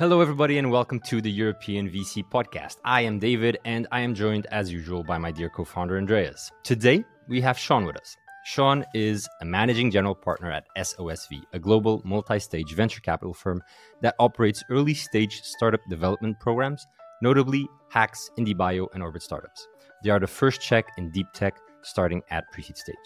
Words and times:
Hello, 0.00 0.22
everybody, 0.22 0.56
and 0.56 0.70
welcome 0.70 0.98
to 1.00 1.20
the 1.20 1.30
European 1.30 1.86
VC 1.86 2.24
podcast. 2.26 2.76
I 2.86 3.02
am 3.02 3.18
David, 3.18 3.58
and 3.66 3.86
I 3.92 4.00
am 4.00 4.14
joined, 4.14 4.46
as 4.46 4.72
usual, 4.72 5.04
by 5.04 5.18
my 5.18 5.30
dear 5.30 5.50
co 5.50 5.62
founder, 5.62 5.98
Andreas. 5.98 6.50
Today, 6.64 7.04
we 7.28 7.42
have 7.42 7.58
Sean 7.58 7.84
with 7.84 7.98
us. 7.98 8.16
Sean 8.46 8.82
is 8.94 9.28
a 9.42 9.44
managing 9.44 9.90
general 9.90 10.14
partner 10.14 10.50
at 10.50 10.64
SOSV, 10.78 11.42
a 11.52 11.58
global 11.58 12.00
multi 12.02 12.38
stage 12.38 12.72
venture 12.72 13.02
capital 13.02 13.34
firm 13.34 13.62
that 14.00 14.14
operates 14.18 14.64
early 14.70 14.94
stage 14.94 15.42
startup 15.42 15.82
development 15.90 16.40
programs, 16.40 16.86
notably 17.20 17.68
HAX, 17.90 18.30
IndieBio, 18.38 18.86
and 18.94 19.02
Orbit 19.02 19.20
startups. 19.20 19.68
They 20.02 20.08
are 20.08 20.18
the 20.18 20.26
first 20.26 20.62
check 20.62 20.86
in 20.96 21.10
deep 21.10 21.26
tech 21.34 21.58
starting 21.82 22.22
at 22.30 22.50
pre 22.52 22.62
seed 22.62 22.78
stage. 22.78 22.96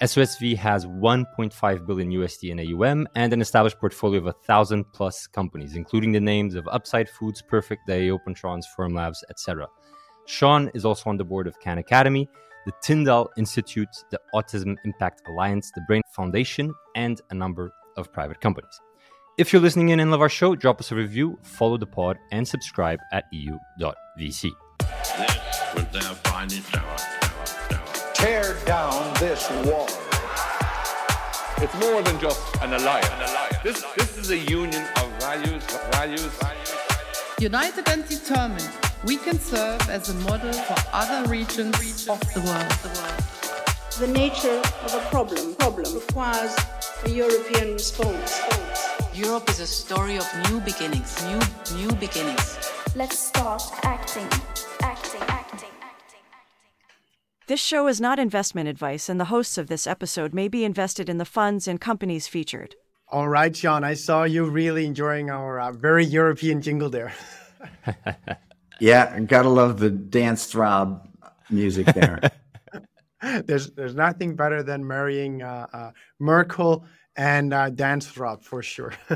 SOSV 0.00 0.56
has 0.56 0.86
1.5 0.86 1.86
billion 1.86 2.10
USD 2.12 2.50
in 2.50 2.60
AUM 2.60 3.08
and 3.16 3.32
an 3.32 3.40
established 3.40 3.80
portfolio 3.80 4.20
of 4.20 4.28
a 4.28 4.32
thousand 4.32 4.84
plus 4.92 5.26
companies, 5.26 5.74
including 5.74 6.12
the 6.12 6.20
names 6.20 6.54
of 6.54 6.68
Upside 6.68 7.08
Foods, 7.08 7.42
Perfect 7.42 7.84
Day, 7.88 8.06
Opentrons, 8.06 8.62
Formlabs, 8.78 9.16
etc. 9.28 9.66
Sean 10.26 10.70
is 10.72 10.84
also 10.84 11.10
on 11.10 11.16
the 11.16 11.24
board 11.24 11.48
of 11.48 11.58
Khan 11.58 11.78
Academy, 11.78 12.28
the 12.64 12.72
Tyndall 12.80 13.28
Institute, 13.36 13.88
the 14.12 14.20
Autism 14.32 14.76
Impact 14.84 15.22
Alliance, 15.26 15.72
the 15.74 15.80
Brain 15.88 16.02
Foundation, 16.12 16.72
and 16.94 17.20
a 17.30 17.34
number 17.34 17.72
of 17.96 18.12
private 18.12 18.40
companies. 18.40 18.78
If 19.36 19.52
you're 19.52 19.62
listening 19.62 19.88
in 19.88 19.98
and 19.98 20.12
love 20.12 20.20
our 20.20 20.28
show, 20.28 20.54
drop 20.54 20.78
us 20.78 20.92
a 20.92 20.94
review, 20.94 21.40
follow 21.42 21.76
the 21.76 21.86
pod, 21.86 22.18
and 22.30 22.46
subscribe 22.46 23.00
at 23.12 23.24
eu.vc. 23.32 24.52
This 24.78 25.74
was 25.74 25.84
their 25.92 26.02
finest 26.02 26.76
hour 26.76 27.17
down 28.68 29.14
this 29.14 29.48
wall. 29.64 29.88
It's 31.56 31.74
more 31.80 32.02
than 32.02 32.20
just 32.20 32.38
an 32.60 32.74
alliance. 32.74 33.32
This, 33.64 33.82
this 33.96 34.18
is 34.18 34.28
a 34.30 34.36
union 34.36 34.84
of 34.96 35.08
values, 35.18 35.64
values. 35.92 36.38
United 37.38 37.88
and 37.88 38.06
determined, 38.06 38.70
we 39.06 39.16
can 39.16 39.38
serve 39.38 39.80
as 39.88 40.10
a 40.10 40.14
model 40.16 40.52
for 40.52 40.76
other 40.92 41.26
regions 41.30 42.06
of 42.08 42.20
the 42.34 42.42
world. 42.42 42.68
The 44.00 44.12
nature 44.12 44.60
of 44.84 44.94
a 44.94 45.00
problem, 45.08 45.54
problem 45.54 45.94
requires 45.94 46.54
a 47.06 47.08
European 47.08 47.72
response. 47.72 48.38
Europe 49.14 49.48
is 49.48 49.60
a 49.60 49.66
story 49.66 50.18
of 50.18 50.28
new 50.50 50.60
beginnings, 50.60 51.24
new, 51.24 51.40
new 51.74 51.92
beginnings. 51.96 52.58
Let's 52.94 53.18
start 53.18 53.62
acting. 53.82 54.28
This 57.48 57.60
show 57.60 57.86
is 57.86 57.98
not 57.98 58.18
investment 58.18 58.68
advice, 58.68 59.08
and 59.08 59.18
the 59.18 59.32
hosts 59.32 59.56
of 59.56 59.68
this 59.68 59.86
episode 59.86 60.34
may 60.34 60.48
be 60.48 60.66
invested 60.66 61.08
in 61.08 61.16
the 61.16 61.24
funds 61.24 61.66
and 61.66 61.80
companies 61.80 62.28
featured. 62.28 62.74
All 63.10 63.26
right, 63.26 63.56
Sean, 63.56 63.84
I 63.84 63.94
saw 63.94 64.24
you 64.24 64.44
really 64.44 64.84
enjoying 64.84 65.30
our 65.30 65.58
uh, 65.58 65.72
very 65.72 66.04
European 66.04 66.60
jingle 66.60 66.90
there. 66.90 67.14
yeah, 68.80 69.18
gotta 69.20 69.48
love 69.48 69.78
the 69.78 69.88
dance 69.88 70.44
throb 70.44 71.08
music 71.48 71.86
there. 71.86 72.20
there's 73.46 73.70
there's 73.70 73.94
nothing 73.94 74.36
better 74.36 74.62
than 74.62 74.86
marrying 74.86 75.40
uh, 75.40 75.68
uh, 75.72 75.90
Merkel 76.18 76.84
and 77.16 77.54
uh, 77.54 77.70
dance 77.70 78.06
throb 78.06 78.44
for 78.44 78.62
sure. 78.62 78.92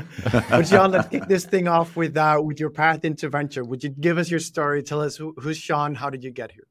but 0.49 0.67
Sean, 0.67 0.89
let's 0.89 1.07
kick 1.07 1.27
this 1.27 1.45
thing 1.45 1.67
off 1.67 1.95
with 1.95 2.17
uh, 2.17 2.41
with 2.43 2.59
your 2.59 2.71
path 2.71 3.05
into 3.05 3.29
venture. 3.29 3.63
Would 3.63 3.83
you 3.83 3.91
give 3.91 4.17
us 4.17 4.31
your 4.31 4.39
story? 4.39 4.81
Tell 4.81 5.01
us 5.01 5.17
who, 5.17 5.35
who's 5.37 5.57
Sean. 5.57 5.93
How 5.93 6.09
did 6.09 6.23
you 6.23 6.31
get 6.31 6.51
here? 6.51 6.65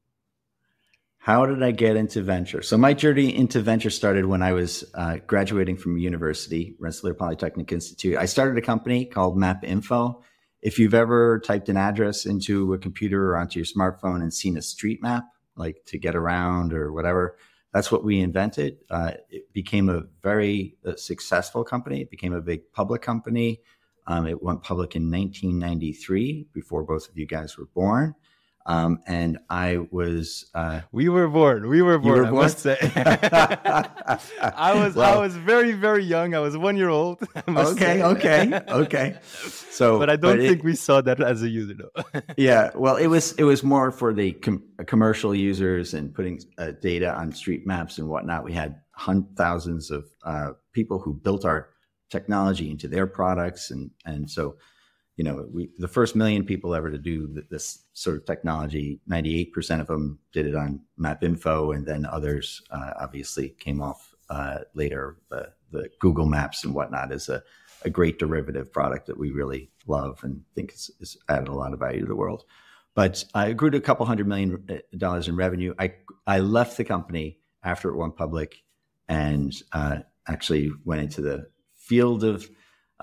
How 1.23 1.45
did 1.45 1.63
I 1.63 1.71
get 1.71 1.95
into 1.95 2.21
venture? 2.21 2.61
So 2.61 2.77
my 2.77 2.93
journey 2.93 3.33
into 3.33 3.61
venture 3.61 3.89
started 3.89 4.25
when 4.25 4.41
I 4.41 4.51
was 4.51 4.83
uh, 4.93 5.19
graduating 5.25 5.77
from 5.77 5.97
university, 5.97 6.75
Rensselaer 6.79 7.13
Polytechnic 7.13 7.71
Institute. 7.71 8.17
I 8.17 8.25
started 8.25 8.57
a 8.57 8.61
company 8.61 9.05
called 9.05 9.37
MapInfo. 9.37 10.21
If 10.61 10.79
you've 10.79 10.93
ever 10.93 11.39
typed 11.39 11.69
an 11.69 11.77
address 11.77 12.25
into 12.25 12.73
a 12.73 12.77
computer 12.77 13.31
or 13.31 13.37
onto 13.37 13.57
your 13.57 13.65
smartphone 13.65 14.21
and 14.21 14.33
seen 14.33 14.57
a 14.57 14.61
street 14.61 15.01
map, 15.01 15.23
like 15.55 15.77
to 15.85 15.97
get 15.97 16.13
around 16.13 16.73
or 16.73 16.91
whatever, 16.91 17.37
that's 17.73 17.89
what 17.89 18.03
we 18.03 18.19
invented. 18.19 18.79
Uh, 18.89 19.11
it 19.29 19.53
became 19.53 19.87
a 19.87 20.01
very 20.23 20.75
uh, 20.85 20.97
successful 20.97 21.63
company. 21.63 22.01
It 22.01 22.11
became 22.11 22.33
a 22.33 22.41
big 22.41 22.69
public 22.73 23.01
company. 23.01 23.61
Um, 24.07 24.27
it 24.27 24.43
went 24.43 24.61
public 24.61 24.93
in 24.97 25.09
1993, 25.09 26.47
before 26.51 26.83
both 26.83 27.07
of 27.07 27.17
you 27.17 27.25
guys 27.25 27.57
were 27.57 27.69
born. 27.73 28.13
Um, 28.65 29.01
and 29.07 29.39
I 29.49 29.79
was. 29.91 30.45
Uh, 30.53 30.81
we 30.91 31.09
were 31.09 31.27
born. 31.27 31.67
We 31.67 31.81
were 31.81 31.99
born. 31.99 32.19
Were 32.19 32.25
I 32.27 32.31
must 32.31 32.59
say. 32.59 32.77
I 32.95 34.73
was. 34.73 34.95
Well, 34.95 35.17
I 35.17 35.19
was 35.19 35.35
very, 35.35 35.73
very 35.73 36.03
young. 36.03 36.33
I 36.33 36.39
was 36.39 36.55
one 36.55 36.77
year 36.77 36.89
old. 36.89 37.21
Okay. 37.47 37.75
Say. 37.75 38.03
Okay. 38.03 38.61
Okay. 38.69 39.17
So, 39.69 39.99
but 39.99 40.09
I 40.09 40.15
don't 40.15 40.37
but 40.37 40.45
think 40.45 40.59
it, 40.59 40.63
we 40.63 40.75
saw 40.75 41.01
that 41.01 41.21
as 41.21 41.43
a 41.43 41.49
user, 41.49 41.73
though. 41.73 42.21
yeah. 42.37 42.71
Well, 42.73 42.95
it 42.95 43.07
was. 43.07 43.33
It 43.33 43.43
was 43.43 43.63
more 43.63 43.91
for 43.91 44.13
the 44.13 44.31
com- 44.31 44.63
commercial 44.85 45.35
users 45.35 45.93
and 45.93 46.13
putting 46.13 46.39
uh, 46.57 46.71
data 46.81 47.13
on 47.13 47.33
street 47.33 47.67
maps 47.67 47.97
and 47.97 48.07
whatnot. 48.07 48.45
We 48.45 48.53
had 48.53 48.79
hundreds, 48.91 49.35
thousands 49.35 49.91
of 49.91 50.05
uh, 50.23 50.51
people 50.71 50.99
who 50.99 51.13
built 51.13 51.43
our 51.43 51.69
technology 52.09 52.69
into 52.69 52.87
their 52.87 53.07
products, 53.07 53.71
and 53.71 53.91
and 54.05 54.29
so 54.29 54.55
you 55.15 55.23
know, 55.23 55.47
we 55.53 55.69
the 55.77 55.87
first 55.87 56.15
million 56.15 56.43
people 56.43 56.73
ever 56.73 56.89
to 56.89 56.97
do 56.97 57.43
this 57.49 57.83
sort 57.93 58.17
of 58.17 58.25
technology, 58.25 58.99
98% 59.09 59.79
of 59.79 59.87
them 59.87 60.19
did 60.31 60.47
it 60.47 60.55
on 60.55 60.81
MapInfo, 60.99 61.75
and 61.75 61.85
then 61.85 62.05
others 62.05 62.61
uh, 62.71 62.93
obviously 62.99 63.49
came 63.49 63.81
off 63.81 64.15
uh, 64.29 64.59
later. 64.73 65.17
The, 65.29 65.53
the 65.71 65.89
Google 65.99 66.25
Maps 66.25 66.63
and 66.63 66.73
whatnot 66.73 67.11
is 67.11 67.29
a, 67.29 67.43
a 67.83 67.89
great 67.89 68.17
derivative 68.17 68.71
product 68.71 69.05
that 69.07 69.17
we 69.17 69.31
really 69.31 69.69
love 69.85 70.23
and 70.23 70.43
think 70.55 70.71
has 70.71 71.17
added 71.29 71.47
a 71.47 71.53
lot 71.53 71.73
of 71.73 71.79
value 71.79 72.01
to 72.01 72.07
the 72.07 72.15
world. 72.15 72.43
But 72.95 73.23
I 73.33 73.53
grew 73.53 73.69
to 73.71 73.77
a 73.77 73.81
couple 73.81 74.05
hundred 74.05 74.27
million 74.27 74.63
uh, 74.69 74.97
dollars 74.97 75.27
in 75.27 75.35
revenue. 75.35 75.75
I 75.77 75.93
I 76.25 76.39
left 76.39 76.77
the 76.77 76.83
company 76.83 77.39
after 77.63 77.89
it 77.89 77.97
went 77.97 78.17
public, 78.17 78.63
and 79.07 79.53
uh, 79.73 79.99
actually 80.27 80.71
went 80.85 81.01
into 81.01 81.21
the 81.21 81.47
field 81.75 82.23
of 82.23 82.49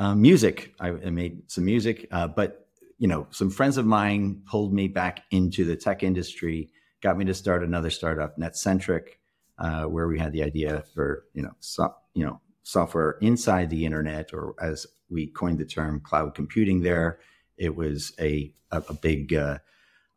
uh, 0.00 0.14
music. 0.14 0.74
I, 0.80 0.88
I, 0.88 1.10
made 1.10 1.50
some 1.50 1.66
music, 1.66 2.08
uh, 2.10 2.26
but 2.26 2.66
you 2.98 3.06
know, 3.06 3.26
some 3.30 3.50
friends 3.50 3.76
of 3.76 3.84
mine 3.84 4.42
pulled 4.46 4.72
me 4.72 4.88
back 4.88 5.24
into 5.30 5.64
the 5.64 5.76
tech 5.76 6.02
industry, 6.02 6.70
got 7.02 7.18
me 7.18 7.26
to 7.26 7.34
start 7.34 7.62
another 7.62 7.90
startup, 7.90 8.38
NetCentric, 8.38 9.18
uh, 9.58 9.84
where 9.84 10.08
we 10.08 10.18
had 10.18 10.32
the 10.32 10.42
idea 10.42 10.84
for 10.94 11.26
you 11.34 11.42
know, 11.42 11.52
so, 11.60 11.94
you 12.14 12.24
know, 12.24 12.40
software 12.62 13.18
inside 13.20 13.68
the 13.68 13.84
internet, 13.84 14.32
or 14.32 14.54
as 14.60 14.86
we 15.10 15.26
coined 15.26 15.58
the 15.58 15.66
term, 15.66 16.00
cloud 16.00 16.34
computing. 16.34 16.80
There, 16.80 17.20
it 17.58 17.76
was 17.76 18.14
a 18.18 18.54
a, 18.70 18.82
a 18.88 18.94
big 18.94 19.34
uh, 19.34 19.58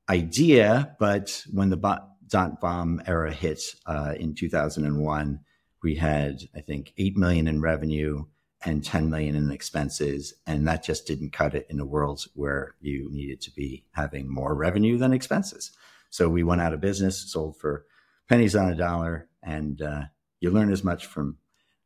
idea, 0.09 0.95
but 0.97 1.43
when 1.51 1.69
the 1.69 2.01
dot 2.27 2.61
bomb 2.61 3.01
era 3.05 3.33
hit 3.33 3.61
uh, 3.85 4.13
in 4.17 4.33
2001, 4.33 5.39
we 5.83 5.95
had 5.95 6.39
I 6.55 6.61
think 6.61 6.93
eight 6.97 7.17
million 7.17 7.49
in 7.49 7.59
revenue 7.59 8.23
and 8.65 8.83
10 8.83 9.09
million 9.09 9.35
in 9.35 9.51
expenses 9.51 10.33
and 10.47 10.67
that 10.67 10.83
just 10.83 11.05
didn't 11.05 11.33
cut 11.33 11.53
it 11.53 11.67
in 11.69 11.79
a 11.79 11.85
world 11.85 12.25
where 12.33 12.75
you 12.79 13.09
needed 13.11 13.41
to 13.41 13.51
be 13.51 13.83
having 13.91 14.27
more 14.27 14.55
revenue 14.55 14.97
than 14.97 15.13
expenses. 15.13 15.71
So 16.09 16.29
we 16.29 16.43
went 16.43 16.61
out 16.61 16.73
of 16.73 16.81
business 16.81 17.31
sold 17.31 17.57
for 17.57 17.85
pennies 18.29 18.55
on 18.55 18.69
a 18.69 18.75
dollar 18.75 19.27
and 19.41 19.81
uh, 19.81 20.03
you 20.39 20.51
learn 20.51 20.71
as 20.71 20.83
much 20.83 21.05
from 21.05 21.37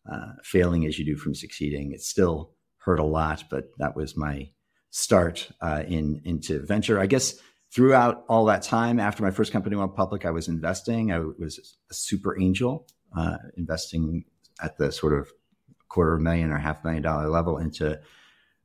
uh, 0.10 0.34
failing 0.44 0.86
as 0.86 1.00
you 1.00 1.06
do 1.06 1.16
from 1.16 1.34
succeeding. 1.34 1.92
It 1.92 2.02
still 2.02 2.52
hurt 2.78 3.00
a 3.00 3.04
lot 3.04 3.46
but 3.50 3.70
that 3.80 3.96
was 3.96 4.16
my 4.16 4.50
start 4.92 5.50
uh, 5.62 5.84
in 5.88 6.22
into 6.26 6.60
venture. 6.66 7.00
I 7.00 7.08
guess 7.08 7.36
throughout 7.74 8.24
all 8.30 8.46
that 8.46 8.62
time 8.62 9.00
after 9.00 9.24
my 9.24 9.32
first 9.32 9.52
company 9.52 9.76
went 9.76 9.96
public 9.96 10.26
i 10.26 10.32
was 10.32 10.48
investing. 10.48 11.12
I 11.12 11.20
was 11.20 11.78
a 11.90 11.94
super 11.94 12.40
angel 12.40 12.88
uh, 13.16 13.38
investing 13.58 14.26
at 14.62 14.78
the 14.78 14.92
sort 14.92 15.14
of 15.14 15.32
quarter 15.90 16.14
of 16.14 16.20
a 16.20 16.24
million 16.24 16.52
or 16.52 16.58
half 16.58 16.84
million 16.84 17.04
dollar 17.04 17.30
level 17.30 17.58
into 17.58 18.00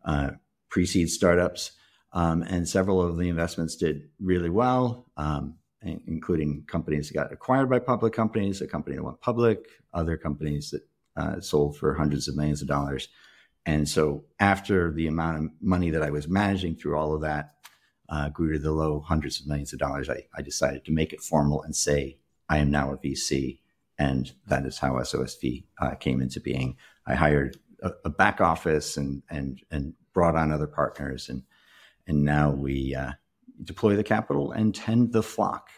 uh, 0.04 0.30
pre-seed 0.68 1.10
startups. 1.10 1.72
Um, 2.12 2.42
and 2.42 2.68
several 2.68 3.00
of 3.00 3.16
the 3.16 3.28
investments 3.28 3.76
did 3.76 4.08
really 4.20 4.50
well, 4.50 5.06
um, 5.16 5.54
including 5.82 6.64
companies 6.66 7.08
that 7.08 7.14
got 7.14 7.32
acquired 7.32 7.70
by 7.70 7.78
public 7.78 8.12
companies, 8.12 8.60
a 8.60 8.66
company 8.66 8.96
that 8.96 9.02
went 9.02 9.20
public, 9.20 9.66
other 9.94 10.16
companies 10.16 10.70
that 10.70 10.82
uh, 11.16 11.40
sold 11.40 11.76
for 11.76 11.94
hundreds 11.94 12.28
of 12.28 12.36
millions 12.36 12.62
of 12.62 12.68
dollars. 12.68 13.08
And 13.64 13.88
so, 13.88 14.24
after 14.40 14.92
the 14.92 15.06
amount 15.06 15.36
of 15.36 15.50
money 15.60 15.90
that 15.90 16.02
I 16.02 16.10
was 16.10 16.28
managing 16.28 16.76
through 16.76 16.98
all 16.98 17.14
of 17.14 17.20
that 17.22 17.54
uh, 18.08 18.28
grew 18.28 18.52
to 18.54 18.58
the 18.58 18.72
low 18.72 19.00
hundreds 19.00 19.40
of 19.40 19.46
millions 19.46 19.72
of 19.72 19.78
dollars, 19.78 20.10
I, 20.10 20.26
I 20.36 20.42
decided 20.42 20.84
to 20.84 20.92
make 20.92 21.12
it 21.12 21.20
formal 21.20 21.62
and 21.62 21.74
say, 21.74 22.18
I 22.48 22.58
am 22.58 22.70
now 22.70 22.92
a 22.92 22.98
VC. 22.98 23.60
And 23.98 24.32
that 24.48 24.66
is 24.66 24.78
how 24.78 24.94
SOSV 24.94 25.64
uh, 25.80 25.94
came 25.96 26.20
into 26.20 26.40
being. 26.40 26.76
I 27.06 27.14
hired 27.14 27.58
a, 27.82 27.92
a, 28.04 28.10
back 28.10 28.40
office 28.40 28.96
and 28.96 29.22
and 29.28 29.60
and 29.70 29.94
brought 30.12 30.36
on 30.36 30.50
other 30.50 30.66
partners, 30.66 31.28
and 31.28 31.42
and 32.06 32.24
now 32.24 32.50
we 32.50 32.94
uh, 32.94 33.12
deploy 33.62 33.96
the 33.96 34.04
capital 34.04 34.52
and 34.52 34.74
tend 34.74 35.12
the 35.12 35.22
flock. 35.22 35.68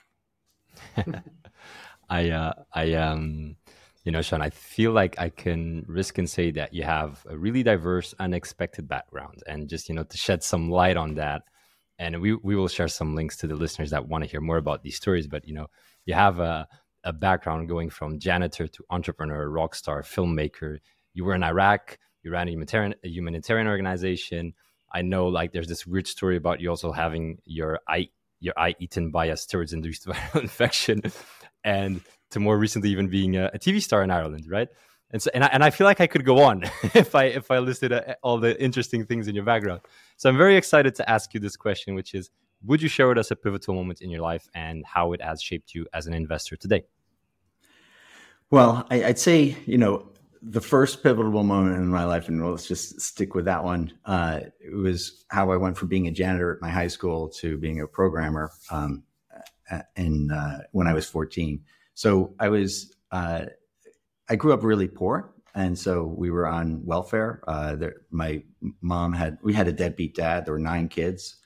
I 2.08 2.30
uh, 2.30 2.52
I 2.72 2.94
um 2.94 3.56
you 4.04 4.12
know, 4.12 4.20
Sean, 4.20 4.42
I 4.42 4.50
feel 4.50 4.92
like 4.92 5.18
I 5.18 5.30
can 5.30 5.84
risk 5.88 6.18
and 6.18 6.28
say 6.28 6.50
that 6.52 6.74
you 6.74 6.82
have 6.82 7.24
a 7.28 7.36
really 7.36 7.62
diverse, 7.62 8.14
unexpected 8.18 8.86
background, 8.86 9.42
and 9.46 9.68
just 9.68 9.88
you 9.88 9.94
know 9.94 10.04
to 10.04 10.16
shed 10.16 10.42
some 10.42 10.70
light 10.70 10.96
on 10.96 11.14
that. 11.14 11.42
And 11.98 12.20
we 12.20 12.34
we 12.34 12.54
will 12.54 12.68
share 12.68 12.88
some 12.88 13.14
links 13.14 13.36
to 13.38 13.46
the 13.46 13.56
listeners 13.56 13.90
that 13.90 14.06
want 14.06 14.22
to 14.22 14.30
hear 14.30 14.42
more 14.42 14.58
about 14.58 14.82
these 14.82 14.96
stories. 14.96 15.26
But 15.26 15.48
you 15.48 15.54
know, 15.54 15.68
you 16.04 16.14
have 16.14 16.38
a 16.38 16.68
a 17.04 17.12
background 17.12 17.68
going 17.68 17.90
from 17.90 18.18
janitor 18.18 18.66
to 18.66 18.84
entrepreneur, 18.90 19.48
rock 19.48 19.74
star, 19.74 20.02
filmmaker. 20.02 20.78
You 21.12 21.24
were 21.24 21.34
in 21.34 21.42
Iraq. 21.42 21.98
You 22.22 22.32
ran 22.32 22.48
a 22.48 22.50
humanitarian 22.50 22.94
a 23.04 23.08
humanitarian 23.08 23.68
organization. 23.68 24.54
I 24.92 25.02
know, 25.02 25.26
like, 25.26 25.52
there's 25.52 25.68
this 25.68 25.86
weird 25.86 26.06
story 26.06 26.36
about 26.36 26.60
you 26.60 26.70
also 26.70 26.92
having 26.92 27.38
your 27.44 27.80
eye 27.88 28.08
your 28.40 28.54
eye 28.56 28.74
eaten 28.78 29.10
by 29.10 29.26
a 29.26 29.34
steroids-induced 29.34 30.06
viral 30.08 30.42
infection, 30.42 31.02
and 31.62 32.00
to 32.30 32.40
more 32.40 32.58
recently 32.58 32.90
even 32.90 33.08
being 33.08 33.36
a, 33.36 33.50
a, 33.54 33.58
TV 33.58 33.82
star 33.82 34.02
in 34.02 34.10
Ireland, 34.10 34.46
right? 34.48 34.68
And 35.10 35.22
so, 35.22 35.30
and 35.34 35.44
I, 35.44 35.46
and 35.48 35.62
I 35.62 35.70
feel 35.70 35.86
like 35.86 36.00
I 36.00 36.06
could 36.06 36.24
go 36.24 36.42
on 36.42 36.62
if 36.94 37.14
I 37.14 37.24
if 37.24 37.50
I 37.50 37.58
listed 37.58 37.92
uh, 37.92 38.14
all 38.22 38.38
the 38.38 38.60
interesting 38.62 39.04
things 39.04 39.28
in 39.28 39.34
your 39.34 39.44
background. 39.44 39.82
So 40.16 40.28
I'm 40.28 40.36
very 40.36 40.56
excited 40.56 40.94
to 40.96 41.10
ask 41.10 41.34
you 41.34 41.40
this 41.40 41.56
question, 41.56 41.94
which 41.94 42.14
is: 42.14 42.30
Would 42.64 42.80
you 42.80 42.88
share 42.88 43.08
with 43.08 43.18
us 43.18 43.30
a 43.30 43.36
pivotal 43.36 43.74
moment 43.74 44.00
in 44.00 44.10
your 44.10 44.22
life 44.22 44.48
and 44.54 44.84
how 44.86 45.12
it 45.12 45.22
has 45.22 45.42
shaped 45.42 45.74
you 45.74 45.86
as 45.92 46.06
an 46.06 46.14
investor 46.14 46.56
today? 46.56 46.84
Well, 48.54 48.86
I, 48.88 48.98
would 49.00 49.18
say 49.18 49.56
you 49.66 49.78
know 49.78 50.06
the 50.40 50.60
first 50.60 51.02
pivotal 51.02 51.42
moment 51.42 51.74
in 51.74 51.88
my 51.88 52.04
life, 52.04 52.28
and 52.28 52.48
let's 52.48 52.68
just 52.68 53.00
stick 53.00 53.34
with 53.34 53.46
that 53.46 53.64
one. 53.64 53.92
Uh, 54.04 54.42
it 54.60 54.72
was 54.72 55.24
how 55.26 55.50
I 55.50 55.56
went 55.56 55.76
from 55.76 55.88
being 55.88 56.06
a 56.06 56.12
janitor 56.12 56.54
at 56.54 56.62
my 56.62 56.70
high 56.70 56.86
school 56.86 57.30
to 57.40 57.58
being 57.58 57.80
a 57.80 57.88
programmer. 57.88 58.52
Um, 58.70 59.02
in 59.96 60.30
uh, 60.30 60.58
when 60.70 60.86
I 60.86 60.94
was 60.94 61.08
14. 61.08 61.64
So 61.94 62.34
I 62.38 62.48
was 62.48 62.94
uh, 63.10 63.46
I 64.28 64.36
grew 64.36 64.52
up 64.52 64.62
really 64.62 64.86
poor, 64.86 65.34
and 65.56 65.76
so 65.76 66.04
we 66.04 66.30
were 66.30 66.46
on 66.46 66.86
welfare. 66.86 67.42
Uh, 67.48 67.74
there, 67.74 67.94
my 68.12 68.44
mom 68.80 69.14
had 69.14 69.38
we 69.42 69.52
had 69.52 69.66
a 69.66 69.72
deadbeat 69.72 70.14
dad. 70.14 70.44
There 70.44 70.54
were 70.54 70.60
nine 70.60 70.86
kids, 70.86 71.38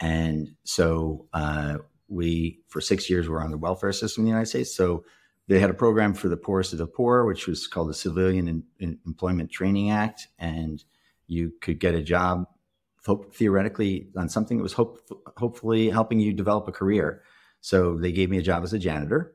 and 0.00 0.56
so 0.64 1.28
uh, 1.32 1.78
we 2.08 2.62
for 2.66 2.80
six 2.80 3.08
years 3.08 3.28
were 3.28 3.44
on 3.44 3.52
the 3.52 3.58
welfare 3.58 3.92
system 3.92 4.22
in 4.22 4.24
the 4.24 4.30
United 4.30 4.48
States. 4.48 4.74
So 4.74 5.04
they 5.48 5.58
had 5.58 5.70
a 5.70 5.74
program 5.74 6.14
for 6.14 6.28
the 6.28 6.36
poorest 6.36 6.72
of 6.72 6.78
the 6.78 6.86
poor, 6.86 7.24
which 7.24 7.46
was 7.46 7.66
called 7.66 7.88
the 7.88 7.94
Civilian 7.94 8.48
in, 8.48 8.62
in 8.78 8.98
Employment 9.06 9.50
Training 9.50 9.90
Act, 9.90 10.28
and 10.38 10.84
you 11.26 11.52
could 11.60 11.80
get 11.80 11.94
a 11.94 12.02
job 12.02 12.46
hope, 13.04 13.34
theoretically 13.34 14.08
on 14.14 14.28
something 14.28 14.58
that 14.58 14.62
was 14.62 14.74
hope, 14.74 15.00
hopefully 15.38 15.88
helping 15.88 16.20
you 16.20 16.34
develop 16.34 16.68
a 16.68 16.72
career. 16.72 17.22
So 17.62 17.96
they 17.96 18.12
gave 18.12 18.28
me 18.28 18.36
a 18.36 18.42
job 18.42 18.62
as 18.62 18.74
a 18.74 18.78
janitor, 18.78 19.34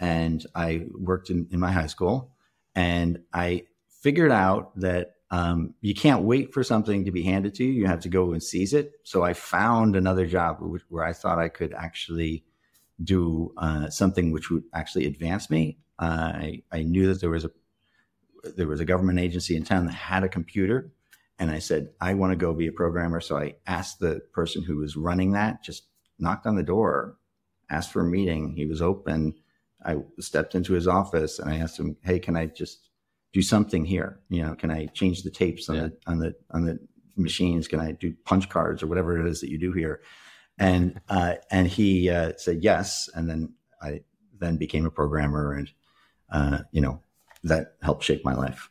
and 0.00 0.44
I 0.54 0.86
worked 0.98 1.28
in, 1.28 1.46
in 1.50 1.60
my 1.60 1.70
high 1.70 1.86
school, 1.86 2.34
and 2.74 3.20
I 3.32 3.64
figured 3.88 4.32
out 4.32 4.74
that 4.80 5.16
um, 5.30 5.74
you 5.82 5.94
can't 5.94 6.22
wait 6.22 6.54
for 6.54 6.64
something 6.64 7.04
to 7.04 7.12
be 7.12 7.22
handed 7.22 7.54
to 7.56 7.64
you; 7.64 7.72
you 7.72 7.86
have 7.86 8.00
to 8.00 8.08
go 8.08 8.32
and 8.32 8.42
seize 8.42 8.72
it. 8.72 8.92
So 9.04 9.22
I 9.22 9.34
found 9.34 9.94
another 9.94 10.26
job 10.26 10.56
where 10.88 11.04
I 11.04 11.12
thought 11.12 11.38
I 11.38 11.48
could 11.48 11.74
actually 11.74 12.44
do 13.02 13.52
uh, 13.56 13.88
something 13.88 14.32
which 14.32 14.50
would 14.50 14.64
actually 14.74 15.06
advance 15.06 15.50
me. 15.50 15.78
I, 15.98 16.62
I 16.72 16.82
knew 16.82 17.06
that 17.08 17.20
there 17.20 17.30
was 17.30 17.44
a 17.44 17.50
there 18.56 18.66
was 18.66 18.80
a 18.80 18.86
government 18.86 19.18
agency 19.18 19.54
in 19.54 19.64
town 19.64 19.84
that 19.84 19.92
had 19.92 20.24
a 20.24 20.28
computer, 20.28 20.92
and 21.38 21.50
I 21.50 21.58
said 21.58 21.90
I 22.00 22.14
want 22.14 22.32
to 22.32 22.36
go 22.36 22.54
be 22.54 22.68
a 22.68 22.72
programmer. 22.72 23.20
So 23.20 23.36
I 23.36 23.56
asked 23.66 24.00
the 24.00 24.20
person 24.32 24.62
who 24.62 24.78
was 24.78 24.96
running 24.96 25.32
that, 25.32 25.62
just 25.62 25.84
knocked 26.18 26.46
on 26.46 26.56
the 26.56 26.62
door, 26.62 27.18
asked 27.68 27.92
for 27.92 28.00
a 28.00 28.04
meeting. 28.04 28.54
He 28.54 28.66
was 28.66 28.80
open. 28.80 29.34
I 29.84 29.96
stepped 30.18 30.54
into 30.54 30.72
his 30.74 30.86
office 30.86 31.38
and 31.38 31.50
I 31.50 31.56
asked 31.58 31.78
him, 31.78 31.96
"Hey, 32.02 32.18
can 32.18 32.36
I 32.36 32.46
just 32.46 32.88
do 33.32 33.42
something 33.42 33.84
here? 33.84 34.20
You 34.30 34.42
know, 34.42 34.54
can 34.54 34.70
I 34.70 34.86
change 34.86 35.22
the 35.22 35.30
tapes 35.30 35.68
on 35.68 35.76
yeah. 35.76 35.82
the 35.82 35.96
on 36.06 36.18
the 36.18 36.34
on 36.50 36.64
the 36.64 36.78
machines? 37.16 37.68
Can 37.68 37.80
I 37.80 37.92
do 37.92 38.14
punch 38.24 38.48
cards 38.48 38.82
or 38.82 38.86
whatever 38.86 39.18
it 39.18 39.28
is 39.28 39.40
that 39.40 39.50
you 39.50 39.58
do 39.58 39.72
here?" 39.72 40.00
And 40.60 41.00
uh, 41.08 41.34
and 41.50 41.66
he 41.66 42.10
uh, 42.10 42.32
said 42.36 42.62
yes, 42.62 43.08
and 43.14 43.28
then 43.28 43.54
I 43.82 44.02
then 44.38 44.58
became 44.58 44.86
a 44.86 44.90
programmer, 44.90 45.54
and 45.54 45.70
uh, 46.30 46.58
you 46.70 46.82
know 46.82 47.00
that 47.42 47.74
helped 47.82 48.04
shape 48.04 48.24
my 48.24 48.34
life. 48.34 48.68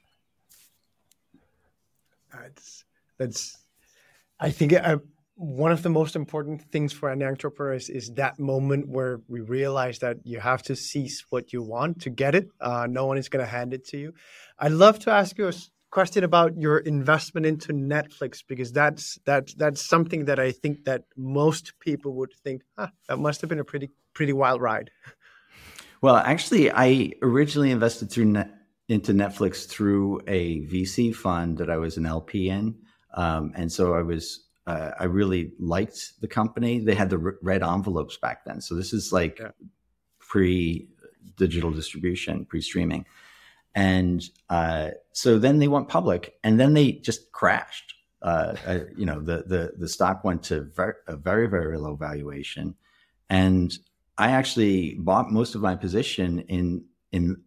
That's 2.31 2.85
that's 3.17 3.57
I 4.39 4.51
think 4.51 4.73
uh, 4.73 4.99
one 5.35 5.71
of 5.71 5.81
the 5.81 5.89
most 5.89 6.15
important 6.15 6.61
things 6.71 6.93
for 6.93 7.09
an 7.09 7.23
entrepreneur 7.23 7.73
is, 7.73 7.89
is, 7.89 8.11
that 8.11 8.37
moment 8.39 8.87
where 8.87 9.21
we 9.27 9.39
realize 9.39 9.99
that 9.99 10.17
you 10.25 10.39
have 10.39 10.61
to 10.63 10.75
seize 10.75 11.25
what 11.29 11.53
you 11.53 11.63
want 11.63 12.01
to 12.01 12.09
get 12.09 12.35
it. 12.35 12.49
Uh, 12.59 12.87
no 12.89 13.05
one 13.05 13.17
is 13.17 13.29
going 13.29 13.43
to 13.43 13.49
hand 13.49 13.73
it 13.73 13.85
to 13.87 13.97
you. 13.97 14.13
I'd 14.59 14.73
love 14.73 14.99
to 14.99 15.11
ask 15.11 15.37
you 15.37 15.47
a 15.47 15.53
question 15.91 16.23
about 16.23 16.55
your 16.57 16.79
investment 16.79 17.45
into 17.45 17.73
Netflix 17.73 18.43
because 18.47 18.71
that's 18.71 19.17
that's 19.25 19.53
that's 19.55 19.81
something 19.81 20.25
that 20.25 20.39
I 20.39 20.51
think 20.51 20.85
that 20.85 21.03
most 21.17 21.73
people 21.79 22.13
would 22.15 22.33
think 22.43 22.61
ah, 22.77 22.91
that 23.07 23.17
must 23.17 23.41
have 23.41 23.49
been 23.49 23.59
a 23.59 23.63
pretty 23.63 23.89
pretty 24.13 24.33
wild 24.33 24.61
ride. 24.61 24.91
Well, 26.01 26.15
actually, 26.15 26.71
I 26.71 27.11
originally 27.21 27.71
invested 27.71 28.09
through 28.09 28.25
net, 28.25 28.51
into 28.87 29.13
Netflix 29.13 29.67
through 29.67 30.21
a 30.27 30.61
VC 30.61 31.13
fund 31.13 31.57
that 31.57 31.69
I 31.69 31.77
was 31.77 31.97
an 31.97 32.05
LP 32.05 32.49
in, 32.49 32.75
um, 33.15 33.51
and 33.55 33.71
so 33.71 33.93
I 33.93 34.01
was 34.01 34.45
uh, 34.67 34.91
I 34.99 35.05
really 35.05 35.51
liked 35.59 36.21
the 36.21 36.27
company. 36.27 36.79
They 36.79 36.95
had 36.95 37.09
the 37.09 37.17
red 37.41 37.63
envelopes 37.63 38.17
back 38.17 38.45
then, 38.45 38.61
so 38.61 38.75
this 38.75 38.93
is 38.93 39.11
like 39.11 39.39
yeah. 39.39 39.51
pre 40.19 40.87
digital 41.37 41.71
distribution, 41.71 42.45
pre 42.45 42.61
streaming. 42.61 43.05
And 43.75 44.23
uh, 44.49 44.91
so 45.13 45.37
then 45.37 45.59
they 45.59 45.67
went 45.67 45.87
public, 45.87 46.35
and 46.43 46.59
then 46.59 46.73
they 46.73 46.93
just 46.93 47.31
crashed. 47.31 47.93
Uh, 48.21 48.55
uh, 48.65 48.79
you 48.97 49.05
know, 49.05 49.21
the 49.21 49.43
the 49.47 49.73
the 49.77 49.87
stock 49.87 50.23
went 50.23 50.43
to 50.43 50.63
ver- 50.75 50.97
a 51.07 51.15
very 51.15 51.47
very 51.47 51.77
low 51.77 51.95
valuation, 51.95 52.75
and 53.29 53.77
I 54.17 54.31
actually 54.31 54.95
bought 54.95 55.31
most 55.31 55.55
of 55.55 55.61
my 55.61 55.75
position 55.75 56.39
in 56.39 56.83
in 57.11 57.37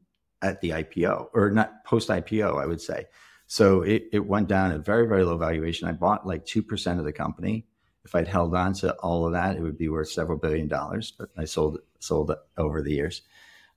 at 0.40 0.60
the 0.60 0.70
IPO 0.70 1.28
or 1.34 1.50
not 1.50 1.84
post 1.84 2.08
IPO, 2.08 2.60
I 2.60 2.66
would 2.66 2.80
say. 2.80 3.06
So 3.46 3.82
it, 3.82 4.04
it 4.12 4.26
went 4.26 4.48
down 4.48 4.72
at 4.72 4.84
very 4.84 5.06
very 5.06 5.24
low 5.24 5.36
valuation. 5.36 5.88
I 5.88 5.92
bought 5.92 6.26
like 6.26 6.46
two 6.46 6.62
percent 6.62 6.98
of 6.98 7.04
the 7.04 7.12
company. 7.12 7.66
If 8.04 8.14
I'd 8.14 8.26
held 8.26 8.54
on 8.54 8.72
to 8.74 8.94
all 8.94 9.26
of 9.26 9.32
that, 9.32 9.56
it 9.56 9.62
would 9.62 9.78
be 9.78 9.88
worth 9.88 10.10
several 10.10 10.38
billion 10.38 10.68
dollars. 10.68 11.12
But 11.18 11.28
I 11.36 11.44
sold 11.44 11.78
sold 11.98 12.34
over 12.56 12.80
the 12.80 12.92
years, 12.92 13.22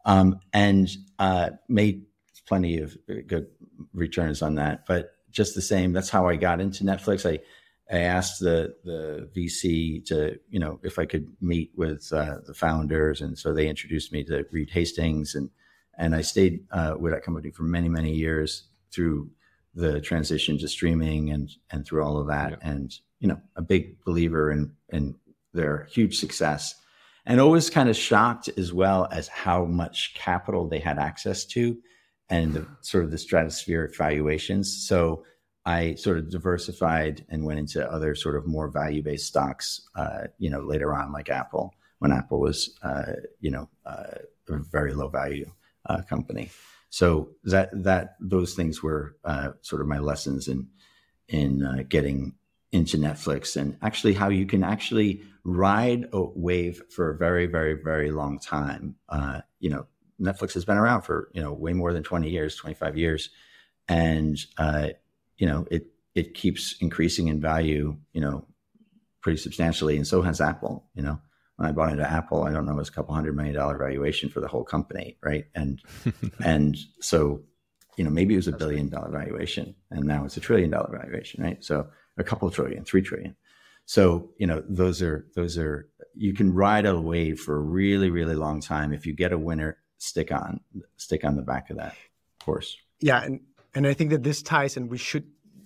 um, 0.06 0.40
and 0.54 0.90
uh, 1.20 1.50
made 1.68 2.06
plenty 2.48 2.80
of 2.80 2.98
good 3.28 3.48
returns 3.94 4.42
on 4.42 4.56
that. 4.56 4.86
But 4.88 5.16
just 5.32 5.56
the 5.56 5.62
same, 5.62 5.94
that's 5.94 6.10
how 6.10 6.28
I 6.28 6.36
got 6.36 6.62
into 6.62 6.84
Netflix. 6.84 7.30
I 7.30 7.40
I 7.92 8.00
asked 8.00 8.40
the 8.40 8.76
the 8.84 9.30
VC 9.36 10.04
to 10.06 10.40
you 10.50 10.60
know 10.60 10.80
if 10.84 10.98
I 10.98 11.06
could 11.06 11.28
meet 11.40 11.72
with 11.76 12.12
uh, 12.12 12.38
the 12.46 12.54
founders, 12.54 13.22
and 13.22 13.38
so 13.38 13.54
they 13.54 13.68
introduced 13.68 14.12
me 14.12 14.24
to 14.26 14.46
Reed 14.52 14.72
Hastings, 14.72 15.36
and 15.36 15.50
and 15.98 16.16
I 16.16 16.22
stayed 16.22 16.66
uh, 16.72 16.96
with 17.00 17.14
that 17.14 17.24
company 17.24 17.52
for 17.52 17.64
many 17.64 17.90
many 17.90 18.14
years 18.14 18.68
through 18.92 19.30
the 19.76 20.00
transition 20.02 20.58
to 20.60 20.68
streaming 20.68 21.30
and 21.30 21.52
and 21.70 21.86
through 21.86 22.04
all 22.04 22.18
of 22.18 22.28
that, 22.28 22.52
yeah. 22.52 22.58
and 22.72 22.94
you 23.20 23.28
know 23.28 23.40
a 23.56 23.62
big 23.62 24.04
believer 24.04 24.52
in 24.52 24.72
in 24.90 25.16
their 25.54 25.88
huge 25.92 26.18
success, 26.18 26.74
and 27.26 27.40
always 27.40 27.70
kind 27.70 27.88
of 27.88 27.96
shocked 27.96 28.50
as 28.58 28.74
well 28.74 29.08
as 29.12 29.28
how 29.28 29.66
much 29.66 30.16
capital 30.16 30.68
they 30.68 30.80
had 30.80 30.98
access 30.98 31.46
to 31.46 31.78
and 32.30 32.66
sort 32.82 33.04
of 33.04 33.12
the 33.12 33.18
stratospheric 33.18 33.96
valuations. 33.96 34.88
So 34.88 35.24
I 35.66 35.96
sort 35.96 36.20
of 36.20 36.30
diversified 36.30 37.26
and 37.30 37.44
went 37.44 37.60
into 37.60 37.90
other 37.92 38.14
sort 38.16 38.36
of 38.36 38.46
more 38.46 38.68
value 38.68 39.02
based 39.02 39.28
stocks, 39.28 39.82
uh, 39.96 40.28
you 40.38 40.50
know, 40.50 40.60
later 40.60 40.94
on, 40.94 41.12
like 41.12 41.30
Apple, 41.30 41.74
when 42.00 42.12
Apple 42.12 42.40
was, 42.40 42.78
uh, 42.84 43.14
you 43.40 43.50
know, 43.50 43.68
uh, 43.86 44.20
a 44.50 44.58
very 44.58 44.94
low 44.94 45.08
value 45.08 45.50
uh, 45.88 46.04
company. 46.04 46.50
So 46.90 47.30
that 47.44 47.70
that 47.84 48.16
those 48.20 48.54
things 48.54 48.84
were 48.84 49.16
uh, 49.24 49.52
sort 49.62 49.82
of 49.82 49.88
my 49.88 50.00
lessons 50.00 50.48
in 50.48 50.68
in 51.28 51.66
uh, 51.66 51.84
getting 51.90 52.36
into 52.72 52.98
Netflix 52.98 53.56
and 53.56 53.78
actually 53.82 54.14
how 54.14 54.30
you 54.30 54.46
can 54.46 54.64
actually 54.64 55.24
ride 55.44 56.06
a 56.14 56.22
wave 56.22 56.82
for 56.90 57.10
a 57.10 57.18
very 57.18 57.48
very 57.48 57.74
very 57.74 58.12
long 58.12 58.40
time. 58.40 58.96
you 59.60 59.70
know, 59.72 59.88
Netflix 60.20 60.54
has 60.54 60.66
been 60.66 60.78
around 60.78 61.02
for 61.02 61.30
you 61.34 61.42
know 61.42 61.54
way 61.54 61.74
more 61.74 61.94
than 61.94 62.04
20 62.04 62.30
years, 62.30 62.56
25 62.56 62.98
years, 62.98 63.30
and 63.88 64.38
uh, 64.58 64.90
you 65.38 65.48
know 65.48 65.66
it 65.70 65.88
it 66.16 66.34
keeps 66.34 66.76
increasing 66.80 67.28
in 67.28 67.42
value, 67.42 67.98
you 68.14 68.22
know, 68.22 68.46
pretty 69.22 69.38
substantially, 69.38 69.98
and 69.98 70.08
so 70.08 70.22
has 70.22 70.40
Apple. 70.40 70.86
You 70.96 71.04
know, 71.04 71.20
when 71.58 71.68
I 71.68 71.74
bought 71.74 71.92
into 71.92 72.10
Apple, 72.10 72.44
I 72.44 72.52
don't 72.52 72.66
know, 72.66 72.74
it 72.74 72.78
was 72.78 72.90
a 72.90 72.94
couple 72.94 73.14
hundred 73.14 73.36
million 73.36 73.56
dollar 73.56 73.78
valuation 73.78 74.30
for 74.30 74.40
the 74.40 74.48
whole 74.48 74.64
company, 74.64 75.18
right? 75.22 75.46
And 75.54 75.82
and 76.44 76.78
so 77.02 77.42
you 77.98 78.04
know 78.04 78.10
maybe 78.10 78.34
it 78.34 78.38
was 78.38 78.48
a 78.48 78.54
billion 78.54 78.90
dollar 78.90 79.12
valuation, 79.12 79.76
and 79.92 80.06
now 80.06 80.26
it's 80.26 80.38
a 80.38 80.42
trillion 80.42 80.70
dollar 80.70 80.98
valuation, 80.98 81.44
right? 81.44 81.64
So 81.64 81.88
a 82.18 82.24
couple 82.24 82.48
of 82.48 82.56
trillion, 82.56 82.86
three 82.86 83.02
trillion. 83.02 83.36
So 83.86 84.30
you 84.38 84.48
know 84.48 84.64
those 84.68 85.02
are 85.02 85.28
those 85.36 85.58
are 85.58 85.90
you 86.16 86.34
can 86.34 86.54
ride 86.54 86.86
a 86.86 87.00
wave 87.00 87.40
for 87.40 87.58
a 87.58 87.62
really 87.62 88.10
really 88.10 88.36
long 88.36 88.62
time 88.62 88.94
if 88.94 89.06
you 89.06 89.14
get 89.14 89.34
a 89.34 89.38
winner 89.38 89.78
stick 89.98 90.32
on 90.32 90.60
stick 90.98 91.24
on 91.24 91.36
the 91.36 91.42
back 91.42 91.70
of 91.70 91.78
that. 91.78 91.96
course. 92.44 92.78
Yeah, 93.00 93.24
and 93.24 93.42
and 93.74 93.86
I 93.86 93.94
think 93.94 94.12
that 94.12 94.24
this 94.24 94.42
ties, 94.42 94.78
and 94.78 94.90
we 94.90 94.98
should, 94.98 95.26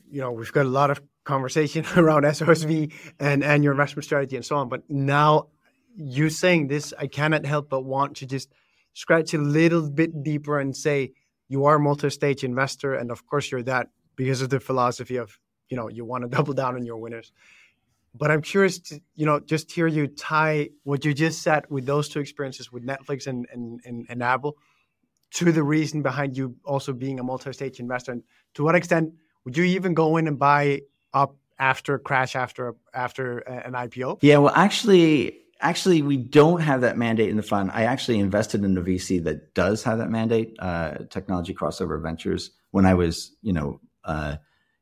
you 0.09 0.21
know, 0.21 0.31
we've 0.31 0.51
got 0.51 0.65
a 0.65 0.69
lot 0.69 0.89
of 0.89 1.01
conversation 1.23 1.85
around 1.95 2.23
SOSV 2.23 2.91
and 3.19 3.43
and 3.43 3.63
your 3.63 3.73
investment 3.73 4.05
strategy 4.05 4.35
and 4.35 4.45
so 4.45 4.55
on. 4.57 4.69
But 4.69 4.83
now 4.89 5.49
you 5.95 6.29
saying 6.29 6.67
this, 6.67 6.93
I 6.97 7.07
cannot 7.07 7.45
help 7.45 7.69
but 7.69 7.81
want 7.81 8.17
to 8.17 8.25
just 8.25 8.49
scratch 8.93 9.33
a 9.33 9.37
little 9.37 9.89
bit 9.89 10.23
deeper 10.23 10.59
and 10.59 10.75
say 10.75 11.13
you 11.47 11.65
are 11.65 11.75
a 11.75 11.79
multi-stage 11.79 12.43
investor, 12.43 12.93
and 12.93 13.11
of 13.11 13.25
course 13.27 13.51
you're 13.51 13.63
that 13.63 13.89
because 14.15 14.41
of 14.41 14.49
the 14.49 14.59
philosophy 14.59 15.17
of 15.17 15.37
you 15.69 15.77
know 15.77 15.87
you 15.87 16.05
want 16.05 16.23
to 16.23 16.29
double 16.29 16.53
down 16.53 16.75
on 16.75 16.85
your 16.85 16.97
winners. 16.97 17.31
But 18.19 18.31
I'm 18.31 18.41
curious 18.41 18.79
to 18.79 19.01
you 19.15 19.25
know 19.25 19.39
just 19.39 19.71
hear 19.71 19.87
you 19.87 20.07
tie 20.07 20.69
what 20.83 21.05
you 21.05 21.13
just 21.13 21.41
said 21.41 21.63
with 21.69 21.85
those 21.85 22.09
two 22.09 22.19
experiences 22.19 22.71
with 22.71 22.85
Netflix 22.85 23.25
and 23.27 23.47
and 23.51 23.79
and, 23.85 24.05
and 24.09 24.21
Apple 24.21 24.57
to 25.31 25.51
the 25.51 25.63
reason 25.63 26.01
behind 26.01 26.35
you 26.35 26.55
also 26.65 26.91
being 26.91 27.19
a 27.19 27.23
multi-stage 27.23 27.79
investor, 27.79 28.11
and 28.11 28.23
to 28.55 28.63
what 28.63 28.75
extent 28.75 29.13
would 29.45 29.55
you 29.57 29.63
even 29.63 29.93
go 29.93 30.17
in 30.17 30.27
and 30.27 30.37
buy 30.37 30.81
up 31.13 31.35
after 31.59 31.95
a 31.95 31.99
crash 31.99 32.35
after 32.35 32.75
after 32.93 33.39
an 33.39 33.73
IPO? 33.73 34.19
Yeah, 34.21 34.37
well, 34.37 34.53
actually, 34.55 35.37
actually, 35.61 36.01
we 36.01 36.17
don't 36.17 36.61
have 36.61 36.81
that 36.81 36.97
mandate 36.97 37.29
in 37.29 37.37
the 37.37 37.43
fund. 37.43 37.71
I 37.73 37.83
actually 37.83 38.19
invested 38.19 38.63
in 38.63 38.77
a 38.77 38.81
VC 38.81 39.23
that 39.23 39.53
does 39.53 39.83
have 39.83 39.97
that 39.99 40.09
mandate, 40.09 40.55
uh, 40.59 40.99
Technology 41.09 41.53
Crossover 41.53 42.01
Ventures, 42.01 42.51
when 42.71 42.85
I 42.85 42.93
was, 42.93 43.35
you 43.41 43.53
know, 43.53 43.79
uh, 44.03 44.37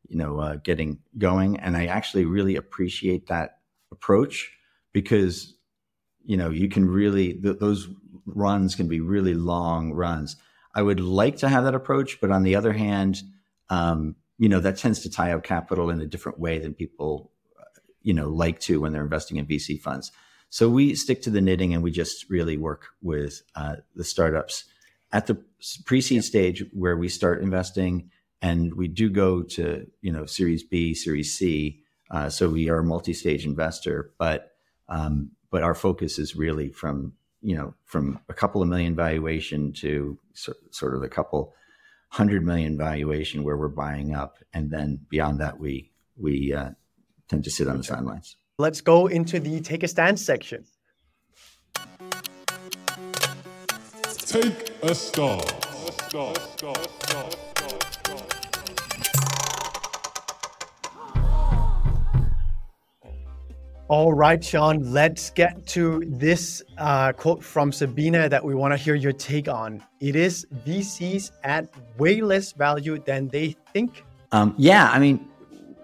you 0.10 0.18
know, 0.18 0.40
uh, 0.40 0.56
getting 0.56 1.00
going, 1.18 1.60
and 1.60 1.76
I 1.76 1.86
actually 1.86 2.26
really 2.26 2.56
appreciate 2.56 3.28
that 3.28 3.60
approach 3.92 4.52
because, 4.94 5.54
you 6.24 6.38
know, 6.38 6.50
you 6.50 6.70
can 6.70 6.90
really 6.90 7.34
th- 7.34 7.60
those 7.60 7.88
runs 8.26 8.76
can 8.76 8.88
be 8.88 9.00
really 9.00 9.34
long 9.34 9.94
runs. 9.94 10.36
I 10.76 10.82
would 10.82 11.00
like 11.00 11.38
to 11.38 11.50
have 11.50 11.64
that 11.64 11.76
approach, 11.76 12.20
but 12.22 12.32
on 12.32 12.44
the 12.44 12.56
other 12.56 12.74
hand, 12.74 13.22
um, 13.70 14.16
you 14.38 14.50
know, 14.50 14.60
that 14.60 14.78
tends 14.78 15.00
to 15.02 15.10
tie 15.10 15.32
up 15.32 15.44
capital 15.44 15.90
in 15.90 16.02
a 16.02 16.06
different 16.06 16.40
way 16.40 16.60
than 16.60 16.74
people, 16.74 17.32
you 18.02 18.14
know, 18.14 18.30
like 18.30 18.60
to 18.62 18.80
when 18.80 18.94
they're 18.94 19.02
investing 19.02 19.38
in 19.38 19.46
VC 19.46 19.80
funds. 19.80 20.12
So 20.50 20.70
we 20.70 20.96
stick 20.96 21.22
to 21.24 21.30
the 21.30 21.42
knitting 21.42 21.74
and 21.74 21.84
we 21.84 21.92
just 21.92 22.30
really 22.30 22.58
work 22.58 22.88
with 23.02 23.42
uh, 23.56 23.78
the 23.96 24.04
startups 24.04 24.66
at 25.12 25.28
the 25.28 25.42
pre-seed 25.86 26.24
stage 26.24 26.64
where 26.72 26.96
we 26.96 27.10
start 27.10 27.42
investing, 27.42 28.10
and 28.42 28.74
we 28.76 28.88
do 28.88 29.10
go 29.10 29.42
to 29.42 29.88
you 30.02 30.12
know 30.12 30.26
Series 30.26 30.64
B, 30.64 30.94
Series 30.94 31.38
C. 31.38 31.84
Uh, 32.10 32.30
so 32.30 32.50
we 32.50 32.70
are 32.70 32.80
a 32.80 32.84
multi-stage 32.84 33.46
investor, 33.46 34.12
but 34.18 34.52
um, 34.90 35.32
but 35.52 35.64
our 35.64 35.76
focus 35.76 36.20
is 36.20 36.36
really 36.36 36.70
from 36.70 37.14
you 37.42 37.56
know 37.56 37.74
from 37.86 38.20
a 38.30 38.34
couple 38.34 38.62
of 38.62 38.68
million 38.68 38.96
valuation 38.96 39.74
to 39.74 40.18
so, 40.34 40.54
sort 40.72 40.96
of 40.96 41.04
a 41.04 41.10
couple 41.10 41.54
hundred 42.10 42.46
million 42.46 42.78
valuation 42.78 43.44
where 43.44 43.58
we're 43.58 43.68
buying 43.68 44.14
up, 44.14 44.38
and 44.54 44.72
then 44.72 45.00
beyond 45.10 45.40
that 45.40 45.60
we 45.60 45.92
we 46.16 46.54
uh, 46.54 46.70
tend 47.28 47.44
to 47.44 47.52
sit 47.52 47.68
on 47.68 47.78
the 47.78 47.84
sidelines. 47.84 48.38
Let's 48.60 48.82
go 48.82 49.08
into 49.08 49.40
the 49.40 49.62
take 49.62 49.84
a 49.84 49.88
stand 49.88 50.20
section. 50.20 50.66
Take 54.26 54.72
a 54.84 54.94
star. 54.94 55.42
All 63.90 64.12
right, 64.12 64.44
Sean, 64.44 64.92
let's 64.92 65.30
get 65.30 65.66
to 65.68 66.04
this 66.08 66.62
uh, 66.78 67.14
quote 67.14 67.42
from 67.42 67.72
Sabina 67.72 68.28
that 68.28 68.44
we 68.44 68.54
want 68.54 68.74
to 68.74 68.78
hear 68.78 68.96
your 68.96 69.14
take 69.14 69.48
on. 69.48 69.82
It 70.02 70.14
is 70.18 70.46
VCs 70.66 71.32
add 71.46 71.70
way 71.98 72.20
less 72.20 72.52
value 72.52 73.00
than 73.00 73.30
they 73.30 73.56
think. 73.72 74.04
Um, 74.34 74.54
yeah, 74.58 74.90
I 74.92 75.00
mean, 75.00 75.26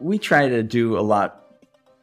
we 0.01 0.17
try 0.17 0.49
to 0.49 0.61
do 0.63 0.99
a 0.99 0.99
lot 0.99 1.45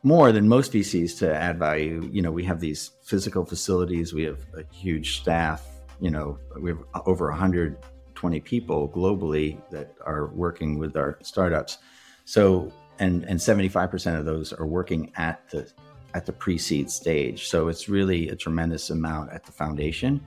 more 0.02 0.33
than 0.33 0.49
most 0.49 0.73
VCs 0.73 1.19
to 1.19 1.37
add 1.37 1.59
value. 1.59 2.09
You 2.11 2.23
know, 2.23 2.33
we 2.33 2.45
have 2.45 2.61
these 2.61 2.92
physical 3.02 3.45
facilities, 3.45 4.14
we 4.14 4.23
have 4.23 4.38
a 4.57 4.64
huge 4.73 5.21
staff. 5.21 5.66
You 6.00 6.11
know, 6.11 6.38
we 6.59 6.71
have 6.71 6.78
over 7.04 7.28
120 7.28 8.40
people 8.40 8.88
globally 8.88 9.61
that 9.71 9.95
are 10.07 10.28
working 10.28 10.78
with 10.78 10.97
our 10.97 11.19
startups. 11.21 11.76
So, 12.25 12.73
and 12.99 13.25
and 13.25 13.38
75% 13.38 14.19
of 14.19 14.25
those 14.25 14.54
are 14.54 14.66
working 14.66 15.12
at 15.16 15.47
the 15.50 15.71
at 16.14 16.26
the 16.26 16.33
pre-seed 16.33 16.90
stage. 16.90 17.49
So 17.49 17.69
it's 17.69 17.88
really 17.88 18.29
a 18.29 18.37
tremendous 18.37 18.90
amount 18.90 19.33
at 19.33 19.45
the 19.45 19.52
foundation. 19.52 20.21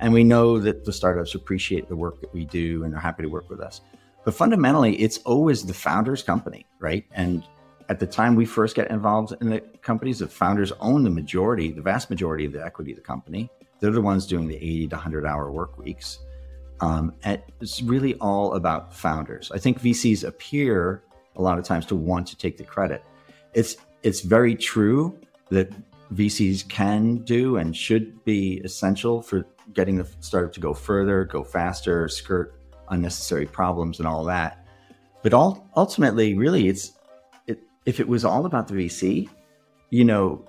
And 0.00 0.12
we 0.12 0.24
know 0.24 0.58
that 0.58 0.84
the 0.84 0.92
startups 0.92 1.34
appreciate 1.34 1.88
the 1.88 1.96
work 1.96 2.20
that 2.20 2.32
we 2.32 2.44
do 2.44 2.84
and 2.84 2.94
are 2.94 3.00
happy 3.00 3.22
to 3.22 3.28
work 3.28 3.50
with 3.50 3.60
us. 3.60 3.80
But 4.24 4.34
fundamentally, 4.34 4.96
it's 4.96 5.18
always 5.18 5.64
the 5.64 5.74
founder's 5.74 6.22
company, 6.22 6.66
right? 6.80 7.04
And 7.12 7.44
at 7.88 7.98
the 7.98 8.06
time 8.06 8.34
we 8.34 8.44
first 8.44 8.76
get 8.76 8.90
involved 8.90 9.34
in 9.40 9.50
the 9.50 9.60
companies, 9.82 10.18
the 10.18 10.28
founders 10.28 10.72
own 10.80 11.02
the 11.02 11.10
majority, 11.10 11.72
the 11.72 11.82
vast 11.82 12.10
majority 12.10 12.44
of 12.44 12.52
the 12.52 12.64
equity 12.64 12.92
of 12.92 12.96
the 12.96 13.02
company. 13.04 13.50
They're 13.80 13.90
the 13.90 14.02
ones 14.02 14.26
doing 14.26 14.46
the 14.46 14.56
80 14.56 14.88
to 14.88 14.96
100 14.96 15.26
hour 15.26 15.50
work 15.50 15.78
weeks. 15.78 16.18
Um, 16.80 17.14
and 17.24 17.42
it's 17.60 17.82
really 17.82 18.14
all 18.16 18.54
about 18.54 18.94
founders. 18.94 19.50
I 19.52 19.58
think 19.58 19.80
VCs 19.80 20.24
appear 20.24 21.02
a 21.36 21.42
lot 21.42 21.58
of 21.58 21.64
times 21.64 21.86
to 21.86 21.96
want 21.96 22.26
to 22.28 22.36
take 22.36 22.56
the 22.56 22.64
credit. 22.64 23.02
It's 23.54 23.76
it's 24.02 24.20
very 24.20 24.54
true 24.54 25.18
that 25.50 25.72
VCs 26.14 26.68
can 26.68 27.18
do 27.18 27.56
and 27.56 27.76
should 27.76 28.24
be 28.24 28.60
essential 28.64 29.22
for 29.22 29.46
getting 29.74 29.96
the 29.96 30.08
startup 30.20 30.52
to 30.54 30.60
go 30.60 30.72
further, 30.72 31.24
go 31.24 31.44
faster, 31.44 32.08
skirt 32.08 32.54
unnecessary 32.90 33.46
problems 33.46 33.98
and 33.98 34.08
all 34.08 34.24
that. 34.24 34.66
But 35.22 35.34
all, 35.34 35.68
ultimately, 35.76 36.34
really, 36.34 36.68
it's 36.68 36.92
if 37.88 38.00
it 38.00 38.06
was 38.06 38.22
all 38.22 38.44
about 38.44 38.68
the 38.68 38.74
VC, 38.74 39.30
you 39.88 40.04
know, 40.04 40.44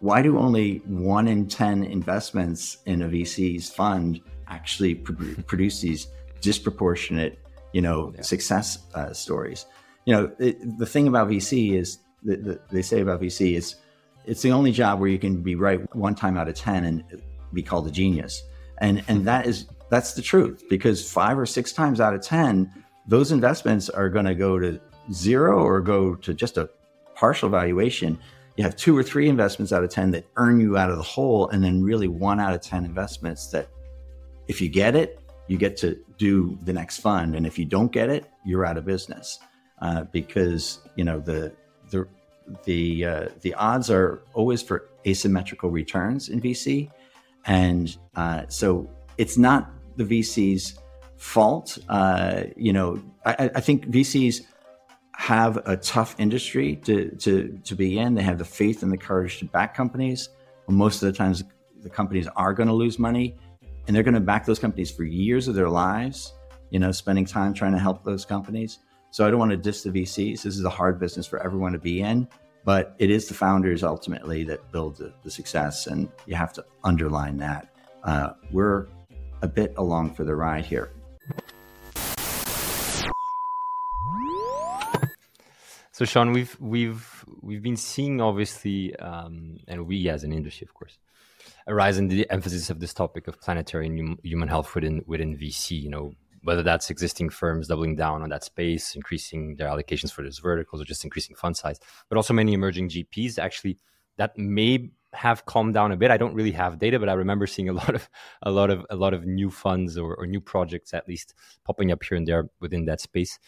why 0.00 0.20
do 0.20 0.38
only 0.38 0.82
one 0.84 1.26
in 1.26 1.48
10 1.48 1.84
investments 1.84 2.78
in 2.84 3.00
a 3.00 3.08
VC's 3.08 3.70
fund 3.70 4.20
actually 4.48 4.94
produce 5.46 5.80
these 5.80 6.08
disproportionate, 6.42 7.38
you 7.72 7.80
know, 7.80 8.12
yeah. 8.14 8.20
success 8.20 8.78
uh, 8.94 9.12
stories? 9.14 9.64
You 10.04 10.14
know, 10.14 10.32
it, 10.38 10.78
the 10.78 10.84
thing 10.84 11.08
about 11.08 11.30
VC 11.30 11.72
is 11.72 11.98
that 12.24 12.44
the, 12.44 12.60
they 12.70 12.82
say 12.82 13.00
about 13.00 13.20
VC 13.20 13.56
is 13.56 13.76
it's 14.24 14.42
the 14.42 14.52
only 14.52 14.72
job 14.72 14.98
where 14.98 15.08
you 15.08 15.18
can 15.18 15.42
be 15.42 15.54
right 15.54 15.94
one 15.94 16.14
time 16.14 16.36
out 16.36 16.48
of 16.48 16.54
10 16.54 16.84
and 16.84 17.22
be 17.52 17.62
called 17.62 17.86
a 17.86 17.90
genius. 17.90 18.42
And, 18.78 19.02
and 19.08 19.24
that 19.26 19.46
is, 19.46 19.66
that's 19.88 20.14
the 20.14 20.22
truth 20.22 20.64
because 20.68 21.08
five 21.10 21.38
or 21.38 21.46
six 21.46 21.72
times 21.72 22.00
out 22.00 22.14
of 22.14 22.22
10, 22.22 22.72
those 23.06 23.30
investments 23.30 23.88
are 23.88 24.08
going 24.08 24.24
to 24.24 24.34
go 24.34 24.58
to 24.58 24.80
zero 25.12 25.62
or 25.62 25.80
go 25.80 26.16
to 26.16 26.34
just 26.34 26.58
a 26.58 26.68
partial 27.14 27.48
valuation, 27.48 28.18
you 28.56 28.64
have 28.64 28.76
two 28.76 28.96
or 28.96 29.02
three 29.02 29.28
investments 29.28 29.72
out 29.72 29.84
of 29.84 29.90
10 29.90 30.10
that 30.12 30.26
earn 30.36 30.60
you 30.60 30.76
out 30.76 30.90
of 30.90 30.96
the 30.96 31.02
hole, 31.02 31.48
and 31.48 31.62
then 31.62 31.82
really 31.82 32.08
one 32.08 32.40
out 32.40 32.54
of 32.54 32.60
10 32.60 32.84
investments 32.84 33.48
that 33.48 33.68
if 34.48 34.60
you 34.60 34.68
get 34.68 34.96
it, 34.96 35.20
you 35.48 35.56
get 35.56 35.76
to 35.78 35.98
do 36.18 36.58
the 36.64 36.72
next 36.72 36.98
fund. 36.98 37.36
And 37.36 37.46
if 37.46 37.58
you 37.58 37.64
don't 37.64 37.92
get 37.92 38.08
it, 38.08 38.26
you're 38.44 38.64
out 38.64 38.76
of 38.76 38.84
business. 38.84 39.38
Uh, 39.82 40.04
because, 40.04 40.80
you 40.96 41.04
know, 41.04 41.20
the, 41.20 41.52
the, 41.90 42.06
the, 42.64 43.04
uh, 43.04 43.28
the 43.40 43.54
odds 43.54 43.90
are 43.90 44.22
always 44.34 44.62
for 44.62 44.88
asymmetrical 45.06 45.70
returns 45.70 46.28
in 46.28 46.40
VC. 46.40 46.90
And 47.46 47.96
uh, 48.14 48.42
so 48.48 48.88
it's 49.18 49.38
not 49.38 49.70
the 49.96 50.04
VC's 50.04 50.78
fault. 51.16 51.78
Uh, 51.88 52.44
you 52.56 52.72
know, 52.72 53.02
I, 53.24 53.50
I 53.54 53.60
think 53.60 53.86
VCs 53.88 54.42
have 55.16 55.56
a 55.66 55.76
tough 55.76 56.14
industry 56.18 56.76
to, 56.76 57.10
to, 57.16 57.58
to 57.64 57.74
be 57.74 57.98
in. 57.98 58.14
They 58.14 58.22
have 58.22 58.38
the 58.38 58.44
faith 58.44 58.82
and 58.82 58.92
the 58.92 58.98
courage 58.98 59.38
to 59.38 59.46
back 59.46 59.74
companies. 59.74 60.28
Well, 60.66 60.76
most 60.76 61.02
of 61.02 61.10
the 61.10 61.16
times, 61.16 61.42
the 61.82 61.90
companies 61.90 62.28
are 62.36 62.52
going 62.52 62.68
to 62.68 62.74
lose 62.74 62.98
money, 62.98 63.36
and 63.86 63.94
they're 63.94 64.02
going 64.02 64.14
to 64.14 64.20
back 64.20 64.44
those 64.44 64.58
companies 64.58 64.90
for 64.90 65.04
years 65.04 65.48
of 65.48 65.54
their 65.54 65.70
lives. 65.70 66.34
You 66.70 66.80
know, 66.80 66.90
spending 66.90 67.24
time 67.24 67.54
trying 67.54 67.72
to 67.72 67.78
help 67.78 68.02
those 68.02 68.24
companies. 68.24 68.80
So 69.16 69.26
I 69.26 69.30
don't 69.30 69.38
want 69.38 69.52
to 69.52 69.56
diss 69.56 69.82
the 69.82 69.88
VCs. 69.88 70.42
This 70.42 70.58
is 70.58 70.64
a 70.66 70.68
hard 70.68 71.00
business 71.00 71.26
for 71.26 71.42
everyone 71.42 71.72
to 71.72 71.78
be 71.78 72.02
in, 72.02 72.28
but 72.66 72.94
it 72.98 73.08
is 73.08 73.28
the 73.28 73.32
founders 73.32 73.82
ultimately 73.82 74.44
that 74.44 74.70
build 74.72 74.98
the, 74.98 75.10
the 75.22 75.30
success, 75.30 75.86
and 75.86 76.10
you 76.26 76.34
have 76.34 76.52
to 76.52 76.64
underline 76.84 77.38
that. 77.38 77.70
Uh, 78.04 78.34
we're 78.52 78.88
a 79.40 79.48
bit 79.48 79.72
along 79.78 80.12
for 80.12 80.24
the 80.24 80.36
ride 80.36 80.66
here. 80.66 80.92
So 85.92 86.04
Sean, 86.04 86.32
we've 86.32 86.54
we've 86.60 87.24
we've 87.40 87.62
been 87.62 87.78
seeing 87.78 88.20
obviously, 88.20 88.94
um, 88.96 89.60
and 89.66 89.86
we 89.86 90.10
as 90.10 90.24
an 90.24 90.32
industry, 90.32 90.66
of 90.66 90.74
course, 90.74 90.98
a 91.66 91.74
rise 91.74 91.96
in 91.96 92.08
the 92.08 92.30
emphasis 92.30 92.68
of 92.68 92.80
this 92.80 92.92
topic 92.92 93.28
of 93.28 93.40
planetary 93.40 93.86
and 93.86 94.18
human 94.22 94.48
health 94.48 94.74
within 94.74 95.02
within 95.06 95.38
VC. 95.38 95.80
You 95.80 95.88
know, 95.88 96.14
whether 96.46 96.62
that's 96.62 96.90
existing 96.90 97.28
firms 97.28 97.66
doubling 97.66 97.96
down 97.96 98.22
on 98.22 98.28
that 98.28 98.44
space, 98.44 98.94
increasing 98.94 99.56
their 99.56 99.68
allocations 99.68 100.12
for 100.12 100.22
those 100.22 100.38
verticals, 100.38 100.80
or 100.80 100.84
just 100.84 101.02
increasing 101.02 101.34
fund 101.34 101.56
size, 101.56 101.80
but 102.08 102.16
also 102.16 102.32
many 102.32 102.52
emerging 102.52 102.88
GPs 102.88 103.36
actually 103.36 103.76
that 104.16 104.38
may 104.38 104.90
have 105.12 105.44
calmed 105.46 105.74
down 105.74 105.90
a 105.90 105.96
bit. 105.96 106.12
I 106.12 106.16
don't 106.16 106.34
really 106.34 106.52
have 106.52 106.78
data, 106.78 107.00
but 107.00 107.08
I 107.08 107.14
remember 107.14 107.48
seeing 107.48 107.68
a 107.68 107.72
lot 107.72 107.94
of 107.96 108.08
a 108.42 108.52
lot 108.52 108.70
of 108.70 108.86
a 108.90 108.94
lot 108.94 109.12
of 109.12 109.26
new 109.26 109.50
funds 109.50 109.98
or, 109.98 110.14
or 110.14 110.24
new 110.24 110.40
projects 110.40 110.94
at 110.94 111.08
least 111.08 111.34
popping 111.64 111.90
up 111.90 112.04
here 112.04 112.16
and 112.16 112.28
there 112.28 112.48
within 112.60 112.84
that 112.84 113.00
space. 113.00 113.40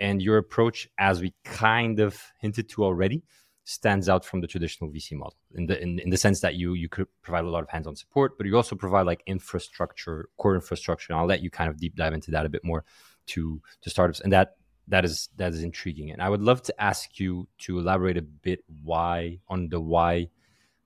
And 0.00 0.20
your 0.20 0.38
approach, 0.38 0.88
as 0.98 1.20
we 1.20 1.34
kind 1.44 2.00
of 2.00 2.20
hinted 2.40 2.68
to 2.70 2.82
already, 2.82 3.22
stands 3.64 4.08
out 4.08 4.24
from 4.24 4.40
the 4.40 4.46
traditional 4.46 4.90
VC 4.90 5.12
model 5.12 5.36
in 5.54 5.66
the 5.66 5.80
in, 5.80 5.98
in 6.00 6.10
the 6.10 6.16
sense 6.16 6.40
that 6.40 6.54
you 6.54 6.74
you 6.74 6.88
could 6.88 7.06
provide 7.22 7.44
a 7.44 7.48
lot 7.48 7.62
of 7.62 7.68
hands-on 7.68 7.96
support, 7.96 8.36
but 8.36 8.46
you 8.46 8.56
also 8.56 8.74
provide 8.74 9.06
like 9.06 9.22
infrastructure, 9.26 10.28
core 10.38 10.54
infrastructure. 10.54 11.12
And 11.12 11.20
I'll 11.20 11.26
let 11.26 11.42
you 11.42 11.50
kind 11.50 11.70
of 11.70 11.78
deep 11.78 11.96
dive 11.96 12.14
into 12.14 12.30
that 12.30 12.46
a 12.46 12.48
bit 12.48 12.64
more 12.64 12.84
to 13.26 13.60
to 13.82 13.90
startups, 13.90 14.20
and 14.20 14.32
that 14.32 14.56
that 14.88 15.04
is 15.04 15.28
that 15.36 15.52
is 15.52 15.62
intriguing. 15.62 16.10
And 16.10 16.22
I 16.22 16.28
would 16.28 16.42
love 16.42 16.62
to 16.62 16.82
ask 16.82 17.20
you 17.20 17.48
to 17.58 17.78
elaborate 17.78 18.16
a 18.16 18.22
bit 18.22 18.64
why 18.82 19.38
on 19.48 19.68
the 19.68 19.80
why 19.80 20.28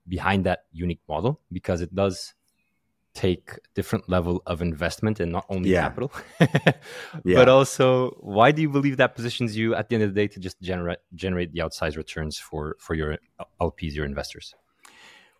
behind 0.07 0.45
that 0.45 0.65
unique 0.71 1.01
model 1.09 1.41
because 1.51 1.81
it 1.81 1.93
does 1.95 2.33
take 3.15 3.57
different 3.73 4.07
level 4.07 4.43
of 4.45 4.61
investment 4.61 5.19
and 5.19 5.31
not 5.31 5.45
only 5.49 5.71
yeah. 5.71 5.81
capital 5.81 6.11
yeah. 6.39 7.35
but 7.35 7.49
also 7.49 8.09
why 8.19 8.51
do 8.51 8.61
you 8.61 8.69
believe 8.69 8.97
that 8.97 9.15
positions 9.15 9.57
you 9.57 9.73
at 9.73 9.89
the 9.89 9.95
end 9.95 10.03
of 10.03 10.13
the 10.13 10.21
day 10.21 10.27
to 10.27 10.39
just 10.39 10.61
generate 10.61 10.99
generate 11.15 11.51
the 11.53 11.59
outsized 11.59 11.97
returns 11.97 12.37
for 12.37 12.75
for 12.79 12.93
your 12.93 13.17
uh, 13.39 13.45
lps 13.61 13.95
your 13.95 14.05
investors 14.05 14.53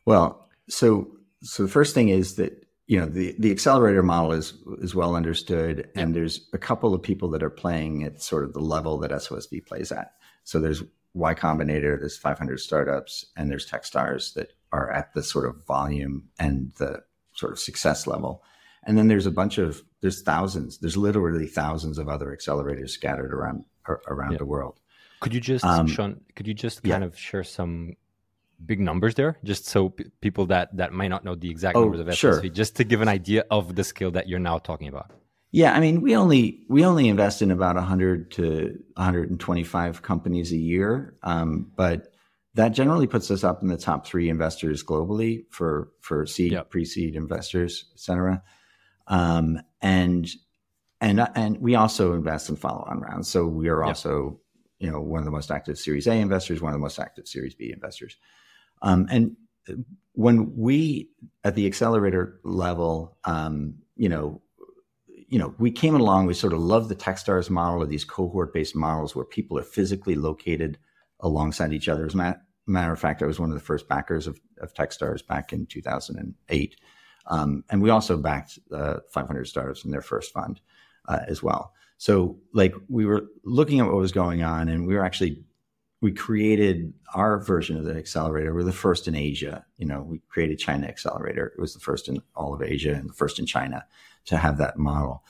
well 0.06 0.48
so 0.68 1.08
so 1.44 1.64
the 1.64 1.70
first 1.70 1.94
thing 1.94 2.10
is 2.10 2.36
that 2.36 2.66
you 2.88 3.00
know 3.00 3.06
the 3.06 3.36
the 3.38 3.52
accelerator 3.52 4.02
model 4.02 4.32
is 4.32 4.54
is 4.80 4.96
well 4.96 5.16
understood 5.16 5.90
yeah. 5.96 6.02
and 6.02 6.16
there's 6.16 6.50
a 6.54 6.58
couple 6.58 6.94
of 6.94 7.04
people 7.04 7.30
that 7.30 7.44
are 7.44 7.50
playing 7.50 8.04
at 8.04 8.22
sort 8.22 8.44
of 8.44 8.54
the 8.54 8.60
level 8.60 8.98
that 8.98 9.12
SOSV 9.12 9.66
plays 9.68 9.92
at 9.92 10.14
so 10.46 10.60
there's 10.60 10.82
Y 11.16 11.34
Combinator, 11.34 11.98
there's 11.98 12.18
500 12.18 12.60
startups, 12.60 13.26
and 13.38 13.50
there's 13.50 13.70
Techstars 13.70 14.34
that 14.34 14.52
are 14.72 14.92
at 14.92 15.14
the 15.14 15.24
sort 15.24 15.48
of 15.48 15.66
volume 15.66 16.28
and 16.38 16.74
the 16.78 17.04
sort 17.36 17.52
of 17.52 17.60
success 17.60 18.08
level. 18.08 18.44
And 18.88 18.98
then 18.98 19.08
there's 19.08 19.26
a 19.26 19.32
bunch 19.32 19.58
of 19.58 19.84
there's 20.02 20.22
thousands, 20.22 20.78
there's 20.80 20.98
literally 20.98 21.48
thousands 21.48 21.98
of 21.98 22.08
other 22.08 22.36
accelerators 22.36 22.90
scattered 22.92 23.34
around 23.34 23.66
around 24.08 24.34
yeah. 24.34 24.38
the 24.38 24.46
world. 24.46 24.80
Could 25.22 25.34
you 25.34 25.40
just, 25.40 25.64
um, 25.66 25.88
Sean? 25.88 26.22
Could 26.36 26.48
you 26.48 26.54
just 26.54 26.84
kind 26.84 27.02
yeah. 27.02 27.08
of 27.08 27.18
share 27.18 27.44
some 27.44 27.96
big 28.64 28.80
numbers 28.80 29.16
there, 29.16 29.38
just 29.44 29.66
so 29.66 29.90
p- 29.90 30.06
people 30.22 30.46
that 30.48 30.76
that 30.78 30.94
might 30.94 31.08
not 31.08 31.24
know 31.24 31.36
the 31.36 31.50
exact 31.50 31.76
oh, 31.78 31.82
numbers 31.82 32.02
of 32.02 32.08
SOSV, 32.08 32.16
sure. 32.18 32.42
just 32.50 32.76
to 32.78 32.84
give 32.84 33.02
an 33.02 33.08
idea 33.08 33.44
of 33.50 33.76
the 33.76 33.84
scale 33.84 34.12
that 34.12 34.28
you're 34.28 34.40
now 34.40 34.60
talking 34.60 34.88
about? 34.88 35.12
Yeah, 35.52 35.74
I 35.74 35.80
mean, 35.80 36.02
we 36.02 36.16
only 36.16 36.64
we 36.68 36.86
only 36.86 37.08
invest 37.08 37.42
in 37.42 37.50
about 37.50 37.76
100 37.76 38.32
to 38.32 38.78
125 38.96 40.02
companies 40.02 40.52
a 40.52 40.58
year, 40.58 41.16
um, 41.24 41.72
but 41.76 42.14
that 42.56 42.70
generally 42.70 43.08
puts 43.08 43.30
us 43.30 43.44
up 43.44 43.62
in 43.62 43.68
the 43.68 43.78
top 43.78 44.08
three 44.08 44.30
investors 44.30 44.84
globally 44.84 45.46
for 45.50 45.92
for 46.00 46.26
seed, 46.26 46.54
yep. 46.54 46.70
pre-seed 46.70 47.16
investors, 47.16 47.86
et 47.94 48.00
cetera. 48.00 48.42
Um, 49.08 49.60
and 49.82 50.28
and 51.00 51.28
and 51.36 51.58
we 51.60 51.76
also 51.76 52.14
invest 52.14 52.50
in 52.50 52.56
follow-on 52.56 53.00
rounds. 53.00 53.28
So 53.30 53.46
we 53.46 53.70
are 53.70 53.82
yep. 53.82 53.90
also, 53.90 54.40
you 54.80 54.90
know, 54.90 55.02
one 55.02 55.20
of 55.20 55.26
the 55.26 55.32
most 55.32 55.52
active 55.52 55.78
Series 55.78 56.08
A 56.08 56.14
investors, 56.14 56.62
one 56.62 56.74
of 56.74 56.80
the 56.80 56.84
most 56.84 57.00
active 57.00 57.28
Series 57.28 57.54
B 57.54 57.72
investors. 57.72 58.18
Um, 58.82 59.08
and 59.12 59.36
when 60.14 60.56
we 60.56 61.10
at 61.44 61.56
the 61.56 61.66
accelerator 61.66 62.40
level, 62.44 63.18
um, 63.26 63.76
you 63.98 64.10
know, 64.10 64.42
you 65.28 65.40
know, 65.40 65.54
we 65.58 65.72
came 65.72 65.96
along, 65.96 66.26
we 66.26 66.34
sort 66.34 66.54
of 66.54 66.60
love 66.60 66.88
the 66.88 66.96
Techstars 66.96 67.50
model 67.50 67.82
or 67.82 67.86
these 67.86 68.06
cohort 68.06 68.54
based 68.54 68.76
models 68.76 69.16
where 69.16 69.26
people 69.26 69.58
are 69.58 69.64
physically 69.64 70.16
located 70.16 70.78
alongside 71.26 71.74
each 71.74 71.90
other. 71.90 72.06
As 72.06 72.16
a 72.16 72.38
matter 72.68 72.94
of 72.94 73.00
fact, 73.00 73.22
I 73.22 73.26
was 73.26 73.40
one 73.40 73.50
of 73.50 73.56
the 73.56 73.62
first 73.62 73.88
backers 73.88 74.28
of, 74.28 74.40
of 74.62 74.74
Techstars 74.74 75.26
back 75.26 75.52
in 75.52 75.66
2008. 75.66 76.76
Um, 77.28 77.64
and 77.70 77.82
we 77.82 77.90
also 77.90 78.18
backed 78.18 78.60
uh, 78.72 78.98
500 79.12 79.46
startups 79.46 79.84
in 79.84 79.92
their 79.92 80.02
first 80.02 80.32
fund 80.32 80.62
uh, 81.08 81.20
as 81.28 81.42
well. 81.42 81.74
So, 81.98 82.38
like, 82.54 82.76
we 82.90 83.06
were 83.06 83.26
looking 83.44 83.80
at 83.80 83.88
what 83.88 83.96
was 83.96 84.12
going 84.12 84.44
on, 84.44 84.68
and 84.68 84.86
we 84.86 84.96
were 84.96 85.04
actually 85.04 85.44
we 86.02 86.12
created 86.12 86.94
our 87.16 87.40
version 87.40 87.78
of 87.78 87.86
the 87.86 87.96
accelerator. 87.96 88.54
We're 88.54 88.64
the 88.64 88.72
first 88.72 89.08
in 89.08 89.16
Asia. 89.16 89.66
You 89.78 89.88
know, 89.88 90.02
we 90.02 90.20
created 90.30 90.60
China 90.60 90.86
Accelerator. 90.86 91.48
It 91.58 91.60
was 91.60 91.74
the 91.74 91.80
first 91.80 92.08
in 92.08 92.22
all 92.36 92.54
of 92.54 92.62
Asia 92.62 92.94
and 92.94 93.10
the 93.10 93.14
first 93.14 93.40
in 93.40 93.46
China 93.46 93.84
to 94.26 94.38
have 94.38 94.58
that 94.58 94.78
model. 94.78 95.24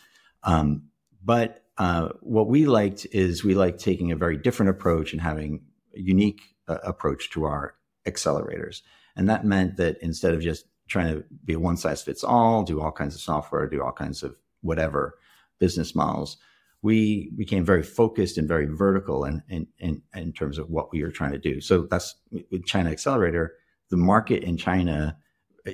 Um, 0.43 0.89
but 1.23 1.63
uh, 1.77 2.09
what 2.21 2.47
we 2.47 2.65
liked 2.65 3.05
is 3.11 3.43
we 3.43 3.53
liked 3.53 3.79
taking 3.79 4.11
a 4.11 4.15
very 4.15 4.37
different 4.37 4.69
approach 4.69 5.13
and 5.13 5.21
having 5.21 5.61
unique 5.95 6.41
uh, 6.67 6.77
approach 6.83 7.29
to 7.31 7.45
our 7.45 7.75
accelerators. 8.07 8.81
And 9.15 9.29
that 9.29 9.45
meant 9.45 9.77
that 9.77 9.97
instead 10.01 10.33
of 10.33 10.41
just 10.41 10.65
trying 10.87 11.13
to 11.15 11.23
be 11.43 11.53
a 11.53 11.59
one 11.59 11.77
size 11.77 12.03
fits 12.03 12.23
all, 12.23 12.63
do 12.63 12.81
all 12.81 12.91
kinds 12.91 13.15
of 13.15 13.21
software, 13.21 13.67
do 13.67 13.81
all 13.81 13.91
kinds 13.91 14.23
of 14.23 14.35
whatever 14.61 15.17
business 15.59 15.95
models, 15.95 16.37
we 16.81 17.31
became 17.35 17.65
very 17.65 17.81
focused 17.81 18.37
and 18.37 18.47
very 18.47 18.65
vertical 18.65 19.25
in, 19.25 19.41
in, 19.49 19.67
in, 19.79 20.01
in 20.13 20.31
terms 20.31 20.57
of 20.57 20.69
what 20.69 20.91
we 20.91 21.01
were 21.01 21.09
trying 21.09 21.31
to 21.31 21.39
do. 21.39 21.59
So 21.59 21.87
that's 21.89 22.15
with 22.51 22.65
China 22.65 22.91
Accelerator, 22.91 23.53
the 23.89 23.97
market 23.97 24.43
in 24.43 24.57
China, 24.57 25.17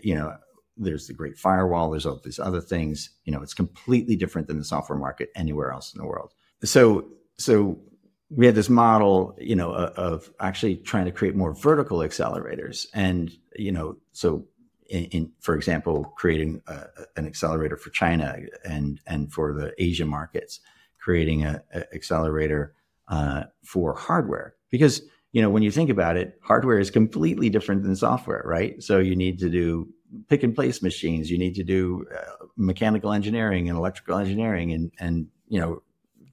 you 0.04 0.16
know, 0.16 0.34
there's 0.78 1.08
the 1.08 1.14
great 1.14 1.38
firewall 1.38 1.92
there's 1.92 2.06
all 2.06 2.20
these 2.24 2.40
other 2.40 2.62
things 2.62 3.12
you 3.26 3.32
know 3.32 3.42
it's 3.42 3.54
completely 3.54 4.16
different 4.16 4.48
than 4.48 4.58
the 4.58 4.64
software 4.64 4.98
market 4.98 5.30
anywhere 5.36 5.72
else 5.72 5.94
in 5.94 6.00
the 6.00 6.08
world 6.08 6.34
so 6.64 7.08
so 7.38 7.78
we 8.34 8.46
had 8.46 8.56
this 8.56 8.70
model 8.70 9.36
you 9.40 9.56
know 9.56 9.74
of 9.74 10.32
actually 10.40 10.78
trying 10.78 11.06
to 11.06 11.12
create 11.12 11.36
more 11.36 11.54
vertical 11.54 12.00
accelerators. 12.00 12.88
And 12.94 13.32
you 13.56 13.72
know 13.72 13.98
so 14.14 14.46
in, 14.90 15.06
in 15.06 15.32
for 15.40 15.56
example 15.56 16.14
creating 16.16 16.62
a, 16.68 16.86
an 17.16 17.26
accelerator 17.26 17.78
for 17.78 17.90
china 17.90 18.38
and 18.64 19.00
and 19.06 19.32
for 19.32 19.54
the 19.54 19.74
asia 19.78 20.06
markets 20.06 20.60
creating 21.00 21.44
an 21.44 21.60
accelerator 21.94 22.74
uh, 23.08 23.44
for 23.64 23.96
hardware. 23.96 24.56
Because 24.70 25.02
you 25.32 25.42
know 25.42 25.50
when 25.50 25.64
you 25.64 25.72
think 25.72 25.90
about 25.90 26.18
it 26.18 26.40
hardware 26.44 26.80
is 26.80 26.92
completely 26.92 27.50
different 27.50 27.84
than 27.84 27.96
software 27.96 28.44
right? 28.46 28.82
So 28.82 29.00
you 29.00 29.16
need 29.16 29.40
to 29.40 29.50
do 29.50 29.88
pick 30.30 30.44
and 30.44 30.56
place 30.56 30.82
machines. 30.82 31.30
You 31.30 31.38
need 31.38 31.56
to 31.56 31.64
do 31.64 32.06
uh, 32.14 32.46
mechanical 32.58 33.14
engineering 33.14 33.70
and 33.70 33.78
electrical 33.78 34.18
engineering 34.18 34.72
and, 34.72 34.92
and, 35.00 35.28
you 35.48 35.60
know, 35.60 35.82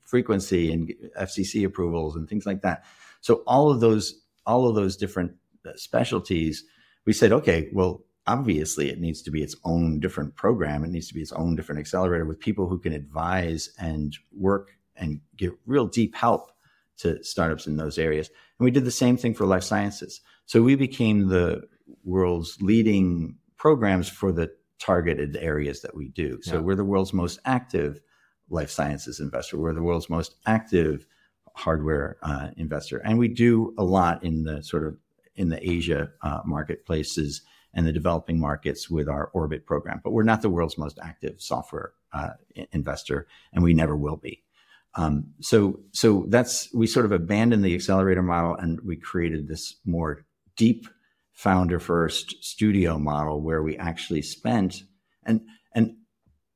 frequency 0.08 0.72
and 0.72 0.90
FCC 1.20 1.64
approvals 1.66 2.16
and 2.16 2.28
things 2.28 2.46
like 2.46 2.62
that. 2.62 2.84
So 3.20 3.42
all 3.46 3.70
of 3.70 3.80
those, 3.80 4.22
all 4.46 4.66
of 4.66 4.74
those 4.74 4.96
different 4.96 5.32
uh, 5.66 5.72
specialties, 5.76 6.64
we 7.04 7.12
said, 7.12 7.30
okay, 7.30 7.68
well, 7.74 8.02
obviously 8.26 8.88
it 8.88 9.00
needs 9.00 9.20
to 9.22 9.30
be 9.30 9.42
its 9.42 9.54
own 9.64 10.00
different 10.00 10.34
program. 10.34 10.82
It 10.82 10.90
needs 10.90 11.08
to 11.08 11.14
be 11.14 11.20
its 11.20 11.32
own 11.32 11.56
different 11.56 11.80
accelerator 11.80 12.24
with 12.24 12.40
people 12.40 12.68
who 12.68 12.78
can 12.78 12.94
advise 12.94 13.70
and 13.78 14.16
work 14.32 14.70
and 14.96 15.20
get 15.36 15.52
real 15.66 15.86
deep 15.86 16.16
help 16.16 16.52
to 16.98 17.22
startups 17.22 17.66
in 17.66 17.76
those 17.76 17.98
areas. 17.98 18.28
And 18.58 18.64
we 18.64 18.70
did 18.70 18.86
the 18.86 18.90
same 18.90 19.18
thing 19.18 19.34
for 19.34 19.44
life 19.44 19.62
sciences. 19.62 20.22
So 20.46 20.62
we 20.62 20.74
became 20.74 21.28
the 21.28 21.64
world's 22.02 22.56
leading 22.62 23.36
programs 23.58 24.08
for 24.08 24.32
the 24.32 24.50
targeted 24.78 25.36
areas 25.36 25.82
that 25.82 25.94
we 25.94 26.08
do. 26.08 26.38
So 26.42 26.54
yeah. 26.54 26.60
we're 26.60 26.76
the 26.76 26.84
world's 26.84 27.12
most 27.12 27.40
active 27.44 28.00
life 28.50 28.70
sciences 28.70 29.20
investor. 29.20 29.58
We're 29.58 29.74
the 29.74 29.82
world's 29.82 30.10
most 30.10 30.36
active 30.46 31.06
hardware 31.54 32.16
uh, 32.22 32.48
investor, 32.56 32.98
and 32.98 33.18
we 33.18 33.28
do 33.28 33.74
a 33.78 33.84
lot 33.84 34.22
in 34.24 34.44
the 34.44 34.62
sort 34.62 34.86
of 34.86 34.96
in 35.34 35.48
the 35.48 35.68
Asia 35.70 36.10
uh, 36.22 36.40
marketplaces 36.44 37.42
and 37.74 37.86
the 37.86 37.92
developing 37.92 38.40
markets 38.40 38.90
with 38.90 39.08
our 39.08 39.30
Orbit 39.34 39.66
program. 39.66 40.00
But 40.02 40.12
we're 40.12 40.22
not 40.22 40.42
the 40.42 40.50
world's 40.50 40.78
most 40.78 40.98
active 41.02 41.40
software 41.40 41.92
uh, 42.12 42.30
investor, 42.72 43.26
and 43.52 43.62
we 43.62 43.74
never 43.74 43.96
will 43.96 44.16
be. 44.16 44.42
Um, 44.94 45.34
so, 45.40 45.80
so 45.92 46.24
that's 46.28 46.72
we 46.74 46.86
sort 46.86 47.06
of 47.06 47.12
abandoned 47.12 47.64
the 47.64 47.74
accelerator 47.74 48.22
model, 48.22 48.54
and 48.56 48.80
we 48.80 48.96
created 48.96 49.46
this 49.46 49.76
more 49.84 50.24
deep 50.56 50.88
founder 51.32 51.78
first 51.78 52.42
studio 52.42 52.98
model 52.98 53.40
where 53.40 53.62
we 53.62 53.76
actually 53.76 54.22
spent 54.22 54.82
and 55.24 55.40
and 55.72 55.94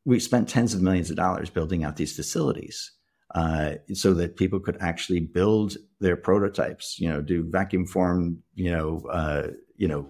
we 0.05 0.19
spent 0.19 0.49
tens 0.49 0.75
of 0.75 0.83
millions 0.83 1.11
of 1.11 1.17
dollars 1.17 1.51
building 1.51 1.85
out 1.85 1.97
these 1.97 2.15
facilities 2.15 2.93
uh, 3.35 3.75
so 3.95 4.13
that 4.15 4.37
people 4.37 4.61
could 4.61 4.77
actually 4.81 5.21
build 5.21 5.77
their 6.01 6.17
prototypes 6.17 6.99
you 6.99 7.09
know 7.09 7.21
do 7.21 7.43
vacuum 7.49 7.87
form 7.87 8.43
you 8.55 8.71
know 8.71 9.01
uh, 9.11 9.49
you 9.77 9.89
know 9.89 10.07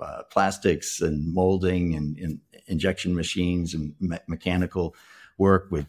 uh, 0.00 0.22
plastics 0.30 1.00
and 1.00 1.34
molding 1.34 1.94
and, 1.94 2.18
and, 2.18 2.40
injection 2.66 3.16
machines 3.16 3.74
and 3.74 3.94
me- 3.98 4.18
mechanical 4.28 4.94
work 5.38 5.66
with 5.70 5.86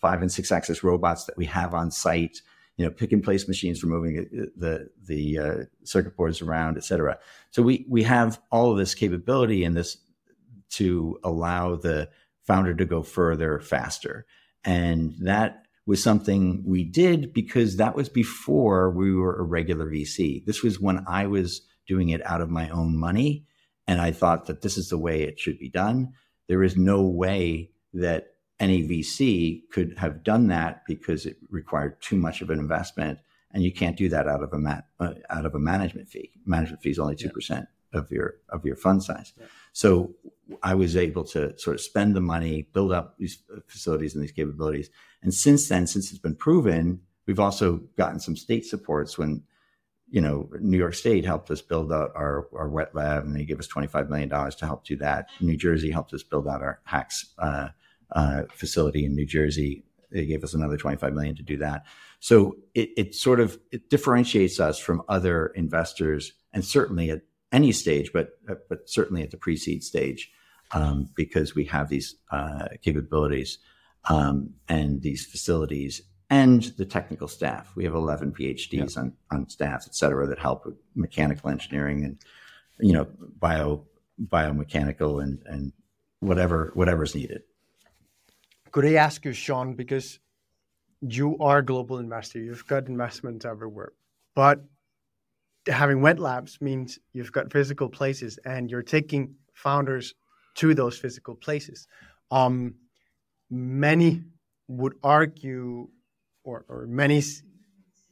five 0.00 0.22
and 0.22 0.30
six 0.30 0.52
axis 0.52 0.84
robots 0.84 1.24
that 1.24 1.36
we 1.36 1.44
have 1.44 1.74
on 1.74 1.90
site 1.90 2.40
you 2.80 2.86
know, 2.86 2.90
pick 2.90 3.12
and 3.12 3.22
place 3.22 3.46
machines 3.46 3.78
for 3.78 3.88
moving 3.88 4.50
the 4.56 4.88
the 5.06 5.38
uh, 5.38 5.54
circuit 5.84 6.16
boards 6.16 6.40
around, 6.40 6.78
et 6.78 6.84
cetera. 6.84 7.18
So 7.50 7.62
we 7.62 7.84
we 7.90 8.02
have 8.04 8.40
all 8.50 8.72
of 8.72 8.78
this 8.78 8.94
capability 8.94 9.64
in 9.64 9.74
this 9.74 9.98
to 10.70 11.20
allow 11.22 11.76
the 11.76 12.08
founder 12.46 12.74
to 12.74 12.84
go 12.84 13.02
further 13.02 13.60
faster, 13.60 14.26
and 14.64 15.14
that 15.20 15.62
was 15.86 16.02
something 16.02 16.62
we 16.64 16.84
did 16.84 17.32
because 17.32 17.76
that 17.76 17.94
was 17.96 18.08
before 18.08 18.90
we 18.90 19.14
were 19.14 19.38
a 19.38 19.42
regular 19.42 19.90
VC. 19.90 20.44
This 20.44 20.62
was 20.62 20.78
when 20.78 21.04
I 21.08 21.26
was 21.26 21.62
doing 21.86 22.10
it 22.10 22.24
out 22.24 22.40
of 22.40 22.48
my 22.48 22.68
own 22.70 22.96
money, 22.96 23.44
And 23.88 24.00
I 24.00 24.12
thought 24.12 24.46
that 24.46 24.62
this 24.62 24.78
is 24.78 24.88
the 24.88 24.98
way 24.98 25.22
it 25.22 25.40
should 25.40 25.58
be 25.58 25.68
done. 25.68 26.12
There 26.46 26.62
is 26.62 26.76
no 26.76 27.02
way 27.02 27.72
that 27.92 28.34
any 28.60 28.86
VC 28.86 29.62
could 29.72 29.98
have 29.98 30.22
done 30.22 30.46
that 30.48 30.82
because 30.86 31.26
it 31.26 31.38
required 31.48 32.00
too 32.00 32.16
much 32.16 32.40
of 32.40 32.50
an 32.50 32.60
investment, 32.60 33.18
and 33.52 33.64
you 33.64 33.72
can't 33.72 33.96
do 33.96 34.08
that 34.10 34.28
out 34.28 34.44
of 34.44 34.52
a 34.52 34.58
ma- 34.58 34.82
uh, 35.00 35.14
out 35.28 35.46
of 35.46 35.56
a 35.56 35.58
management 35.58 36.08
fee. 36.08 36.30
Management 36.46 36.82
fee 36.82 36.90
is 36.90 37.00
only 37.00 37.16
two 37.16 37.26
yeah. 37.26 37.32
percent 37.32 37.66
of 37.92 38.12
your 38.12 38.34
of 38.50 38.64
your 38.64 38.76
fund 38.76 39.02
size. 39.02 39.32
Yeah. 39.36 39.46
So 39.72 40.14
I 40.62 40.74
was 40.74 40.96
able 40.96 41.24
to 41.24 41.56
sort 41.58 41.74
of 41.74 41.80
spend 41.80 42.16
the 42.16 42.20
money, 42.20 42.68
build 42.72 42.92
up 42.92 43.16
these 43.18 43.42
facilities 43.66 44.14
and 44.14 44.22
these 44.22 44.32
capabilities. 44.32 44.90
And 45.22 45.32
since 45.32 45.68
then, 45.68 45.86
since 45.86 46.10
it's 46.10 46.18
been 46.18 46.34
proven, 46.34 47.00
we've 47.26 47.40
also 47.40 47.80
gotten 47.96 48.20
some 48.20 48.36
state 48.36 48.64
supports 48.64 49.16
when, 49.16 49.42
you 50.08 50.20
know, 50.20 50.48
New 50.60 50.78
York 50.78 50.94
State 50.94 51.24
helped 51.24 51.50
us 51.50 51.62
build 51.62 51.92
out 51.92 52.10
our, 52.14 52.48
our 52.56 52.68
wet 52.68 52.94
lab 52.94 53.24
and 53.24 53.36
they 53.36 53.44
gave 53.44 53.60
us 53.60 53.68
$25 53.68 54.08
million 54.08 54.28
to 54.28 54.66
help 54.66 54.84
do 54.84 54.96
that. 54.96 55.28
New 55.40 55.56
Jersey 55.56 55.90
helped 55.90 56.12
us 56.12 56.22
build 56.22 56.48
out 56.48 56.62
our 56.62 56.80
HAX 56.84 57.32
uh, 57.38 57.68
uh, 58.12 58.42
facility 58.52 59.04
in 59.04 59.14
New 59.14 59.26
Jersey. 59.26 59.84
They 60.10 60.26
gave 60.26 60.42
us 60.42 60.54
another 60.54 60.76
25 60.76 61.12
million 61.12 61.36
to 61.36 61.42
do 61.42 61.56
that. 61.58 61.84
So 62.18 62.56
it, 62.74 62.90
it 62.96 63.14
sort 63.14 63.40
of 63.40 63.58
it 63.70 63.88
differentiates 63.88 64.58
us 64.58 64.78
from 64.78 65.02
other 65.08 65.46
investors 65.48 66.32
and 66.52 66.64
certainly 66.64 67.10
at 67.10 67.22
any 67.52 67.72
stage, 67.72 68.12
but 68.12 68.38
but 68.68 68.88
certainly 68.88 69.22
at 69.22 69.30
the 69.30 69.36
pre-seed 69.36 69.82
stage, 69.82 70.30
um, 70.72 71.08
because 71.14 71.54
we 71.54 71.64
have 71.66 71.88
these 71.88 72.16
uh, 72.30 72.68
capabilities 72.82 73.58
um, 74.08 74.54
and 74.68 75.02
these 75.02 75.26
facilities 75.26 76.02
and 76.30 76.62
the 76.78 76.86
technical 76.86 77.26
staff. 77.26 77.72
We 77.74 77.84
have 77.84 77.94
11 77.94 78.32
PhDs 78.32 78.96
on, 78.96 79.12
on 79.32 79.48
staff, 79.48 79.82
et 79.86 79.96
cetera, 79.96 80.28
that 80.28 80.38
help 80.38 80.64
with 80.64 80.76
mechanical 80.94 81.50
engineering 81.50 82.04
and 82.04 82.18
you 82.78 82.92
know 82.92 83.06
bio 83.38 83.84
biomechanical 84.22 85.22
and 85.22 85.42
and 85.46 85.72
whatever 86.20 86.70
whatever's 86.74 87.14
needed. 87.14 87.42
Could 88.70 88.86
I 88.86 88.94
ask 88.94 89.24
you, 89.24 89.32
Sean, 89.32 89.74
because 89.74 90.20
you 91.00 91.36
are 91.38 91.58
a 91.58 91.64
global 91.64 91.98
investor, 91.98 92.38
you've 92.38 92.66
got 92.66 92.86
investments 92.86 93.44
everywhere, 93.44 93.92
but 94.34 94.64
having 95.66 96.00
wet 96.00 96.18
labs 96.18 96.60
means 96.60 96.98
you've 97.12 97.32
got 97.32 97.52
physical 97.52 97.88
places 97.88 98.38
and 98.44 98.70
you're 98.70 98.82
taking 98.82 99.34
founders 99.54 100.14
to 100.56 100.74
those 100.74 100.98
physical 100.98 101.34
places. 101.34 101.86
Um, 102.30 102.74
many 103.50 104.22
would 104.68 104.94
argue, 105.02 105.88
or, 106.44 106.64
or 106.68 106.86
many 106.86 107.22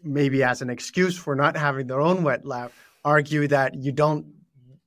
maybe 0.02 0.42
as 0.42 0.62
an 0.62 0.70
excuse 0.70 1.16
for 1.16 1.34
not 1.34 1.56
having 1.56 1.86
their 1.86 2.00
own 2.00 2.22
wet 2.22 2.44
lab, 2.44 2.72
argue 3.04 3.48
that 3.48 3.74
you 3.74 3.92
don't 3.92 4.26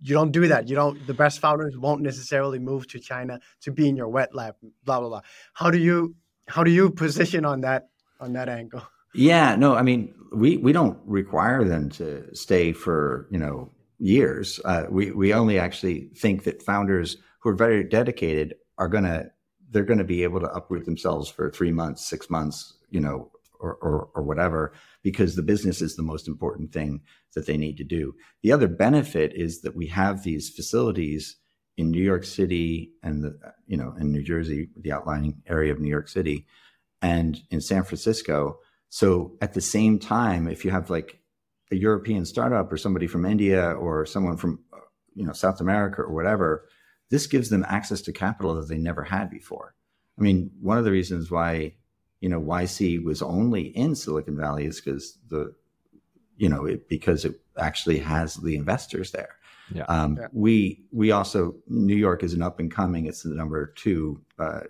you 0.04 0.16
don't 0.16 0.32
do 0.32 0.48
that. 0.48 0.68
You 0.68 0.76
don't. 0.76 1.06
The 1.06 1.14
best 1.14 1.40
founders 1.40 1.78
won't 1.78 2.02
necessarily 2.02 2.58
move 2.58 2.88
to 2.88 3.00
China 3.00 3.40
to 3.62 3.72
be 3.72 3.88
in 3.88 3.96
your 3.96 4.08
wet 4.08 4.34
lab. 4.34 4.56
Blah 4.84 5.00
blah 5.00 5.10
blah. 5.10 5.22
How 5.54 5.70
do 5.70 5.78
you 5.78 6.16
how 6.48 6.64
do 6.64 6.72
you 6.72 6.90
position 6.90 7.46
on 7.46 7.62
that 7.62 7.90
on 8.20 8.34
that 8.34 8.50
angle? 8.50 8.82
Yeah, 9.14 9.56
no, 9.56 9.76
I 9.76 9.82
mean, 9.82 10.14
we 10.32 10.58
we 10.58 10.72
don't 10.72 10.98
require 11.06 11.64
them 11.64 11.90
to 11.92 12.34
stay 12.36 12.72
for 12.74 13.28
you 13.30 13.38
know 13.38 13.70
years. 14.00 14.60
Uh, 14.64 14.86
we 14.90 15.12
we 15.12 15.34
only 15.34 15.60
actually 15.60 16.10
think 16.16 16.44
that 16.46 16.64
founders 16.64 17.18
who 17.40 17.50
are 17.50 17.56
very 17.56 17.84
dedicated 17.84 18.56
are 18.78 18.88
gonna 18.88 19.26
they're 19.70 19.84
going 19.84 20.00
to 20.00 20.04
be 20.04 20.24
able 20.24 20.40
to 20.40 20.52
uproot 20.54 20.86
themselves 20.86 21.30
for 21.30 21.50
three 21.50 21.72
months, 21.72 22.06
six 22.06 22.30
months, 22.30 22.78
you 22.90 23.00
know, 23.00 23.32
or, 23.60 23.76
or, 23.76 24.10
or 24.16 24.24
whatever, 24.24 24.74
because 25.02 25.36
the 25.36 25.42
business 25.42 25.82
is 25.82 25.96
the 25.96 26.04
most 26.04 26.28
important 26.28 26.74
thing 26.74 27.00
that 27.36 27.46
they 27.46 27.56
need 27.56 27.78
to 27.78 27.84
do. 27.86 28.14
The 28.44 28.52
other 28.52 28.68
benefit 28.68 29.34
is 29.34 29.62
that 29.62 29.76
we 29.76 29.88
have 29.88 30.24
these 30.24 30.50
facilities 30.50 31.38
in 31.78 31.90
New 31.90 32.02
York 32.04 32.26
City 32.26 32.92
and 33.02 33.24
the 33.24 33.38
you 33.68 33.78
know 33.78 33.94
in 34.00 34.12
New 34.12 34.24
Jersey, 34.24 34.70
the 34.76 34.92
outlying 34.92 35.42
area 35.48 35.72
of 35.72 35.80
New 35.80 35.90
York 35.90 36.10
City, 36.10 36.46
and 37.02 37.42
in 37.50 37.62
San 37.62 37.84
Francisco 37.84 38.60
so 38.92 39.38
at 39.42 39.54
the 39.54 39.62
same 39.62 40.00
time, 40.00 40.50
if 40.50 40.66
you 40.66 40.72
have 40.72 40.90
like 40.90 41.18
a 41.72 41.78
European 41.78 42.26
startup 42.26 42.70
or 42.70 42.76
somebody 42.76 43.08
from 43.08 43.26
India 43.26 43.72
or 43.72 44.06
someone 44.06 44.36
from 44.36 44.60
you 45.16 45.26
know 45.26 45.32
South 45.32 45.62
America 45.62 46.02
or 46.02 46.14
whatever, 46.14 46.68
this 47.10 47.26
gives 47.26 47.50
them 47.50 47.66
access 47.70 48.02
to 48.02 48.12
capital 48.12 48.54
that 48.56 48.68
they 48.68 48.78
never 48.78 49.04
had 49.04 49.30
before. 49.30 49.74
I 50.20 50.22
mean, 50.22 50.52
one 50.60 50.78
of 50.78 50.84
the 50.84 50.92
reasons 50.92 51.32
why 51.32 51.76
you 52.20 52.28
know 52.28 52.42
YC 52.42 53.02
was 53.02 53.22
only 53.22 53.68
in 53.78 53.96
Silicon 53.96 54.36
Valley 54.36 54.66
is 54.66 54.82
because 54.82 55.18
the 55.30 55.56
you 56.36 56.50
know 56.50 56.66
it, 56.66 56.90
because 56.90 57.24
it 57.24 57.40
actually 57.58 58.00
has 58.00 58.36
the 58.36 58.56
investors 58.56 59.12
there. 59.12 59.38
Yeah. 59.74 59.84
Um, 59.84 60.18
yeah. 60.20 60.28
We 60.34 60.84
we 60.92 61.12
also 61.12 61.56
New 61.66 61.96
York 61.96 62.24
is 62.24 62.34
an 62.34 62.42
up 62.42 62.60
and 62.60 62.70
coming. 62.70 63.06
It's 63.06 63.24
the 63.24 63.34
number 63.34 63.68
two 63.68 64.20
uh, 64.38 64.64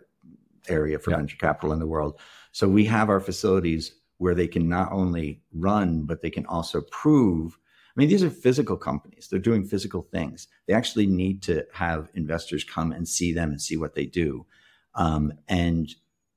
area 0.69 0.99
for 0.99 1.09
yeah. 1.09 1.17
venture 1.17 1.37
capital 1.37 1.73
in 1.73 1.79
the 1.79 1.87
world. 1.87 2.19
So 2.51 2.69
we 2.69 2.85
have 2.85 3.09
our 3.09 3.19
facilities 3.19 3.95
where 4.21 4.35
they 4.35 4.47
can 4.47 4.69
not 4.69 4.91
only 4.91 5.41
run, 5.51 6.03
but 6.03 6.21
they 6.21 6.29
can 6.29 6.45
also 6.45 6.79
prove. 6.91 7.57
I 7.87 7.93
mean, 7.95 8.07
these 8.07 8.23
are 8.23 8.29
physical 8.29 8.77
companies. 8.77 9.27
They're 9.27 9.39
doing 9.39 9.65
physical 9.65 10.03
things. 10.03 10.47
They 10.67 10.75
actually 10.75 11.07
need 11.07 11.41
to 11.43 11.65
have 11.73 12.11
investors 12.13 12.63
come 12.63 12.91
and 12.91 13.07
see 13.07 13.33
them 13.33 13.49
and 13.49 13.59
see 13.59 13.77
what 13.77 13.95
they 13.95 14.05
do. 14.05 14.45
Um, 14.93 15.33
and, 15.47 15.89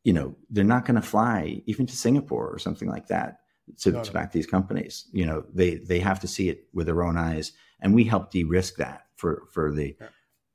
you 0.02 0.14
know, 0.14 0.34
they're 0.48 0.64
not 0.64 0.86
going 0.86 0.94
to 0.94 1.06
fly 1.06 1.60
even 1.66 1.84
to 1.86 1.94
Singapore 1.94 2.48
or 2.48 2.58
something 2.58 2.88
like 2.88 3.08
that 3.08 3.40
to, 3.80 3.92
to 4.02 4.12
back 4.12 4.32
these 4.32 4.46
companies. 4.46 5.06
You 5.12 5.26
know, 5.26 5.44
they, 5.52 5.74
they 5.74 5.98
have 5.98 6.20
to 6.20 6.26
see 6.26 6.48
it 6.48 6.66
with 6.72 6.86
their 6.86 7.04
own 7.04 7.18
eyes. 7.18 7.52
And 7.80 7.94
we 7.94 8.04
help 8.04 8.30
de-risk 8.30 8.76
that 8.76 9.08
for, 9.16 9.42
for 9.52 9.70
the, 9.70 9.94
yeah. 10.00 10.06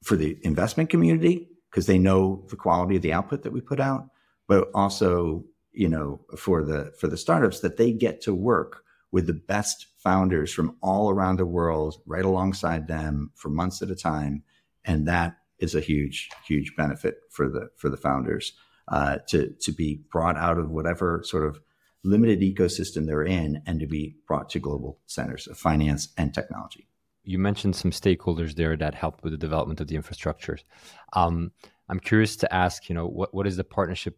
for 0.04 0.16
the 0.16 0.40
investment 0.42 0.90
community 0.90 1.48
because 1.70 1.86
they 1.86 2.00
know 2.00 2.44
the 2.50 2.56
quality 2.56 2.96
of 2.96 3.04
the 3.04 3.14
output 3.14 3.44
that 3.44 3.54
we 3.54 3.62
put 3.62 3.80
out, 3.80 4.10
but 4.48 4.72
also 4.74 5.46
you 5.72 5.88
know 5.88 6.22
for 6.38 6.64
the 6.64 6.92
for 7.00 7.08
the 7.08 7.18
startups 7.18 7.60
that 7.62 7.78
they 7.78 7.92
get 7.92 8.22
to 8.22 8.34
work 8.34 8.84
with 9.12 9.28
the 9.28 9.34
best 9.34 9.88
founders 9.98 10.54
from 10.54 10.76
all 10.82 11.10
around 11.10 11.38
the 11.38 11.46
world 11.46 12.02
right 12.06 12.26
alongside 12.26 12.88
them 12.88 13.32
for 13.36 13.50
months 13.50 13.82
at 13.82 13.90
a 13.90 13.96
time. 13.96 14.44
And 14.86 15.08
that 15.08 15.38
is 15.60 15.76
a 15.76 15.82
huge 15.82 16.30
huge 16.46 16.76
benefit 16.76 17.20
for 17.30 17.50
the 17.50 17.70
for 17.76 17.90
the 17.90 17.98
founders 17.98 18.54
uh, 18.88 19.18
to 19.28 19.54
to 19.62 19.72
be 19.72 20.02
brought 20.12 20.38
out 20.38 20.58
of 20.58 20.70
whatever 20.70 21.22
sort 21.24 21.46
of 21.46 21.60
limited 22.04 22.40
ecosystem 22.40 23.06
they're 23.06 23.24
in 23.24 23.62
and 23.66 23.80
to 23.82 23.86
be 23.88 24.16
brought 24.26 24.50
to 24.50 24.60
global 24.60 25.00
centers 25.06 25.48
of 25.48 25.58
finance 25.58 26.10
and 26.18 26.34
technology. 26.34 26.88
You 27.24 27.38
mentioned 27.38 27.76
some 27.76 27.92
stakeholders 27.92 28.56
there 28.56 28.78
that 28.78 28.96
help 28.96 29.22
with 29.22 29.34
the 29.34 29.38
development 29.38 29.82
of 29.82 29.88
the 29.88 29.98
infrastructures 29.98 30.64
um, 31.14 31.52
i'm 31.90 32.00
curious 32.00 32.36
to 32.38 32.52
ask 32.52 32.90
you 32.90 32.96
know 32.96 33.06
what, 33.06 33.34
what 33.34 33.46
is 33.46 33.58
the 33.58 33.64
partnership 33.64 34.18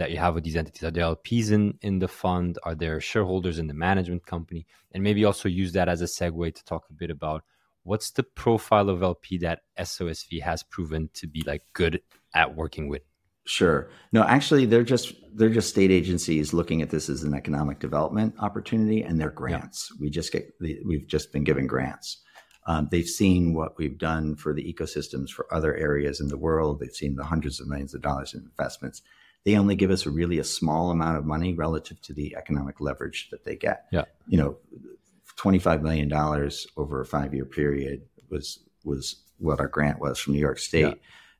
that 0.00 0.10
you 0.10 0.16
have 0.16 0.34
with 0.34 0.44
these 0.44 0.56
entities? 0.56 0.82
Are 0.82 0.90
there 0.90 1.04
LPs 1.04 1.52
in, 1.52 1.78
in 1.82 1.98
the 1.98 2.08
fund? 2.08 2.58
Are 2.64 2.74
there 2.74 3.00
shareholders 3.00 3.58
in 3.58 3.66
the 3.66 3.74
management 3.74 4.24
company? 4.24 4.66
And 4.92 5.04
maybe 5.04 5.26
also 5.26 5.48
use 5.48 5.72
that 5.72 5.90
as 5.90 6.00
a 6.00 6.06
segue 6.06 6.54
to 6.54 6.64
talk 6.64 6.86
a 6.88 6.94
bit 6.94 7.10
about 7.10 7.44
what's 7.82 8.10
the 8.10 8.22
profile 8.22 8.88
of 8.88 9.02
LP 9.02 9.36
that 9.38 9.60
SOSV 9.78 10.40
has 10.42 10.62
proven 10.62 11.10
to 11.14 11.26
be 11.26 11.42
like 11.46 11.62
good 11.74 12.00
at 12.34 12.56
working 12.56 12.88
with? 12.88 13.02
Sure. 13.44 13.90
No, 14.12 14.22
actually, 14.22 14.64
they're 14.64 14.84
just 14.84 15.12
they're 15.34 15.50
just 15.50 15.68
state 15.68 15.90
agencies 15.90 16.52
looking 16.54 16.82
at 16.82 16.90
this 16.90 17.08
as 17.08 17.22
an 17.22 17.34
economic 17.34 17.78
development 17.78 18.34
opportunity, 18.38 19.02
and 19.02 19.20
they're 19.20 19.30
grants. 19.30 19.90
Yeah. 19.92 19.98
We 20.00 20.10
just 20.10 20.32
get 20.32 20.54
we've 20.60 21.06
just 21.06 21.32
been 21.32 21.44
given 21.44 21.66
grants. 21.66 22.22
Um, 22.66 22.88
they've 22.90 23.08
seen 23.08 23.54
what 23.54 23.76
we've 23.78 23.98
done 23.98 24.36
for 24.36 24.54
the 24.54 24.72
ecosystems 24.72 25.30
for 25.30 25.52
other 25.52 25.74
areas 25.74 26.20
in 26.20 26.28
the 26.28 26.38
world. 26.38 26.80
They've 26.80 26.90
seen 26.90 27.16
the 27.16 27.24
hundreds 27.24 27.60
of 27.60 27.66
millions 27.66 27.94
of 27.94 28.02
dollars 28.02 28.34
in 28.34 28.40
investments 28.42 29.02
they 29.44 29.56
only 29.56 29.74
give 29.74 29.90
us 29.90 30.06
a 30.06 30.10
really 30.10 30.38
a 30.38 30.44
small 30.44 30.90
amount 30.90 31.16
of 31.16 31.24
money 31.24 31.54
relative 31.54 32.00
to 32.02 32.12
the 32.12 32.36
economic 32.36 32.80
leverage 32.80 33.28
that 33.30 33.44
they 33.44 33.56
get. 33.56 33.86
Yeah. 33.90 34.04
You 34.26 34.38
know, 34.38 34.56
$25 35.38 35.82
million 35.82 36.12
over 36.76 37.00
a 37.00 37.06
five 37.06 37.32
year 37.32 37.46
period 37.46 38.02
was, 38.28 38.60
was 38.84 39.22
what 39.38 39.60
our 39.60 39.68
grant 39.68 39.98
was 39.98 40.18
from 40.18 40.34
New 40.34 40.40
York 40.40 40.58
State. 40.58 40.82
Yeah. 40.82 40.94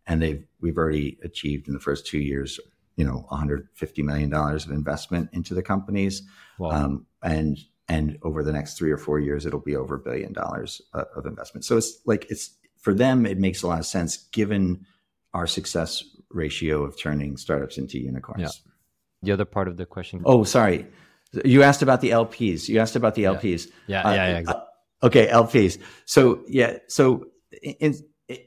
And 0.07 0.23
they've, 0.23 0.45
we've 0.61 0.79
already 0.79 1.19
achieved 1.23 1.69
in 1.69 1.75
the 1.75 1.81
first 1.81 2.07
two 2.07 2.19
years, 2.19 2.59
you 2.97 3.05
know, 3.05 3.27
$150 3.31 4.05
million 4.05 4.33
of 4.33 4.71
investment 4.71 5.29
into 5.33 5.53
the 5.53 5.63
companies. 5.63 6.23
Wow. 6.59 6.71
Um, 6.71 7.07
and, 7.23 7.59
and 7.87 8.19
over 8.23 8.43
the 8.43 8.53
next 8.53 8.79
three 8.79 8.91
or 8.91 8.97
four 8.97 9.21
years, 9.21 9.45
it'll 9.45 9.61
be 9.61 9.77
over 9.77 9.97
a 9.97 9.99
billion 9.99 10.33
dollars 10.33 10.81
uh, 10.95 11.05
of 11.15 11.27
investment. 11.27 11.67
So 11.67 11.77
it's 11.77 11.99
like, 12.07 12.27
it's 12.31 12.55
for 12.79 12.95
them, 12.95 13.27
it 13.27 13.39
makes 13.39 13.63
a 13.63 13.67
lot 13.67 13.79
of 13.79 13.87
sense 13.87 14.17
given 14.33 14.87
our 15.35 15.47
success 15.47 16.03
ratio 16.31 16.85
of 16.85 16.99
turning 16.99 17.37
startups 17.37 17.79
into 17.79 17.99
unicorns. 17.99 18.41
Yeah. 18.41 18.73
The 19.23 19.33
other 19.33 19.45
part 19.45 19.69
of 19.69 19.77
the 19.77 19.87
question. 19.87 20.23
Oh, 20.25 20.45
sorry. 20.45 20.87
You 21.45 21.63
asked 21.63 21.83
about 21.83 22.01
the 22.01 22.11
LPs. 22.11 22.69
You 22.69 22.81
asked 22.81 22.97
about 22.97 23.15
the 23.15 23.25
LPs. 23.25 23.69
Yeah, 23.87 24.03
yeah, 24.03 24.09
uh, 24.09 24.15
yeah. 24.15 24.39
Exactly. 24.39 24.63
Uh, 25.03 25.07
okay, 25.07 25.27
LPs. 25.29 25.79
So 26.05 26.43
yeah, 26.49 26.79
so 26.89 27.27
in, 27.63 27.95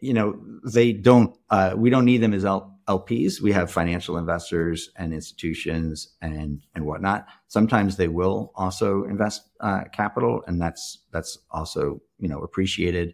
you 0.02 0.13
know 0.13 0.39
they 0.65 0.91
don't. 0.91 1.38
Uh, 1.50 1.74
we 1.78 1.89
don't 1.89 2.06
need 2.06 2.17
them 2.17 2.34
as 2.34 2.43
L- 2.43 2.78
LPs. 2.88 3.39
We 3.39 3.54
have 3.54 3.72
financial 3.72 4.17
investors 4.17 4.89
and 4.98 5.13
institutions 5.13 6.13
and 6.22 6.62
and 6.76 6.86
whatnot. 6.86 7.28
Sometimes 7.48 7.96
they 7.96 8.10
will 8.10 8.52
also 8.56 9.04
invest 9.04 9.43
uh, 9.62 9.84
capital, 9.93 10.43
and 10.48 10.60
that's 10.60 11.04
that's 11.12 11.38
also 11.52 12.02
you 12.19 12.28
know 12.28 12.41
appreciated. 12.41 13.13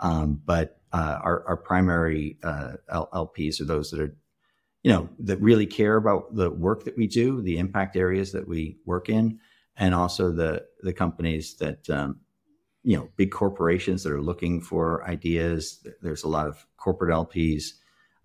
Um, 0.00 0.40
but 0.44 0.77
our, 0.92 1.44
our 1.46 1.56
primary 1.56 2.38
uh, 2.42 2.74
LPs 2.90 3.60
are 3.60 3.64
those 3.64 3.90
that 3.90 4.00
are, 4.00 4.16
you 4.82 4.92
know, 4.92 5.08
that 5.18 5.40
really 5.40 5.66
care 5.66 5.96
about 5.96 6.34
the 6.34 6.50
work 6.50 6.84
that 6.84 6.96
we 6.96 7.06
do, 7.06 7.42
the 7.42 7.58
impact 7.58 7.96
areas 7.96 8.32
that 8.32 8.48
we 8.48 8.78
work 8.86 9.08
in, 9.08 9.38
and 9.76 9.94
also 9.94 10.32
the 10.32 10.64
the 10.82 10.92
companies 10.92 11.56
that, 11.56 11.88
um, 11.90 12.20
you 12.84 12.96
know, 12.96 13.08
big 13.16 13.30
corporations 13.30 14.02
that 14.02 14.12
are 14.12 14.22
looking 14.22 14.60
for 14.60 15.06
ideas. 15.08 15.86
There's 16.00 16.24
a 16.24 16.28
lot 16.28 16.46
of 16.46 16.64
corporate 16.76 17.12
LPs 17.12 17.72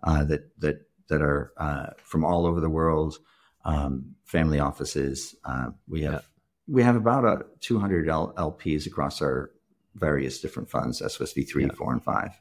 uh, 0.02 0.24
that 0.24 0.58
that 0.60 0.86
that 1.08 1.20
are 1.22 1.52
uh, 1.56 1.86
from 1.98 2.24
all 2.24 2.46
over 2.46 2.60
the 2.60 2.70
world, 2.70 3.18
um, 3.64 4.14
family 4.24 4.60
offices. 4.60 5.34
Uh, 5.44 5.70
we 5.88 6.02
have 6.02 6.12
yeah. 6.12 6.20
we 6.74 6.82
have 6.82 6.96
about 6.96 7.24
a 7.24 7.44
200 7.60 8.06
LPs 8.06 8.86
across 8.86 9.20
our 9.20 9.50
various 9.94 10.40
different 10.40 10.68
funds, 10.68 11.00
SOSV 11.00 11.48
three, 11.48 11.64
yeah. 11.64 11.72
four, 11.72 11.92
and 11.92 12.02
five. 12.02 12.40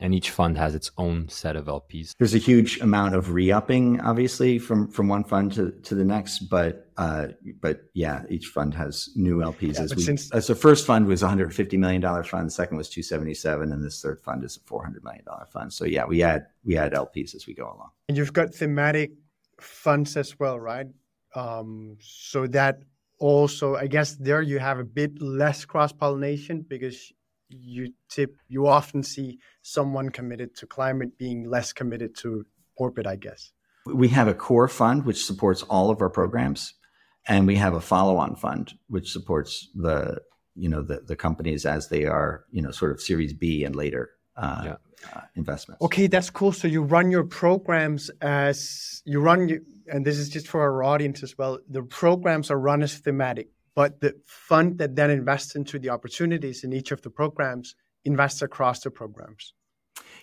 And 0.00 0.14
each 0.14 0.30
fund 0.30 0.58
has 0.58 0.74
its 0.74 0.90
own 0.98 1.28
set 1.28 1.56
of 1.56 1.66
LPs. 1.66 2.12
There's 2.18 2.34
a 2.34 2.38
huge 2.38 2.80
amount 2.80 3.14
of 3.14 3.32
re-upping, 3.32 4.00
obviously, 4.00 4.58
from 4.58 4.88
from 4.88 5.08
one 5.08 5.24
fund 5.24 5.52
to, 5.52 5.70
to 5.70 5.94
the 5.94 6.04
next. 6.04 6.40
But 6.50 6.90
uh, 6.96 7.28
but 7.60 7.84
yeah, 7.94 8.24
each 8.28 8.46
fund 8.46 8.74
has 8.74 9.10
new 9.14 9.36
LPs. 9.38 9.74
Yeah, 9.74 9.82
as 9.82 9.94
we, 9.94 10.02
since 10.02 10.30
as 10.32 10.48
the 10.48 10.54
first 10.54 10.86
fund 10.86 11.06
was 11.06 11.22
150 11.22 11.76
million 11.76 12.00
dollar 12.00 12.24
fund, 12.24 12.48
the 12.48 12.50
second 12.50 12.76
was 12.76 12.88
277, 12.88 13.72
and 13.72 13.84
this 13.84 14.02
third 14.02 14.20
fund 14.20 14.44
is 14.44 14.56
a 14.56 14.60
400 14.60 15.04
million 15.04 15.24
dollar 15.24 15.46
fund. 15.46 15.72
So 15.72 15.84
yeah, 15.84 16.04
we 16.04 16.22
add 16.22 16.46
we 16.64 16.76
add 16.76 16.92
LPs 16.92 17.34
as 17.34 17.46
we 17.46 17.54
go 17.54 17.64
along. 17.64 17.90
And 18.08 18.16
you've 18.16 18.32
got 18.32 18.54
thematic 18.54 19.12
funds 19.60 20.16
as 20.16 20.38
well, 20.38 20.58
right? 20.58 20.86
Um, 21.34 21.96
so 22.00 22.46
that 22.48 22.82
also, 23.18 23.76
I 23.76 23.86
guess 23.86 24.16
there 24.16 24.42
you 24.42 24.58
have 24.58 24.78
a 24.78 24.84
bit 24.84 25.20
less 25.22 25.64
cross 25.64 25.92
pollination 25.92 26.64
because 26.68 27.12
you 27.60 27.92
tip 28.08 28.36
you 28.48 28.66
often 28.66 29.02
see 29.02 29.38
someone 29.62 30.10
committed 30.10 30.54
to 30.56 30.66
climate 30.66 31.18
being 31.18 31.48
less 31.48 31.72
committed 31.72 32.14
to 32.16 32.44
orbit, 32.76 33.06
I 33.06 33.16
guess. 33.16 33.52
We 33.86 34.08
have 34.08 34.28
a 34.28 34.34
core 34.34 34.68
fund 34.68 35.04
which 35.04 35.24
supports 35.24 35.62
all 35.62 35.90
of 35.90 36.00
our 36.00 36.10
programs, 36.10 36.74
and 37.26 37.46
we 37.46 37.56
have 37.56 37.74
a 37.74 37.80
follow-on 37.80 38.36
fund 38.36 38.74
which 38.88 39.10
supports 39.10 39.68
the 39.74 40.20
you 40.54 40.68
know 40.68 40.82
the 40.82 41.00
the 41.00 41.16
companies 41.16 41.66
as 41.66 41.88
they 41.88 42.04
are 42.04 42.44
you 42.50 42.62
know 42.62 42.70
sort 42.70 42.92
of 42.92 43.00
Series 43.00 43.32
B 43.32 43.64
and 43.64 43.76
later. 43.76 44.10
Uh, 44.36 44.62
yeah. 44.64 44.76
Uh, 45.14 45.20
investments. 45.36 45.82
Okay, 45.82 46.06
that's 46.06 46.30
cool. 46.30 46.50
So 46.50 46.66
you 46.66 46.82
run 46.82 47.10
your 47.10 47.24
programs 47.24 48.10
as 48.22 49.02
you 49.04 49.20
run, 49.20 49.60
and 49.86 50.02
this 50.02 50.16
is 50.16 50.30
just 50.30 50.48
for 50.48 50.62
our 50.62 50.82
audience 50.82 51.22
as 51.22 51.36
well. 51.36 51.58
The 51.68 51.82
programs 51.82 52.50
are 52.50 52.58
run 52.58 52.82
as 52.82 52.96
thematic 52.96 53.48
but 53.74 54.00
the 54.00 54.14
fund 54.26 54.78
that 54.78 54.96
then 54.96 55.10
invests 55.10 55.56
into 55.56 55.78
the 55.78 55.90
opportunities 55.90 56.64
in 56.64 56.72
each 56.72 56.92
of 56.92 57.02
the 57.02 57.10
programs 57.10 57.74
invests 58.04 58.42
across 58.42 58.80
the 58.80 58.90
programs. 58.90 59.52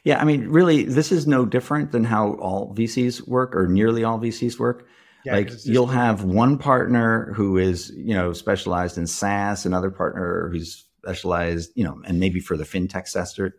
Yeah, 0.04 0.20
I 0.20 0.26
mean, 0.26 0.48
really, 0.48 0.84
this 0.84 1.12
is 1.12 1.28
no 1.28 1.46
different 1.46 1.92
than 1.92 2.04
how 2.04 2.34
all 2.36 2.74
VCs 2.74 3.28
work, 3.28 3.56
or 3.56 3.68
nearly 3.68 4.04
all 4.04 4.20
VCs 4.20 4.58
work. 4.58 4.88
Yeah, 5.26 5.36
like 5.36 5.52
you'll 5.64 5.88
have 5.88 6.24
one 6.24 6.58
partner 6.58 7.32
who 7.36 7.58
is, 7.58 7.92
you 7.96 8.16
know, 8.16 8.34
specialized 8.34 8.98
in 8.98 9.06
SaaS, 9.06 9.66
another 9.68 9.92
partner 9.92 10.50
who's 10.52 10.86
specialized, 10.98 11.72
you 11.76 11.84
know, 11.84 12.02
and 12.06 12.20
maybe 12.20 12.40
for 12.40 12.58
the 12.58 12.64
fintech 12.64 13.08
sector, 13.08 13.56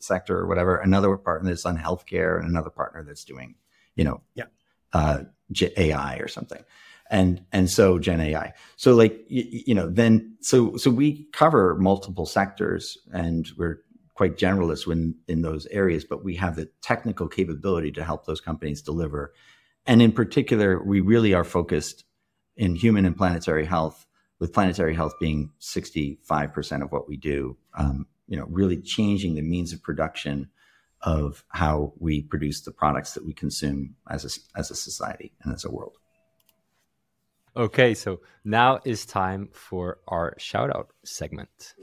sector 0.00 0.38
or 0.38 0.46
whatever. 0.46 0.76
Another 0.76 1.14
partner 1.18 1.50
that's 1.50 1.66
on 1.66 1.76
healthcare, 1.76 2.38
and 2.38 2.48
another 2.48 2.70
partner 2.70 3.04
that's 3.04 3.24
doing, 3.24 3.54
you 3.96 4.04
know, 4.04 4.22
yeah. 4.34 4.44
uh, 4.94 5.24
AI 5.76 6.16
or 6.16 6.28
something 6.28 6.62
and 7.10 7.42
and 7.52 7.70
so 7.70 7.98
Gen 7.98 8.20
AI. 8.20 8.52
So 8.76 8.94
like 8.94 9.24
you, 9.28 9.62
you, 9.66 9.74
know 9.74 9.88
then 9.88 10.36
so 10.40 10.76
so 10.76 10.90
we 10.90 11.26
cover 11.32 11.76
multiple 11.76 12.26
sectors 12.26 12.98
and 13.12 13.50
we're 13.56 13.80
quite 14.14 14.36
generalist 14.36 14.86
when 14.86 15.16
in 15.28 15.42
those 15.42 15.66
areas, 15.66 16.04
but 16.04 16.24
we 16.24 16.36
have 16.36 16.56
the 16.56 16.70
technical 16.82 17.28
capability 17.28 17.90
to 17.92 18.04
help 18.04 18.26
those 18.26 18.40
companies 18.40 18.80
deliver. 18.80 19.32
And 19.86 20.00
in 20.00 20.12
particular, 20.12 20.82
we 20.82 21.00
really 21.00 21.34
are 21.34 21.44
focused 21.44 22.04
in 22.56 22.76
human 22.76 23.04
and 23.04 23.16
planetary 23.16 23.66
health, 23.66 24.06
with 24.38 24.52
planetary 24.52 24.94
health 24.94 25.14
being 25.20 25.50
65% 25.60 26.82
of 26.82 26.92
what 26.92 27.08
we 27.08 27.16
do. 27.16 27.56
Um, 27.76 28.06
you 28.26 28.38
know, 28.38 28.46
really 28.48 28.80
changing 28.80 29.34
the 29.34 29.42
means 29.42 29.72
of 29.72 29.82
production 29.82 30.48
of 31.02 31.44
how 31.48 31.92
we 31.98 32.22
produce 32.22 32.62
the 32.62 32.70
products 32.70 33.12
that 33.12 33.26
we 33.26 33.34
consume 33.34 33.94
as 34.08 34.24
a, 34.24 34.58
as 34.58 34.70
a 34.70 34.74
society 34.74 35.32
and 35.42 35.52
as 35.52 35.64
a 35.64 35.70
world. 35.70 35.98
Okay, 37.56 37.94
so 37.94 38.20
now 38.44 38.80
is 38.84 39.06
time 39.06 39.48
for 39.52 39.98
our 40.08 40.34
shout 40.38 40.74
out 40.74 40.90
segment. 41.04 41.74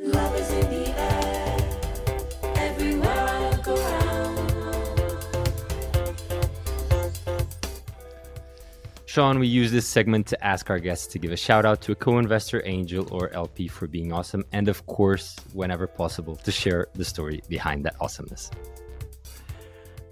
Sean, 9.05 9.39
we 9.39 9.47
use 9.47 9.71
this 9.71 9.87
segment 9.87 10.27
to 10.27 10.45
ask 10.45 10.69
our 10.69 10.79
guests 10.79 11.07
to 11.07 11.19
give 11.19 11.31
a 11.31 11.37
shout 11.37 11.65
out 11.65 11.79
to 11.83 11.93
a 11.93 11.95
co 11.95 12.17
investor, 12.17 12.61
angel, 12.65 13.07
or 13.09 13.33
LP 13.33 13.69
for 13.69 13.87
being 13.87 14.11
awesome. 14.11 14.43
And 14.51 14.67
of 14.67 14.85
course, 14.87 15.37
whenever 15.53 15.87
possible, 15.87 16.35
to 16.35 16.51
share 16.51 16.87
the 16.95 17.05
story 17.05 17.41
behind 17.47 17.85
that 17.85 17.95
awesomeness. 18.01 18.51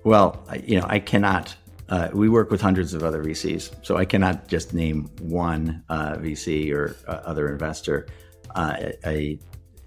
Well, 0.06 0.42
you 0.64 0.80
know, 0.80 0.86
I 0.88 1.00
cannot 1.00 1.54
uh, 1.90 2.10
we 2.14 2.30
work 2.30 2.52
with 2.52 2.62
hundreds 2.62 2.94
of 2.94 3.04
other 3.04 3.24
VCs, 3.24 3.84
so 3.84 3.98
I 3.98 4.06
cannot 4.06 4.48
just 4.48 4.74
name 4.74 5.10
one 5.22 5.84
uh, 5.90 6.16
VC 6.16 6.72
or 6.72 6.96
uh, 7.08 7.22
other 7.26 7.52
investor. 7.52 8.08
Uh, 8.54 8.92
I, 9.04 9.40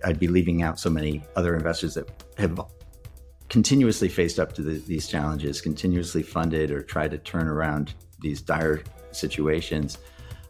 would 0.05 0.19
be 0.19 0.27
leaving 0.27 0.63
out 0.63 0.81
so 0.81 0.91
many 0.91 1.23
other 1.37 1.55
investors 1.55 1.95
that 1.95 2.09
have 2.37 2.61
continuously 3.49 4.09
faced 4.09 4.41
up 4.41 4.53
to 4.55 4.63
the, 4.63 4.79
these 4.81 5.07
challenges, 5.07 5.61
continuously 5.61 6.25
funded 6.25 6.73
or 6.73 6.83
tried 6.83 7.13
to 7.13 7.19
turn 7.19 7.47
around 7.47 7.95
these 8.21 8.43
dire 8.43 8.83
situations, 9.13 9.99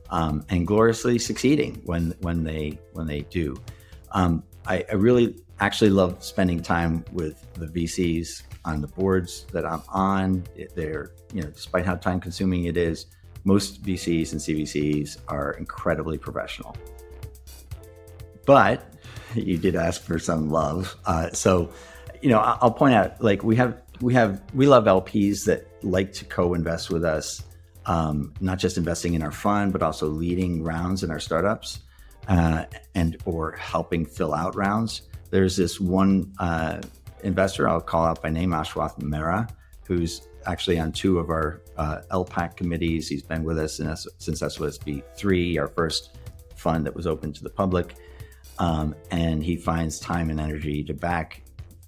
um, 0.08 0.44
and 0.48 0.66
gloriously 0.66 1.18
succeeding 1.18 1.82
when 1.84 2.14
when 2.20 2.44
they 2.44 2.78
when 2.94 3.06
they 3.06 3.22
do. 3.22 3.54
Um, 4.12 4.42
I, 4.66 4.84
I 4.90 4.94
really 4.94 5.36
actually 5.60 5.90
love 5.90 6.24
spending 6.24 6.62
time 6.62 7.04
with 7.12 7.46
the 7.54 7.66
VCs 7.66 8.42
on 8.64 8.80
the 8.80 8.86
boards 8.86 9.46
that 9.52 9.66
I'm 9.66 9.82
on. 9.88 10.44
They're, 10.74 11.12
you 11.32 11.42
know, 11.42 11.50
despite 11.50 11.84
how 11.84 11.96
time 11.96 12.20
consuming 12.20 12.64
it 12.64 12.76
is, 12.76 13.06
most 13.44 13.82
VCs 13.82 14.32
and 14.32 14.40
CVCs 14.40 15.18
are 15.28 15.52
incredibly 15.52 16.18
professional. 16.18 16.76
But 18.46 18.92
you 19.34 19.58
did 19.58 19.76
ask 19.76 20.02
for 20.02 20.18
some 20.18 20.50
love. 20.50 20.96
Uh, 21.06 21.30
so, 21.30 21.70
you 22.20 22.28
know, 22.28 22.38
I'll 22.38 22.72
point 22.72 22.94
out 22.94 23.22
like 23.22 23.42
we 23.42 23.56
have, 23.56 23.80
we 24.00 24.14
have, 24.14 24.42
we 24.54 24.66
love 24.66 24.84
LPs 24.84 25.44
that 25.46 25.66
like 25.82 26.12
to 26.14 26.24
co 26.24 26.54
invest 26.54 26.90
with 26.90 27.04
us, 27.04 27.42
um, 27.86 28.32
not 28.40 28.58
just 28.58 28.76
investing 28.76 29.14
in 29.14 29.22
our 29.22 29.32
fund, 29.32 29.72
but 29.72 29.82
also 29.82 30.06
leading 30.06 30.62
rounds 30.62 31.02
in 31.02 31.10
our 31.10 31.20
startups 31.20 31.80
uh, 32.28 32.64
and 32.94 33.16
or 33.24 33.52
helping 33.52 34.04
fill 34.04 34.34
out 34.34 34.54
rounds. 34.54 35.02
There's 35.30 35.56
this 35.56 35.80
one 35.80 36.32
uh, 36.38 36.80
investor 37.22 37.68
I'll 37.68 37.80
call 37.80 38.04
out 38.04 38.22
by 38.22 38.30
name, 38.30 38.50
Ashwath 38.50 38.98
Mehra, 38.98 39.48
who's 39.84 40.28
actually 40.46 40.78
on 40.78 40.92
two 40.92 41.18
of 41.18 41.30
our 41.30 41.62
uh, 41.76 42.00
LPAC 42.10 42.56
committees. 42.56 43.08
He's 43.08 43.22
been 43.22 43.44
with 43.44 43.58
us 43.58 43.80
S- 43.80 44.06
since 44.18 44.42
SOSV 44.42 45.02
three, 45.16 45.58
our 45.58 45.68
first 45.68 46.18
fund 46.56 46.86
that 46.86 46.94
was 46.94 47.06
open 47.06 47.32
to 47.32 47.42
the 47.42 47.50
public. 47.50 47.94
Um, 48.58 48.94
and 49.10 49.42
he 49.42 49.56
finds 49.56 49.98
time 49.98 50.30
and 50.30 50.40
energy 50.40 50.84
to 50.84 50.94
back 50.94 51.42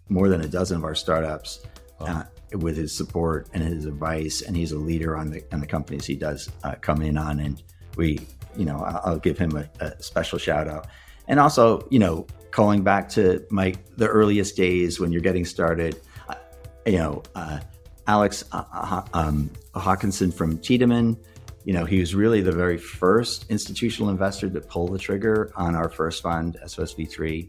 more 0.08 0.28
than 0.28 0.42
a 0.42 0.48
dozen 0.48 0.78
of 0.78 0.84
our 0.84 0.94
startups 0.94 1.66
uh, 2.00 2.24
with 2.52 2.76
his 2.76 2.94
support 2.96 3.48
and 3.52 3.62
his 3.62 3.86
advice. 3.86 4.42
And 4.42 4.56
he's 4.56 4.72
a 4.72 4.78
leader 4.78 5.16
on 5.16 5.30
the 5.30 5.42
on 5.52 5.60
the 5.60 5.66
companies 5.66 6.06
he 6.06 6.16
does 6.16 6.50
uh, 6.64 6.74
come 6.80 7.02
in 7.02 7.16
on. 7.16 7.40
And 7.40 7.62
we, 7.96 8.26
you 8.56 8.64
know, 8.64 8.78
I'll 9.04 9.18
give 9.18 9.38
him 9.38 9.56
a, 9.56 9.68
a 9.84 10.02
special 10.02 10.38
shout 10.38 10.68
out. 10.68 10.88
And 11.28 11.40
also, 11.40 11.86
you 11.90 11.98
know, 11.98 12.26
calling 12.54 12.84
back 12.84 13.08
to 13.08 13.44
my 13.50 13.74
the 13.96 14.06
earliest 14.06 14.56
days 14.56 15.00
when 15.00 15.10
you're 15.10 15.20
getting 15.20 15.44
started. 15.44 16.00
Uh, 16.28 16.36
you 16.86 16.98
know, 16.98 17.22
uh, 17.34 17.58
Alex 18.06 18.44
uh, 18.52 18.62
uh 18.72 19.02
um, 19.12 19.50
Hawkinson 19.74 20.30
from 20.30 20.58
Tiedemann. 20.58 21.18
You 21.64 21.72
know, 21.72 21.84
he 21.84 21.98
was 21.98 22.14
really 22.14 22.42
the 22.42 22.52
very 22.52 22.78
first 22.78 23.50
institutional 23.50 24.08
investor 24.10 24.48
to 24.48 24.60
pull 24.60 24.86
the 24.86 24.98
trigger 24.98 25.50
on 25.56 25.74
our 25.74 25.88
first 25.88 26.22
fund, 26.22 26.58
SOSV3, 26.62 27.48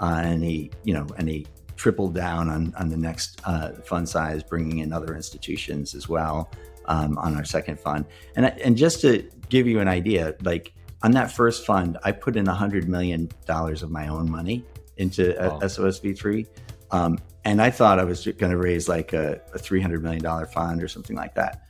uh, 0.00 0.20
and 0.24 0.42
he, 0.42 0.70
you 0.84 0.92
know, 0.92 1.06
and 1.16 1.28
he 1.28 1.46
tripled 1.76 2.14
down 2.14 2.50
on 2.50 2.74
on 2.76 2.90
the 2.90 2.96
next 2.96 3.40
uh, 3.44 3.72
fund 3.84 4.06
size, 4.06 4.42
bringing 4.42 4.80
in 4.80 4.92
other 4.92 5.16
institutions 5.16 5.94
as 5.94 6.08
well 6.10 6.50
um, 6.86 7.16
on 7.16 7.36
our 7.36 7.44
second 7.44 7.80
fund. 7.80 8.04
And 8.36 8.46
and 8.46 8.76
just 8.76 9.00
to 9.00 9.30
give 9.48 9.66
you 9.66 9.80
an 9.80 9.88
idea, 9.88 10.34
like 10.42 10.74
on 11.02 11.12
that 11.12 11.32
first 11.32 11.66
fund, 11.66 11.98
I 12.04 12.12
put 12.12 12.36
in 12.36 12.46
$100 12.46 12.86
million 12.86 13.28
of 13.48 13.90
my 13.90 14.08
own 14.08 14.30
money 14.30 14.64
into 14.96 15.36
oh. 15.36 15.58
SOSV3. 15.60 16.46
Um, 16.90 17.18
and 17.44 17.60
I 17.60 17.70
thought 17.70 17.98
I 17.98 18.04
was 18.04 18.24
going 18.24 18.52
to 18.52 18.58
raise 18.58 18.88
like 18.88 19.12
a, 19.12 19.40
a 19.54 19.58
$300 19.58 20.00
million 20.00 20.46
fund 20.46 20.82
or 20.82 20.88
something 20.88 21.16
like 21.16 21.34
that. 21.34 21.66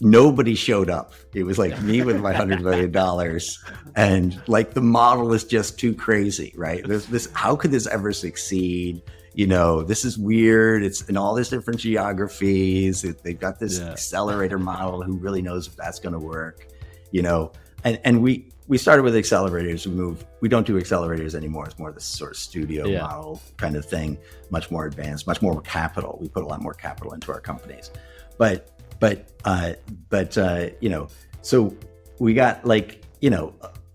nobody 0.00 0.54
showed 0.54 0.90
up. 0.90 1.12
It 1.34 1.44
was 1.44 1.58
like 1.58 1.80
me 1.82 2.02
with 2.02 2.20
my 2.20 2.32
hundred 2.32 2.62
million 2.62 2.90
dollars, 2.90 3.62
and 3.94 4.40
like 4.48 4.74
the 4.74 4.80
model 4.80 5.32
is 5.32 5.44
just 5.44 5.78
too 5.78 5.94
crazy, 5.94 6.52
right? 6.56 6.86
There's 6.86 7.06
this. 7.06 7.28
How 7.34 7.54
could 7.54 7.70
this 7.70 7.86
ever 7.86 8.12
succeed? 8.12 9.02
You 9.34 9.46
know, 9.46 9.82
this 9.82 10.04
is 10.04 10.18
weird. 10.18 10.82
It's 10.82 11.02
in 11.02 11.16
all 11.16 11.34
these 11.34 11.48
different 11.48 11.80
geographies. 11.80 13.02
They've 13.02 13.38
got 13.38 13.60
this 13.60 13.78
yeah. 13.78 13.90
accelerator 13.90 14.58
model. 14.58 15.02
Who 15.02 15.16
really 15.18 15.42
knows 15.42 15.68
if 15.68 15.76
that's 15.76 16.00
going 16.00 16.14
to 16.14 16.18
work? 16.18 16.66
You 17.12 17.22
know, 17.22 17.52
and 17.84 18.00
and 18.04 18.22
we 18.22 18.50
we 18.70 18.78
started 18.78 19.02
with 19.02 19.14
accelerators. 19.14 19.86
We 19.86 19.92
moved. 19.92 20.26
We 20.40 20.48
don't 20.48 20.66
do 20.66 20.80
accelerators 20.80 21.34
anymore. 21.34 21.66
It's 21.66 21.78
more 21.78 21.90
this 21.90 22.04
sort 22.04 22.30
of 22.30 22.36
studio 22.36 22.86
yeah. 22.86 23.02
model 23.02 23.42
kind 23.56 23.74
of 23.74 23.84
thing. 23.84 24.16
Much 24.50 24.70
more 24.70 24.86
advanced. 24.86 25.26
Much 25.26 25.42
more 25.42 25.60
capital. 25.62 26.18
We 26.20 26.28
put 26.28 26.44
a 26.44 26.46
lot 26.46 26.62
more 26.62 26.74
capital 26.74 27.12
into 27.12 27.32
our 27.32 27.40
companies, 27.40 27.90
but 28.38 28.80
but 29.00 29.32
uh, 29.44 29.72
but 30.08 30.38
uh, 30.38 30.66
you 30.80 30.88
know, 30.88 31.08
so 31.42 31.76
we 32.20 32.32
got 32.32 32.64
like 32.64 33.02
you 33.20 33.30
know 33.30 33.54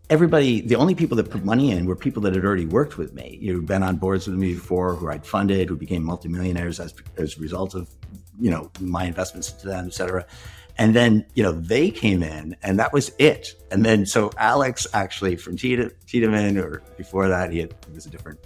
everybody. 0.10 0.62
The 0.62 0.76
only 0.76 0.94
people 0.94 1.16
that 1.18 1.30
put 1.30 1.46
money 1.46 1.72
in 1.72 1.86
were 1.86 1.96
people 1.96 2.22
that 2.24 2.36
had 2.36 2.44
already 2.44 2.66
worked 2.66 2.98
with 2.98 3.14
me. 3.14 3.38
You've 3.42 3.66
been 3.66 3.84
on 3.84 3.96
boards 3.96 4.28
with 4.28 4.36
me 4.38 4.56
before, 4.56 4.96
who 4.96 5.10
I'd 5.10 5.26
funded, 5.26 5.70
who 5.70 5.78
became 5.78 6.04
multimillionaires 6.04 6.80
as 6.80 6.94
as 7.18 7.38
a 7.38 7.40
result 7.40 7.76
of 7.76 7.90
you 8.40 8.52
know 8.52 8.70
my 8.82 9.06
investments 9.06 9.52
into 9.54 9.68
them, 9.68 9.86
et 9.86 9.94
cetera. 9.94 10.26
And 10.78 10.94
then, 10.94 11.26
you 11.36 11.44
know, 11.44 11.54
they 11.54 11.90
came 11.90 12.22
in 12.22 12.56
and 12.62 12.78
that 12.80 12.92
was 12.92 13.12
it. 13.18 13.54
And 13.72 13.86
then, 13.86 14.06
so 14.06 14.32
Alex 14.38 14.86
actually 14.94 15.38
from 15.38 15.56
Tiedemann, 15.56 16.58
or 16.58 16.84
before 16.98 17.30
that, 17.30 17.52
he, 17.52 17.60
had, 17.60 17.74
was 17.94 18.06
a 18.06 18.10
different, 18.10 18.40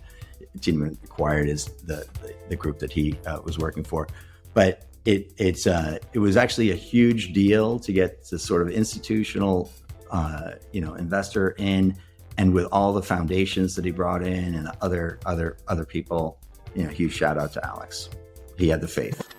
Tiedemann 0.62 0.98
acquired 1.04 1.50
is 1.50 1.66
the, 1.66 2.06
the, 2.22 2.36
the, 2.50 2.56
group 2.56 2.78
that 2.80 2.92
he 2.92 3.18
uh, 3.26 3.40
was 3.44 3.58
working 3.58 3.84
for. 3.84 4.08
But 4.54 4.86
it, 5.06 5.34
it's, 5.38 5.66
uh, 5.66 5.98
it 6.14 6.20
was 6.20 6.38
actually 6.38 6.72
a 6.72 6.76
huge 6.76 7.34
deal 7.34 7.80
to 7.80 7.92
get 7.92 8.28
the 8.30 8.38
sort 8.38 8.62
of 8.62 8.70
institutional, 8.70 9.72
uh, 10.12 10.52
you 10.72 10.82
know, 10.82 10.94
investor 10.96 11.56
in 11.58 11.98
and 12.38 12.54
with 12.54 12.68
all 12.72 12.94
the 12.94 13.02
foundations 13.02 13.74
that 13.76 13.86
he 13.86 13.92
brought 13.92 14.22
in 14.22 14.56
and 14.56 14.70
other, 14.82 15.20
other, 15.26 15.58
other 15.68 15.84
people, 15.84 16.40
you 16.76 16.84
know, 16.84 16.90
huge 16.90 17.14
shout 17.14 17.40
out 17.40 17.54
to 17.54 17.66
Alex. 17.66 18.10
He 18.58 18.70
had 18.70 18.82
the 18.82 18.88
faith. 18.88 19.36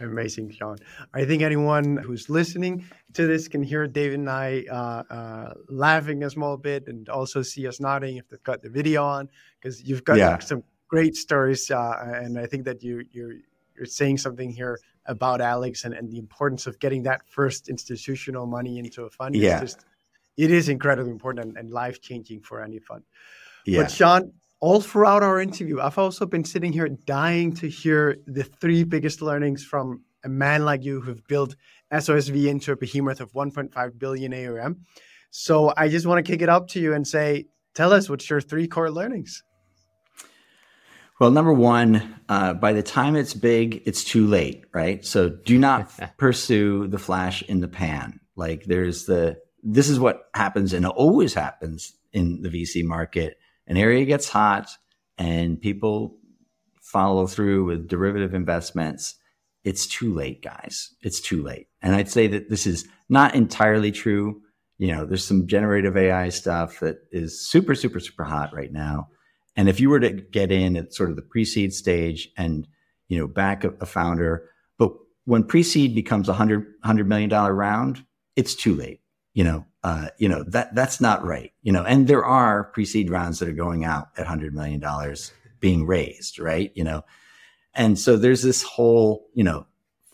Amazing, 0.00 0.50
Sean. 0.50 0.78
I 1.12 1.24
think 1.26 1.42
anyone 1.42 1.98
who's 1.98 2.30
listening 2.30 2.86
to 3.12 3.26
this 3.26 3.48
can 3.48 3.62
hear 3.62 3.86
David 3.86 4.20
and 4.20 4.30
I 4.30 4.64
uh, 4.70 5.02
uh, 5.12 5.54
laughing 5.68 6.24
a 6.24 6.30
small 6.30 6.56
bit 6.56 6.88
and 6.88 7.08
also 7.10 7.42
see 7.42 7.66
us 7.66 7.80
nodding 7.80 8.16
if 8.16 8.28
they've 8.28 8.42
got 8.42 8.62
the 8.62 8.70
video 8.70 9.04
on 9.04 9.28
because 9.60 9.82
you've 9.82 10.04
got 10.04 10.16
yeah. 10.16 10.38
some 10.38 10.64
great 10.88 11.16
stories. 11.16 11.70
Uh, 11.70 12.12
and 12.14 12.38
I 12.38 12.46
think 12.46 12.64
that 12.64 12.82
you, 12.82 13.04
you're, 13.12 13.34
you're 13.76 13.86
saying 13.86 14.18
something 14.18 14.50
here 14.50 14.78
about 15.04 15.40
Alex 15.42 15.84
and, 15.84 15.92
and 15.92 16.10
the 16.10 16.18
importance 16.18 16.66
of 16.66 16.78
getting 16.78 17.02
that 17.02 17.28
first 17.28 17.68
institutional 17.68 18.46
money 18.46 18.78
into 18.78 19.04
a 19.04 19.10
fund. 19.10 19.34
Yeah. 19.34 19.60
It's 19.60 19.74
just, 19.74 19.86
it 20.36 20.50
is 20.50 20.70
incredibly 20.70 21.10
important 21.10 21.46
and, 21.46 21.56
and 21.58 21.70
life 21.70 22.00
changing 22.00 22.40
for 22.40 22.62
any 22.62 22.78
fund. 22.78 23.02
Yeah. 23.66 23.82
But 23.82 23.90
Sean, 23.90 24.32
all 24.60 24.80
throughout 24.80 25.22
our 25.22 25.40
interview, 25.40 25.80
I've 25.80 25.98
also 25.98 26.26
been 26.26 26.44
sitting 26.44 26.72
here 26.72 26.88
dying 26.88 27.54
to 27.56 27.68
hear 27.68 28.18
the 28.26 28.44
three 28.44 28.84
biggest 28.84 29.22
learnings 29.22 29.64
from 29.64 30.02
a 30.22 30.28
man 30.28 30.64
like 30.64 30.84
you 30.84 31.00
who've 31.00 31.26
built 31.26 31.56
SOSV 31.92 32.46
into 32.46 32.72
a 32.72 32.76
behemoth 32.76 33.20
of 33.20 33.32
1.5 33.32 33.98
billion 33.98 34.34
AUM. 34.34 34.84
So 35.30 35.72
I 35.76 35.88
just 35.88 36.06
want 36.06 36.24
to 36.24 36.30
kick 36.30 36.42
it 36.42 36.48
up 36.48 36.68
to 36.68 36.80
you 36.80 36.92
and 36.92 37.06
say, 37.06 37.46
tell 37.74 37.92
us 37.92 38.10
what's 38.10 38.28
your 38.28 38.40
three 38.40 38.68
core 38.68 38.90
learnings. 38.90 39.42
Well, 41.18 41.30
number 41.30 41.52
one, 41.52 42.20
uh, 42.28 42.54
by 42.54 42.72
the 42.72 42.82
time 42.82 43.16
it's 43.16 43.34
big, 43.34 43.82
it's 43.86 44.04
too 44.04 44.26
late, 44.26 44.64
right? 44.72 45.04
So 45.04 45.28
do 45.28 45.58
not 45.58 45.90
pursue 46.18 46.86
the 46.88 46.98
flash 46.98 47.42
in 47.42 47.60
the 47.60 47.68
pan. 47.68 48.20
Like 48.36 48.64
there's 48.64 49.06
the, 49.06 49.38
this 49.62 49.88
is 49.88 49.98
what 49.98 50.28
happens 50.34 50.72
and 50.72 50.86
always 50.86 51.34
happens 51.34 51.94
in 52.12 52.42
the 52.42 52.48
VC 52.48 52.84
market 52.84 53.38
an 53.70 53.76
area 53.76 54.04
gets 54.04 54.28
hot 54.28 54.68
and 55.16 55.60
people 55.60 56.18
follow 56.82 57.28
through 57.28 57.66
with 57.66 57.86
derivative 57.86 58.34
investments, 58.34 59.14
it's 59.62 59.86
too 59.86 60.12
late, 60.12 60.42
guys. 60.42 60.92
It's 61.02 61.20
too 61.20 61.40
late. 61.40 61.68
And 61.80 61.94
I'd 61.94 62.10
say 62.10 62.26
that 62.26 62.50
this 62.50 62.66
is 62.66 62.88
not 63.08 63.36
entirely 63.36 63.92
true. 63.92 64.42
You 64.78 64.88
know, 64.88 65.06
there's 65.06 65.24
some 65.24 65.46
generative 65.46 65.96
AI 65.96 66.30
stuff 66.30 66.80
that 66.80 66.96
is 67.12 67.48
super, 67.48 67.76
super, 67.76 68.00
super 68.00 68.24
hot 68.24 68.52
right 68.52 68.72
now. 68.72 69.08
And 69.54 69.68
if 69.68 69.78
you 69.78 69.88
were 69.88 70.00
to 70.00 70.10
get 70.10 70.50
in 70.50 70.76
at 70.76 70.92
sort 70.92 71.10
of 71.10 71.16
the 71.16 71.22
pre-seed 71.22 71.72
stage 71.72 72.28
and, 72.36 72.66
you 73.06 73.18
know, 73.18 73.28
back 73.28 73.62
a, 73.62 73.70
a 73.80 73.86
founder, 73.86 74.48
but 74.78 74.90
when 75.26 75.44
pre-seed 75.44 75.94
becomes 75.94 76.28
a 76.28 76.32
hundred, 76.32 76.66
hundred 76.82 77.08
million 77.08 77.30
dollar 77.30 77.54
round, 77.54 78.04
it's 78.34 78.56
too 78.56 78.74
late. 78.74 79.00
You 79.32 79.44
know, 79.44 79.66
uh, 79.82 80.08
you 80.18 80.28
know 80.28 80.44
that 80.48 80.74
that's 80.74 81.00
not 81.00 81.24
right. 81.24 81.52
You 81.62 81.72
know, 81.72 81.84
and 81.84 82.06
there 82.06 82.24
are 82.24 82.64
pre-seed 82.64 83.10
rounds 83.10 83.38
that 83.38 83.48
are 83.48 83.52
going 83.52 83.84
out 83.84 84.08
at 84.16 84.26
hundred 84.26 84.54
million 84.54 84.80
dollars 84.80 85.32
being 85.58 85.86
raised, 85.86 86.38
right? 86.38 86.70
You 86.74 86.84
know, 86.84 87.04
and 87.74 87.98
so 87.98 88.16
there's 88.16 88.42
this 88.42 88.62
whole 88.62 89.28
you 89.34 89.44
know 89.44 89.66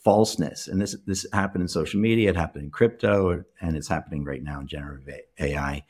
falseness, 0.05 0.69
and 0.69 0.81
this 0.81 0.97
this 1.07 1.27
happened 1.33 1.63
in 1.63 1.69
social 1.69 2.01
media, 2.01 2.31
it 2.31 2.37
happened 2.37 2.65
in 2.65 2.71
crypto, 2.71 3.45
and 3.61 3.77
it's 3.77 3.89
happening 3.89 4.25
right 4.25 4.43
now 4.43 4.61
in 4.61 4.69
generative 4.69 5.09
AI. 5.41 5.85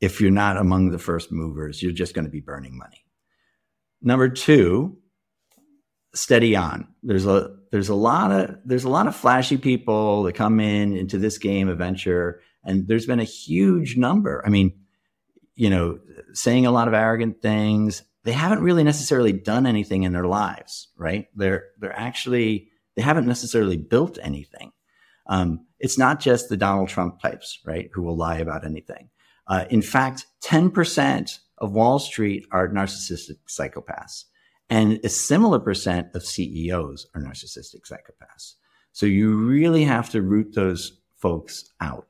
If 0.00 0.20
you're 0.20 0.30
not 0.30 0.56
among 0.56 0.90
the 0.90 0.98
first 0.98 1.32
movers, 1.32 1.82
you're 1.82 1.90
just 1.90 2.14
going 2.14 2.24
to 2.24 2.30
be 2.30 2.40
burning 2.40 2.78
money. 2.78 3.04
Number 4.00 4.28
two, 4.28 4.96
steady 6.14 6.56
on. 6.56 6.88
There's 7.02 7.26
a 7.26 7.56
there's 7.70 7.88
a 7.88 7.94
lot 7.94 8.32
of 8.32 8.56
there's 8.64 8.84
a 8.84 8.88
lot 8.88 9.06
of 9.06 9.16
flashy 9.16 9.56
people 9.56 10.22
that 10.24 10.34
come 10.34 10.60
in 10.60 10.96
into 10.96 11.18
this 11.18 11.38
game 11.38 11.68
of 11.68 11.78
venture 11.78 12.40
and 12.64 12.86
there's 12.86 13.06
been 13.06 13.20
a 13.20 13.24
huge 13.24 13.96
number. 13.96 14.42
I 14.44 14.50
mean, 14.50 14.72
you 15.54 15.70
know, 15.70 15.98
saying 16.32 16.66
a 16.66 16.70
lot 16.70 16.88
of 16.88 16.94
arrogant 16.94 17.40
things. 17.42 18.02
They 18.24 18.32
haven't 18.32 18.62
really 18.62 18.84
necessarily 18.84 19.32
done 19.32 19.66
anything 19.66 20.02
in 20.02 20.12
their 20.12 20.26
lives, 20.26 20.88
right? 20.96 21.26
They're 21.34 21.66
they're 21.78 21.98
actually 21.98 22.68
they 22.94 23.02
haven't 23.02 23.26
necessarily 23.26 23.76
built 23.76 24.18
anything. 24.22 24.72
Um, 25.28 25.66
it's 25.78 25.98
not 25.98 26.20
just 26.20 26.48
the 26.48 26.56
Donald 26.56 26.88
Trump 26.88 27.20
types, 27.20 27.60
right, 27.64 27.90
who 27.92 28.02
will 28.02 28.16
lie 28.16 28.38
about 28.38 28.64
anything. 28.64 29.10
Uh, 29.46 29.64
in 29.70 29.82
fact, 29.82 30.26
10% 30.42 31.38
of 31.58 31.72
Wall 31.72 31.98
Street 31.98 32.46
are 32.50 32.68
narcissistic 32.68 33.36
psychopaths, 33.48 34.24
and 34.70 35.00
a 35.04 35.08
similar 35.08 35.58
percent 35.58 36.08
of 36.14 36.24
CEOs 36.24 37.06
are 37.14 37.22
narcissistic 37.22 37.88
psychopaths. 37.88 38.54
So 38.92 39.06
you 39.06 39.36
really 39.36 39.84
have 39.84 40.10
to 40.10 40.22
root 40.22 40.54
those 40.54 41.00
folks 41.16 41.70
out 41.80 42.08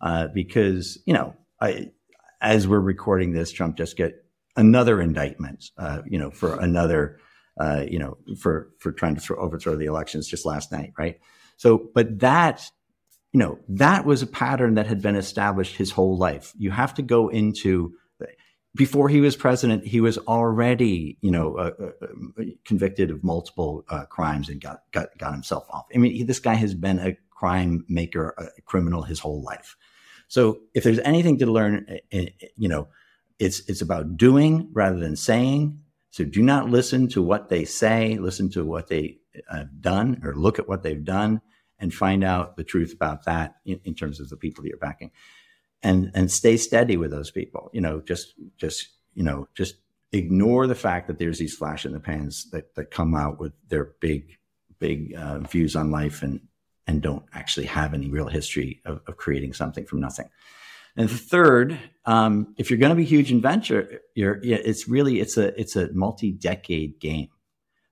uh, 0.00 0.28
because 0.34 0.98
you 1.06 1.12
know, 1.12 1.34
I, 1.60 1.90
as 2.40 2.66
we're 2.66 2.80
recording 2.80 3.32
this, 3.32 3.52
Trump 3.52 3.76
just 3.76 3.96
get 3.96 4.24
another 4.56 5.00
indictment, 5.00 5.70
uh, 5.78 6.02
you 6.06 6.18
know, 6.18 6.30
for 6.30 6.58
another, 6.58 7.18
uh, 7.58 7.84
you 7.88 7.98
know, 7.98 8.16
for 8.38 8.70
for 8.78 8.92
trying 8.92 9.14
to 9.14 9.20
throw, 9.20 9.36
overthrow 9.36 9.76
the 9.76 9.86
elections 9.86 10.26
just 10.26 10.46
last 10.46 10.72
night, 10.72 10.92
right? 10.98 11.20
So, 11.56 11.90
but 11.94 12.20
that, 12.20 12.70
you 13.32 13.38
know, 13.38 13.58
that 13.68 14.06
was 14.06 14.22
a 14.22 14.26
pattern 14.26 14.74
that 14.74 14.86
had 14.86 15.02
been 15.02 15.16
established 15.16 15.76
his 15.76 15.90
whole 15.90 16.16
life. 16.16 16.52
You 16.56 16.70
have 16.70 16.94
to 16.94 17.02
go 17.02 17.28
into 17.28 17.94
before 18.74 19.08
he 19.08 19.20
was 19.20 19.36
president, 19.36 19.86
he 19.86 20.00
was 20.00 20.16
already, 20.18 21.18
you 21.20 21.30
know, 21.30 21.56
uh, 21.56 21.72
uh, 21.80 22.06
uh 22.06 22.44
convicted 22.64 23.10
of 23.10 23.24
multiple 23.24 23.84
uh, 23.88 24.04
crimes 24.06 24.48
and 24.48 24.60
got, 24.60 24.82
got 24.92 25.16
got 25.18 25.32
himself 25.32 25.66
off. 25.70 25.86
I 25.94 25.98
mean, 25.98 26.12
he, 26.12 26.22
this 26.22 26.38
guy 26.38 26.54
has 26.54 26.74
been 26.74 26.98
a 26.98 27.16
crime 27.30 27.84
maker, 27.88 28.34
a 28.38 28.60
criminal 28.62 29.02
his 29.02 29.18
whole 29.18 29.42
life. 29.42 29.76
So 30.28 30.60
if 30.74 30.84
there's 30.84 31.00
anything 31.00 31.38
to 31.38 31.46
learn, 31.46 31.86
eh, 31.88 31.98
eh, 32.12 32.46
you 32.56 32.68
know, 32.68 32.88
it's 33.40 33.68
it's 33.68 33.82
about 33.82 34.16
doing 34.16 34.68
rather 34.72 34.98
than 34.98 35.16
saying. 35.16 35.80
So 36.10 36.24
do 36.24 36.42
not 36.42 36.70
listen 36.70 37.08
to 37.08 37.22
what 37.22 37.48
they 37.48 37.64
say. 37.64 38.18
Listen 38.18 38.50
to 38.50 38.64
what 38.64 38.88
they 38.88 39.18
have 39.50 39.80
done, 39.80 40.20
or 40.24 40.34
look 40.34 40.58
at 40.58 40.68
what 40.68 40.82
they've 40.82 41.04
done, 41.04 41.40
and 41.78 41.92
find 41.92 42.22
out 42.22 42.56
the 42.56 42.64
truth 42.64 42.92
about 42.92 43.24
that 43.24 43.56
in, 43.64 43.80
in 43.84 43.94
terms 43.94 44.20
of 44.20 44.28
the 44.28 44.36
people 44.36 44.62
that 44.62 44.68
you're 44.68 44.78
backing, 44.78 45.10
and 45.82 46.10
and 46.14 46.30
stay 46.30 46.56
steady 46.56 46.96
with 46.96 47.10
those 47.10 47.30
people. 47.30 47.70
You 47.72 47.80
know, 47.80 48.00
just 48.00 48.34
just 48.56 48.88
you 49.14 49.22
know 49.22 49.48
just 49.54 49.76
ignore 50.12 50.66
the 50.66 50.74
fact 50.74 51.06
that 51.06 51.18
there's 51.18 51.38
these 51.38 51.54
flash 51.54 51.86
in 51.86 51.92
the 51.92 52.00
pans 52.00 52.50
that 52.50 52.74
that 52.74 52.90
come 52.90 53.14
out 53.14 53.38
with 53.38 53.52
their 53.68 53.92
big 54.00 54.36
big 54.78 55.14
uh, 55.14 55.38
views 55.40 55.76
on 55.76 55.90
life 55.90 56.22
and 56.22 56.40
and 56.86 57.02
don't 57.02 57.24
actually 57.32 57.66
have 57.66 57.94
any 57.94 58.08
real 58.10 58.26
history 58.26 58.80
of, 58.84 59.00
of 59.06 59.16
creating 59.16 59.52
something 59.52 59.84
from 59.86 60.00
nothing. 60.00 60.28
And 60.96 61.08
the 61.08 61.16
third, 61.16 61.78
um, 62.04 62.52
if 62.58 62.68
you're 62.68 62.80
going 62.80 62.90
to 62.90 62.96
be 62.96 63.04
a 63.04 63.06
huge 63.06 63.30
in 63.30 63.40
venture, 63.40 64.00
you're, 64.16 64.40
it's 64.42 64.88
really 64.88 65.20
it's 65.20 65.36
a 65.36 65.58
it's 65.58 65.76
a 65.76 65.92
multi-decade 65.92 66.98
game. 66.98 67.28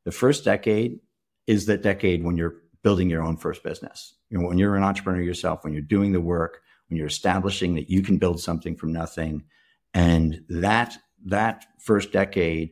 The 0.04 0.10
first 0.10 0.44
decade 0.44 0.98
is 1.46 1.66
the 1.66 1.76
decade 1.76 2.24
when 2.24 2.36
you're 2.36 2.56
building 2.82 3.08
your 3.08 3.22
own 3.22 3.36
first 3.36 3.62
business. 3.62 4.14
You 4.30 4.38
know, 4.38 4.48
when 4.48 4.58
you're 4.58 4.76
an 4.76 4.82
entrepreneur 4.82 5.22
yourself, 5.22 5.62
when 5.62 5.72
you're 5.72 5.82
doing 5.82 6.12
the 6.12 6.20
work, 6.20 6.62
when 6.88 6.96
you're 6.96 7.06
establishing 7.06 7.74
that 7.74 7.90
you 7.90 8.02
can 8.02 8.18
build 8.18 8.40
something 8.40 8.76
from 8.76 8.92
nothing, 8.92 9.44
and 9.94 10.42
that 10.48 10.96
that 11.26 11.66
first 11.80 12.12
decade 12.12 12.70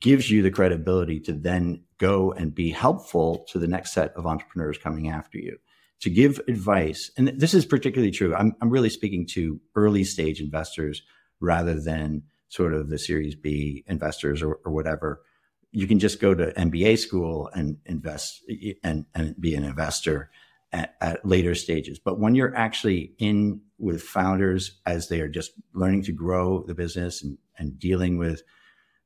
gives 0.00 0.30
you 0.30 0.42
the 0.42 0.50
credibility 0.50 1.20
to 1.20 1.32
then 1.32 1.84
go 1.98 2.32
and 2.32 2.54
be 2.54 2.70
helpful 2.70 3.46
to 3.48 3.58
the 3.58 3.66
next 3.66 3.92
set 3.92 4.12
of 4.16 4.26
entrepreneurs 4.26 4.78
coming 4.78 5.08
after 5.08 5.38
you 5.38 5.56
to 6.00 6.10
give 6.10 6.40
advice. 6.48 7.10
And 7.16 7.28
this 7.28 7.54
is 7.54 7.64
particularly 7.64 8.10
true. 8.10 8.34
I'm, 8.34 8.54
I'm 8.60 8.70
really 8.70 8.90
speaking 8.90 9.26
to 9.28 9.60
early 9.74 10.04
stage 10.04 10.40
investors 10.40 11.02
rather 11.40 11.80
than 11.80 12.24
sort 12.48 12.74
of 12.74 12.88
the 12.88 12.98
Series 12.98 13.34
B 13.34 13.84
investors 13.86 14.42
or, 14.42 14.58
or 14.64 14.72
whatever. 14.72 15.22
You 15.70 15.86
can 15.86 15.98
just 15.98 16.20
go 16.20 16.34
to 16.34 16.52
MBA 16.52 16.98
school 16.98 17.48
and 17.54 17.78
invest 17.86 18.42
and, 18.82 19.06
and 19.14 19.40
be 19.40 19.54
an 19.54 19.64
investor 19.64 20.30
at, 20.74 20.96
at 21.00 21.24
later 21.24 21.54
stages. 21.54 21.98
But 21.98 22.18
when 22.18 22.34
you're 22.34 22.54
actually 22.54 23.12
in 23.18 23.60
with 23.78 24.02
founders 24.02 24.80
as 24.84 25.08
they 25.08 25.20
are 25.20 25.28
just 25.28 25.52
learning 25.72 26.02
to 26.02 26.12
grow 26.12 26.64
the 26.66 26.74
business 26.74 27.22
and, 27.22 27.38
and 27.56 27.78
dealing 27.78 28.18
with 28.18 28.42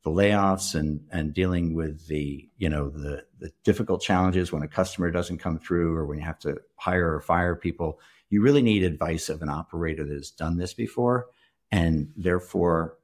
the 0.02 0.10
layoffs 0.10 0.74
and 0.74 1.00
and 1.10 1.34
dealing 1.34 1.74
with 1.74 2.06
the 2.06 2.48
you 2.56 2.68
know 2.68 2.88
the 2.88 3.24
the 3.40 3.50
difficult 3.64 4.00
challenges 4.00 4.52
when 4.52 4.62
a 4.62 4.68
customer 4.68 5.10
doesn't 5.10 5.38
come 5.38 5.58
through 5.58 5.94
or 5.94 6.06
when 6.06 6.18
you 6.18 6.24
have 6.24 6.38
to 6.38 6.56
hire 6.76 7.12
or 7.14 7.20
fire 7.20 7.56
people 7.56 7.98
you 8.30 8.40
really 8.40 8.62
need 8.62 8.84
advice 8.84 9.28
of 9.28 9.42
an 9.42 9.48
operator 9.48 10.04
that 10.04 10.14
has 10.14 10.30
done 10.30 10.56
this 10.56 10.72
before 10.72 11.26
and 11.72 12.12
therefore 12.16 12.96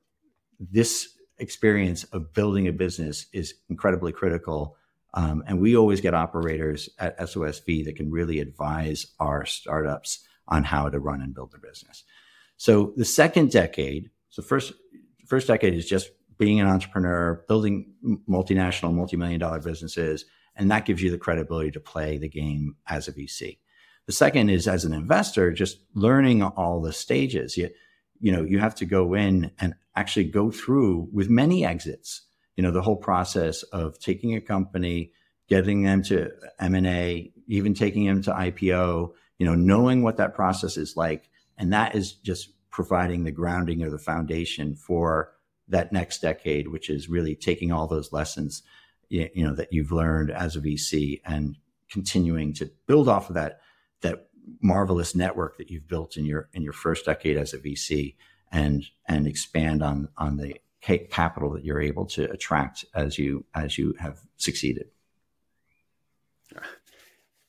this 0.60 1.08
experience 1.38 2.04
of 2.04 2.32
building 2.32 2.68
a 2.68 2.72
business 2.72 3.26
is 3.32 3.54
incredibly 3.68 4.12
critical 4.12 4.76
um, 5.14 5.42
and 5.46 5.60
we 5.60 5.76
always 5.76 6.00
get 6.00 6.14
operators 6.14 6.90
at 6.98 7.18
sosv 7.20 7.84
that 7.84 7.96
can 7.96 8.10
really 8.10 8.40
advise 8.40 9.06
our 9.18 9.46
startups 9.46 10.26
on 10.48 10.64
how 10.64 10.88
to 10.88 10.98
run 11.00 11.22
and 11.22 11.34
build 11.34 11.52
their 11.52 11.60
business 11.60 12.04
so 12.56 12.92
the 12.96 13.04
second 13.04 13.50
decade 13.50 14.10
so 14.28 14.42
first 14.42 14.72
first 15.26 15.46
decade 15.46 15.74
is 15.74 15.88
just 15.88 16.10
being 16.38 16.60
an 16.60 16.66
entrepreneur, 16.66 17.44
building 17.48 17.92
multinational, 18.28 18.94
multi-million 18.94 19.40
dollar 19.40 19.60
businesses, 19.60 20.24
and 20.56 20.70
that 20.70 20.84
gives 20.84 21.02
you 21.02 21.10
the 21.10 21.18
credibility 21.18 21.70
to 21.70 21.80
play 21.80 22.18
the 22.18 22.28
game 22.28 22.76
as 22.86 23.08
a 23.08 23.12
VC. 23.12 23.58
The 24.06 24.12
second 24.12 24.50
is 24.50 24.68
as 24.68 24.84
an 24.84 24.92
investor, 24.92 25.50
just 25.52 25.78
learning 25.94 26.42
all 26.42 26.80
the 26.80 26.92
stages. 26.92 27.56
You, 27.56 27.70
you 28.20 28.32
know, 28.32 28.42
you 28.42 28.58
have 28.58 28.74
to 28.76 28.84
go 28.84 29.14
in 29.14 29.50
and 29.58 29.74
actually 29.96 30.24
go 30.24 30.50
through 30.50 31.08
with 31.12 31.30
many 31.30 31.64
exits. 31.64 32.22
You 32.56 32.62
know, 32.62 32.70
the 32.70 32.82
whole 32.82 32.96
process 32.96 33.62
of 33.64 33.98
taking 33.98 34.34
a 34.34 34.40
company, 34.40 35.12
getting 35.48 35.82
them 35.82 36.02
to 36.04 36.30
M 36.58 36.74
and 36.74 36.86
A, 36.86 37.32
even 37.48 37.74
taking 37.74 38.06
them 38.06 38.22
to 38.22 38.32
IPO. 38.32 39.12
You 39.38 39.46
know, 39.46 39.54
knowing 39.54 40.02
what 40.02 40.18
that 40.18 40.34
process 40.34 40.76
is 40.76 40.96
like, 40.96 41.28
and 41.58 41.72
that 41.72 41.94
is 41.94 42.12
just 42.12 42.50
providing 42.70 43.24
the 43.24 43.30
grounding 43.30 43.82
or 43.82 43.90
the 43.90 43.98
foundation 43.98 44.74
for 44.74 45.32
that 45.68 45.92
next 45.92 46.20
decade, 46.20 46.68
which 46.68 46.90
is 46.90 47.08
really 47.08 47.34
taking 47.34 47.72
all 47.72 47.86
those 47.86 48.12
lessons, 48.12 48.62
you 49.08 49.30
know, 49.36 49.54
that 49.54 49.72
you've 49.72 49.92
learned 49.92 50.30
as 50.30 50.56
a 50.56 50.60
VC 50.60 51.20
and 51.24 51.56
continuing 51.88 52.52
to 52.52 52.70
build 52.86 53.08
off 53.08 53.28
of 53.28 53.34
that, 53.34 53.60
that 54.00 54.28
marvelous 54.60 55.14
network 55.14 55.56
that 55.58 55.70
you've 55.70 55.88
built 55.88 56.16
in 56.16 56.24
your, 56.24 56.48
in 56.52 56.62
your 56.62 56.72
first 56.72 57.06
decade 57.06 57.36
as 57.36 57.54
a 57.54 57.58
VC 57.58 58.16
and, 58.50 58.84
and 59.08 59.26
expand 59.26 59.82
on, 59.82 60.08
on 60.18 60.36
the 60.36 60.56
capital 61.10 61.50
that 61.50 61.64
you're 61.64 61.80
able 61.80 62.06
to 62.06 62.30
attract 62.30 62.84
as 62.94 63.18
you, 63.18 63.44
as 63.54 63.78
you 63.78 63.94
have 63.98 64.20
succeeded 64.36 64.86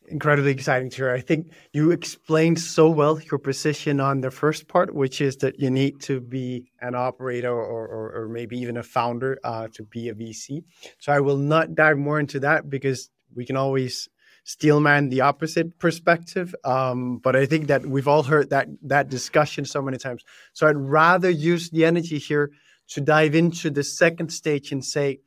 incredibly 0.08 0.52
exciting 0.52 0.90
to 0.90 0.96
hear. 0.98 1.12
I 1.12 1.22
think 1.22 1.52
you 1.74 1.92
explained 1.92 2.60
so 2.60 2.90
well 2.90 3.20
your 3.20 3.40
position 3.40 4.00
on 4.00 4.22
the 4.22 4.32
first 4.32 4.68
part, 4.68 4.94
which 4.94 5.22
is 5.22 5.38
that 5.38 5.60
you 5.60 5.70
need 5.70 6.02
to 6.02 6.22
be 6.22 6.72
an 6.82 6.96
operator 6.96 7.52
or, 7.52 7.88
or, 7.88 8.24
or 8.24 8.30
maybe 8.30 8.58
even 8.58 8.78
a 8.78 8.84
founder 8.84 9.40
uh, 9.44 9.68
to 9.74 9.84
be 9.84 10.10
a 10.10 10.14
VC. 10.14 10.64
So 11.00 11.12
I 11.12 11.20
will 11.20 11.38
not 11.38 11.76
dive 11.76 11.98
more 11.98 12.20
into 12.20 12.40
that 12.42 12.70
because 12.70 13.10
we 13.34 13.46
can 13.46 13.58
always 13.58 14.10
steelman 14.44 15.10
the 15.10 15.22
opposite 15.22 15.80
perspective. 15.80 16.54
Um, 16.64 17.18
but 17.18 17.36
I 17.36 17.46
think 17.48 17.68
that 17.68 17.86
we've 17.86 18.08
all 18.08 18.24
heard 18.24 18.52
that 18.52 18.68
that 18.84 19.10
discussion 19.10 19.66
so 19.66 19.82
many 19.82 19.98
times. 19.98 20.24
So 20.54 20.68
I'd 20.68 20.78
rather 20.78 21.30
use 21.30 21.72
the 21.72 21.86
energy 21.86 22.20
here 22.20 22.52
to 22.90 23.02
dive 23.02 23.36
into 23.36 23.70
the 23.70 23.84
second 23.84 24.30
stage 24.30 24.72
and 24.72 24.84
say, 24.84 25.20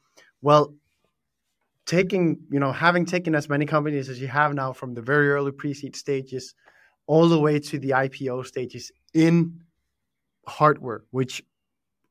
well, 0.42 0.74
taking, 1.86 2.38
you 2.50 2.60
know, 2.60 2.72
having 2.72 3.04
taken 3.04 3.34
as 3.34 3.48
many 3.48 3.66
companies 3.66 4.08
as 4.08 4.20
you 4.20 4.28
have 4.28 4.54
now 4.54 4.72
from 4.72 4.94
the 4.94 5.02
very 5.02 5.30
early 5.30 5.52
pre-seed 5.52 5.96
stages 5.96 6.54
all 7.06 7.28
the 7.28 7.40
way 7.40 7.58
to 7.58 7.78
the 7.78 7.90
IPO 7.90 8.46
stages 8.46 8.92
in 9.14 9.60
hardware, 10.46 11.02
which 11.10 11.42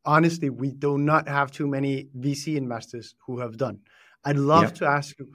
honestly 0.03 0.49
we 0.49 0.71
do 0.71 0.97
not 0.97 1.27
have 1.27 1.51
too 1.51 1.67
many 1.67 2.07
VC 2.17 2.55
investors 2.55 3.15
who 3.25 3.39
have 3.39 3.57
done. 3.57 3.79
I'd 4.25 4.37
love 4.37 4.63
yeah. 4.63 4.69
to 4.69 4.85
ask 4.85 5.19
you 5.19 5.29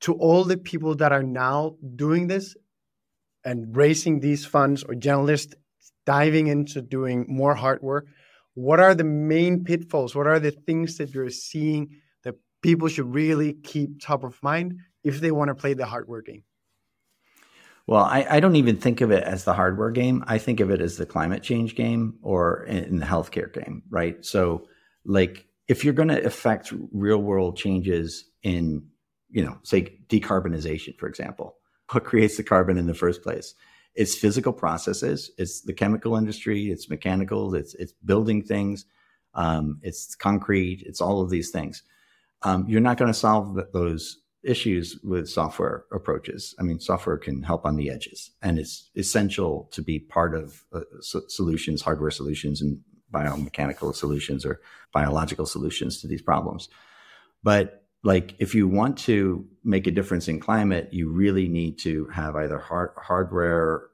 to 0.00 0.14
all 0.14 0.44
the 0.44 0.56
people 0.56 0.94
that 0.96 1.12
are 1.12 1.22
now 1.22 1.76
doing 1.96 2.26
this 2.26 2.54
and 3.44 3.74
raising 3.76 4.20
these 4.20 4.44
funds 4.44 4.82
or 4.84 4.94
generalists 4.94 5.54
diving 6.04 6.48
into 6.48 6.82
doing 6.82 7.26
more 7.28 7.54
hardware, 7.54 8.04
what 8.60 8.80
are 8.80 8.94
the 8.94 9.04
main 9.04 9.64
pitfalls? 9.64 10.14
What 10.14 10.26
are 10.26 10.38
the 10.38 10.50
things 10.50 10.98
that 10.98 11.14
you're 11.14 11.30
seeing 11.30 11.96
that 12.24 12.34
people 12.62 12.88
should 12.88 13.12
really 13.12 13.54
keep 13.54 14.00
top 14.00 14.22
of 14.22 14.40
mind 14.42 14.80
if 15.02 15.20
they 15.20 15.30
want 15.30 15.48
to 15.48 15.54
play 15.54 15.74
the 15.74 15.86
hardware 15.86 16.20
game? 16.20 16.44
Well, 17.86 18.04
I, 18.04 18.26
I, 18.30 18.40
don't 18.40 18.56
even 18.56 18.76
think 18.76 19.00
of 19.00 19.10
it 19.10 19.24
as 19.24 19.44
the 19.44 19.54
hardware 19.54 19.90
game. 19.90 20.22
I 20.28 20.38
think 20.38 20.60
of 20.60 20.70
it 20.70 20.80
as 20.80 20.96
the 20.96 21.06
climate 21.06 21.42
change 21.42 21.74
game 21.74 22.18
or 22.22 22.64
in, 22.64 22.98
the 22.98 23.06
healthcare 23.06 23.52
game, 23.52 23.82
right? 23.90 24.24
So, 24.24 24.68
like, 25.04 25.46
if 25.66 25.82
you're 25.82 25.94
going 25.94 26.10
to 26.10 26.24
affect 26.24 26.72
real 26.92 27.18
world 27.18 27.56
changes 27.56 28.26
in, 28.42 28.84
you 29.30 29.44
know, 29.44 29.58
say 29.62 29.98
decarbonization, 30.08 30.98
for 30.98 31.08
example, 31.08 31.56
what 31.90 32.04
creates 32.04 32.36
the 32.36 32.44
carbon 32.44 32.78
in 32.78 32.86
the 32.86 32.94
first 32.94 33.22
place? 33.22 33.54
It's 33.94 34.14
physical 34.14 34.52
processes. 34.52 35.30
It's 35.38 35.62
the 35.62 35.72
chemical 35.72 36.16
industry. 36.16 36.70
It's 36.70 36.88
mechanical. 36.88 37.54
It's 37.54 37.74
it's 37.74 37.92
building 38.04 38.42
things. 38.42 38.86
Um, 39.34 39.80
it's 39.82 40.14
concrete. 40.14 40.82
It's 40.86 41.00
all 41.00 41.20
of 41.20 41.30
these 41.30 41.50
things 41.50 41.82
um, 42.42 42.64
you're 42.68 42.80
not 42.80 42.96
going 42.96 43.12
to 43.12 43.18
solve 43.18 43.58
those 43.72 44.18
issues 44.42 44.98
with 45.04 45.28
software 45.28 45.84
approaches. 45.92 46.54
I 46.58 46.62
mean, 46.62 46.80
software 46.80 47.18
can 47.18 47.42
help 47.42 47.66
on 47.66 47.76
the 47.76 47.90
edges, 47.90 48.30
and 48.42 48.58
it's 48.58 48.90
essential 48.96 49.68
to 49.72 49.82
be 49.82 49.98
part 49.98 50.34
of 50.34 50.64
uh, 50.72 50.80
so- 51.00 51.26
solutions, 51.28 51.82
hardware 51.82 52.10
solutions, 52.10 52.62
and 52.62 52.80
biomechanical 53.12 53.94
solutions 53.94 54.46
or 54.46 54.60
biological 54.92 55.44
solutions 55.44 56.00
to 56.00 56.06
these 56.06 56.22
problems. 56.22 56.68
But 57.42 57.79
like, 58.02 58.34
if 58.38 58.54
you 58.54 58.66
want 58.66 58.96
to 58.98 59.46
make 59.62 59.86
a 59.86 59.90
difference 59.90 60.28
in 60.28 60.40
climate, 60.40 60.88
you 60.92 61.10
really 61.10 61.48
need 61.48 61.78
to 61.80 62.06
have 62.06 62.36
either 62.36 62.58
hard- 62.58 62.92
hardware 62.96 63.88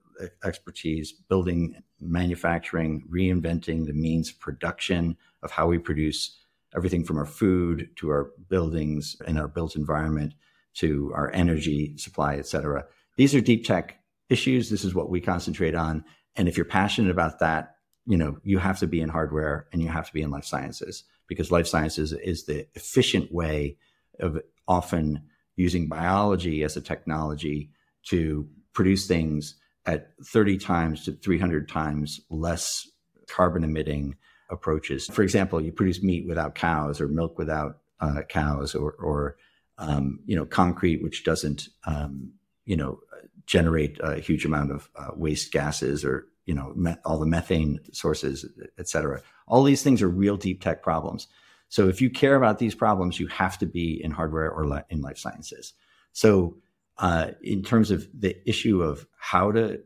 expertise, 0.44 1.12
building, 1.12 1.76
manufacturing, 2.00 3.04
reinventing 3.10 3.86
the 3.86 3.92
means 3.92 4.30
of 4.30 4.40
production 4.40 5.16
of 5.42 5.50
how 5.50 5.66
we 5.66 5.78
produce 5.78 6.38
everything 6.74 7.04
from 7.04 7.18
our 7.18 7.26
food 7.26 7.88
to 7.96 8.10
our 8.10 8.32
buildings 8.48 9.16
and 9.26 9.38
our 9.38 9.48
built 9.48 9.76
environment 9.76 10.34
to 10.74 11.12
our 11.14 11.30
energy 11.32 11.96
supply, 11.96 12.36
et 12.36 12.46
cetera. 12.46 12.84
These 13.16 13.34
are 13.34 13.40
deep 13.40 13.64
tech 13.64 13.98
issues. 14.28 14.68
This 14.68 14.84
is 14.84 14.94
what 14.94 15.10
we 15.10 15.20
concentrate 15.20 15.74
on. 15.74 16.04
And 16.34 16.48
if 16.48 16.56
you're 16.56 16.66
passionate 16.66 17.10
about 17.10 17.38
that, 17.40 17.76
you 18.06 18.16
know, 18.16 18.38
you 18.42 18.58
have 18.58 18.78
to 18.80 18.86
be 18.86 19.00
in 19.00 19.08
hardware 19.08 19.66
and 19.72 19.82
you 19.82 19.88
have 19.88 20.06
to 20.06 20.12
be 20.12 20.22
in 20.22 20.30
life 20.30 20.44
sciences 20.44 21.04
because 21.26 21.50
life 21.50 21.66
sciences 21.66 22.12
is 22.12 22.44
the 22.44 22.66
efficient 22.74 23.32
way 23.32 23.76
of 24.20 24.40
often 24.68 25.22
using 25.56 25.88
biology 25.88 26.62
as 26.62 26.76
a 26.76 26.80
technology 26.80 27.70
to 28.04 28.48
produce 28.72 29.06
things 29.06 29.56
at 29.86 30.10
30 30.24 30.58
times 30.58 31.04
to 31.04 31.12
300 31.12 31.68
times 31.68 32.20
less 32.28 32.88
carbon 33.28 33.64
emitting 33.64 34.16
approaches. 34.50 35.06
For 35.06 35.22
example, 35.22 35.60
you 35.60 35.72
produce 35.72 36.02
meat 36.02 36.26
without 36.26 36.54
cows 36.54 37.00
or 37.00 37.08
milk 37.08 37.38
without 37.38 37.78
uh, 38.00 38.22
cows 38.28 38.74
or, 38.74 38.92
or 38.92 39.36
um, 39.78 40.20
you 40.26 40.36
know, 40.36 40.44
concrete, 40.44 41.02
which 41.02 41.24
doesn't, 41.24 41.68
um, 41.84 42.32
you 42.64 42.76
know, 42.76 43.00
generate 43.46 43.98
a 44.02 44.18
huge 44.18 44.44
amount 44.44 44.72
of 44.72 44.88
uh, 44.96 45.10
waste 45.14 45.52
gases 45.52 46.04
or, 46.04 46.26
you 46.46 46.54
know, 46.54 46.72
me- 46.74 46.96
all 47.04 47.18
the 47.18 47.26
methane 47.26 47.80
sources, 47.92 48.44
et 48.78 48.88
cetera. 48.88 49.22
All 49.46 49.62
these 49.62 49.82
things 49.82 50.02
are 50.02 50.08
real 50.08 50.36
deep 50.36 50.60
tech 50.60 50.82
problems. 50.82 51.28
So 51.68 51.88
if 51.88 52.00
you 52.00 52.10
care 52.10 52.36
about 52.36 52.58
these 52.58 52.74
problems, 52.74 53.18
you 53.18 53.26
have 53.28 53.58
to 53.58 53.66
be 53.66 54.02
in 54.02 54.10
hardware 54.10 54.50
or 54.50 54.66
li- 54.66 54.82
in 54.88 55.00
life 55.00 55.18
sciences. 55.18 55.74
So 56.12 56.56
uh, 56.98 57.32
in 57.42 57.62
terms 57.62 57.90
of 57.90 58.08
the 58.18 58.36
issue 58.48 58.82
of 58.82 59.06
how 59.18 59.52
to 59.52 59.80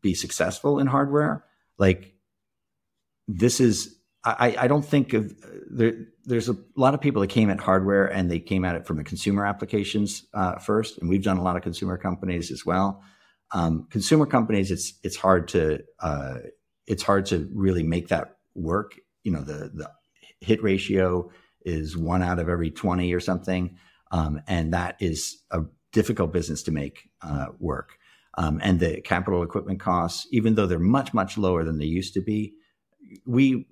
be 0.00 0.14
successful 0.14 0.78
in 0.78 0.86
hardware, 0.86 1.44
like 1.78 2.14
this 3.28 3.60
is 3.60 3.96
I, 4.26 4.56
I 4.58 4.66
don't 4.66 4.84
think 4.84 5.12
of 5.12 5.34
there, 5.70 5.94
there's 6.24 6.48
a 6.48 6.56
lot 6.74 6.94
of 6.94 7.00
people 7.00 7.20
that 7.20 7.28
came 7.28 7.48
at 7.48 7.60
hardware 7.60 8.06
and 8.06 8.28
they 8.28 8.40
came 8.40 8.64
at 8.64 8.74
it 8.74 8.84
from 8.84 8.96
the 8.96 9.04
consumer 9.04 9.46
applications 9.46 10.26
uh, 10.34 10.58
first, 10.58 10.98
and 10.98 11.08
we've 11.08 11.22
done 11.22 11.36
a 11.36 11.42
lot 11.42 11.56
of 11.56 11.62
consumer 11.62 11.96
companies 11.96 12.50
as 12.50 12.66
well. 12.66 13.02
Um, 13.52 13.86
consumer 13.88 14.26
companies, 14.26 14.72
it's 14.72 14.94
it's 15.04 15.16
hard 15.16 15.46
to 15.48 15.84
uh, 16.00 16.38
it's 16.88 17.04
hard 17.04 17.26
to 17.26 17.48
really 17.54 17.84
make 17.84 18.08
that 18.08 18.38
work. 18.54 18.98
You 19.22 19.30
know, 19.30 19.42
the 19.42 19.70
the 19.72 19.90
hit 20.40 20.62
ratio 20.62 21.30
is 21.64 21.96
one 21.96 22.22
out 22.22 22.38
of 22.38 22.48
every 22.48 22.70
twenty 22.70 23.12
or 23.12 23.20
something. 23.20 23.76
um, 24.10 24.40
and 24.46 24.72
that 24.72 24.96
is 25.00 25.42
a 25.50 25.62
difficult 25.92 26.32
business 26.32 26.62
to 26.64 26.70
make 26.70 27.08
uh, 27.22 27.46
work. 27.58 27.98
Um, 28.38 28.60
and 28.62 28.80
the 28.80 29.00
capital 29.00 29.42
equipment 29.42 29.80
costs, 29.80 30.26
even 30.30 30.54
though 30.54 30.66
they're 30.66 30.78
much 30.78 31.14
much 31.14 31.38
lower 31.38 31.64
than 31.64 31.78
they 31.78 31.86
used 31.86 32.14
to 32.14 32.20
be, 32.20 32.54
we 33.24 33.66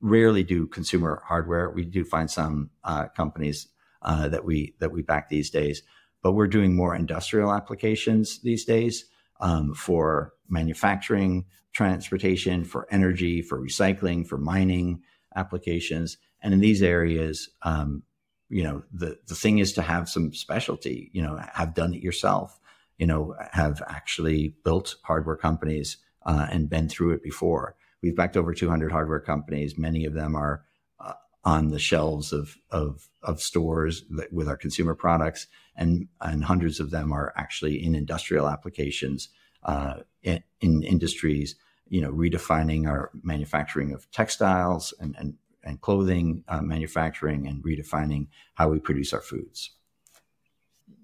rarely 0.00 0.44
do 0.44 0.66
consumer 0.66 1.22
hardware. 1.26 1.70
We 1.70 1.84
do 1.84 2.04
find 2.04 2.30
some 2.30 2.70
uh, 2.84 3.08
companies 3.08 3.68
uh, 4.02 4.28
that 4.28 4.44
we 4.44 4.74
that 4.78 4.92
we 4.92 5.02
back 5.02 5.28
these 5.28 5.50
days, 5.50 5.82
but 6.22 6.32
we're 6.32 6.46
doing 6.46 6.76
more 6.76 6.94
industrial 6.94 7.52
applications 7.52 8.40
these 8.42 8.64
days 8.64 9.06
um, 9.40 9.74
for 9.74 10.32
manufacturing, 10.48 11.46
transportation, 11.72 12.64
for 12.64 12.86
energy, 12.90 13.42
for 13.42 13.60
recycling, 13.60 14.26
for 14.26 14.38
mining 14.38 15.02
applications. 15.34 16.18
And 16.42 16.54
in 16.54 16.60
these 16.60 16.82
areas, 16.82 17.50
um, 17.62 18.02
you 18.48 18.62
know, 18.62 18.82
the, 18.92 19.18
the 19.26 19.34
thing 19.34 19.58
is 19.58 19.72
to 19.74 19.82
have 19.82 20.08
some 20.08 20.32
specialty, 20.32 21.10
you 21.12 21.22
know, 21.22 21.40
have 21.54 21.74
done 21.74 21.94
it 21.94 22.02
yourself, 22.02 22.60
you 22.98 23.06
know, 23.06 23.34
have 23.52 23.82
actually 23.88 24.54
built 24.64 24.96
hardware 25.02 25.36
companies 25.36 25.96
uh, 26.26 26.46
and 26.50 26.70
been 26.70 26.88
through 26.88 27.12
it 27.12 27.22
before. 27.22 27.74
We've 28.02 28.16
backed 28.16 28.36
over 28.36 28.52
200 28.52 28.92
hardware 28.92 29.20
companies. 29.20 29.78
Many 29.78 30.04
of 30.04 30.14
them 30.14 30.36
are 30.36 30.64
uh, 31.00 31.14
on 31.44 31.68
the 31.68 31.78
shelves 31.78 32.32
of, 32.32 32.56
of, 32.70 33.08
of 33.22 33.40
stores 33.40 34.04
with 34.30 34.48
our 34.48 34.56
consumer 34.56 34.94
products, 34.94 35.46
and, 35.74 36.08
and 36.20 36.44
hundreds 36.44 36.80
of 36.80 36.90
them 36.90 37.12
are 37.12 37.32
actually 37.36 37.82
in 37.82 37.94
industrial 37.94 38.48
applications 38.48 39.30
uh, 39.64 40.00
in, 40.22 40.42
in 40.60 40.82
industries 40.82 41.56
you 41.88 42.00
know, 42.00 42.10
redefining 42.12 42.88
our 42.88 43.10
manufacturing 43.22 43.92
of 43.92 44.10
textiles 44.10 44.94
and, 45.00 45.14
and, 45.18 45.34
and 45.62 45.80
clothing 45.80 46.44
uh, 46.48 46.60
manufacturing 46.60 47.46
and 47.46 47.62
redefining 47.62 48.26
how 48.54 48.68
we 48.68 48.78
produce 48.78 49.12
our 49.12 49.20
foods. 49.20 49.70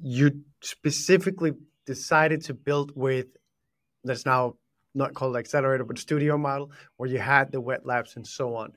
You 0.02 0.42
specifically 0.62 1.54
decided 1.86 2.42
to 2.42 2.54
build 2.54 2.92
with 2.94 3.26
that's 4.04 4.24
now 4.26 4.54
not 4.94 5.14
called 5.14 5.36
accelerator 5.36 5.84
but 5.84 5.98
studio 5.98 6.36
model 6.36 6.70
where 6.96 7.08
you 7.08 7.18
had 7.18 7.50
the 7.52 7.60
wet 7.60 7.86
labs 7.86 8.16
and 8.16 8.26
so 8.26 8.54
on 8.56 8.72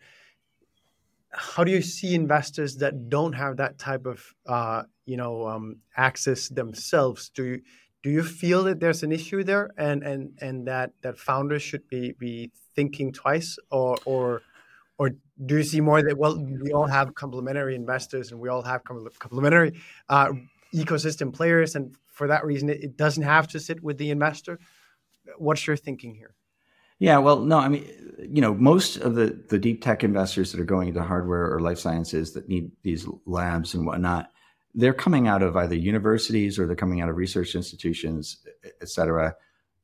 how 1.32 1.64
do 1.64 1.72
you 1.72 1.82
see 1.82 2.14
investors 2.14 2.78
that 2.78 3.10
don't 3.10 3.34
have 3.34 3.58
that 3.58 3.78
type 3.80 4.06
of 4.06 4.24
uh, 4.46 4.84
you 5.06 5.18
know 5.18 5.48
um, 5.48 5.78
access 5.98 6.50
themselves 6.50 7.30
do 7.30 7.44
you 7.44 7.62
do 8.04 8.10
you 8.10 8.22
feel 8.22 8.64
that 8.66 8.82
there's 8.82 9.02
an 9.02 9.12
issue 9.12 9.44
there 9.44 9.72
and 9.78 10.04
and 10.04 10.38
and 10.42 10.68
that 10.68 10.92
that 11.02 11.18
founders 11.18 11.64
should 11.64 11.88
be 11.88 12.12
be 12.20 12.52
thinking 12.76 13.14
twice? 13.14 13.58
Or 13.72 13.98
or 14.06 14.42
or 14.98 15.12
do 15.44 15.58
you 15.58 15.64
see 15.64 15.82
more 15.82 16.02
that 16.02 16.18
well 16.18 16.38
we 16.38 16.72
all 16.74 16.88
have 16.88 17.16
complementary 17.16 17.76
investors 17.76 18.32
and 18.32 18.40
we 18.40 18.50
all 18.50 18.62
have 18.62 18.84
complementary 18.84 19.80
uh, 20.10 20.34
ecosystem 20.76 21.34
players 21.34 21.76
and 21.76 21.96
for 22.08 22.28
that 22.28 22.46
reason 22.46 22.70
it, 22.70 22.84
it, 22.84 22.98
doesn't 22.98 23.24
have 23.24 23.48
to 23.48 23.60
sit 23.60 23.82
with 23.82 23.98
the 23.98 24.12
investor? 24.12 24.60
What's 25.38 25.66
your 25.66 25.78
thinking 25.78 26.14
here? 26.14 26.36
Yeah 27.00 27.20
well 27.20 27.40
no 27.40 27.58
i 27.58 27.70
mean 27.70 27.86
you 28.20 28.42
know 28.42 28.54
most 28.54 28.98
of 28.98 29.16
the 29.16 29.42
the 29.50 29.58
deep 29.58 29.82
tech 29.82 30.04
investors 30.04 30.52
that 30.52 30.60
are 30.60 30.66
going 30.66 30.90
into 30.90 31.02
hardware 31.02 31.52
or 31.54 31.62
life 31.62 31.80
sciences 31.80 32.34
that 32.34 32.50
need 32.50 32.72
these 32.84 33.08
labs 33.26 33.74
and 33.74 33.86
whatnot 33.86 34.30
they're 34.76 34.94
coming 34.94 35.28
out 35.28 35.42
of 35.42 35.56
either 35.56 35.76
universities 35.76 36.58
or 36.58 36.66
they're 36.66 36.76
coming 36.76 37.02
out 37.02 37.10
of 37.10 37.18
research 37.18 37.56
institutions, 37.56 38.38
et 38.82 38.90
cetera. 38.90 39.36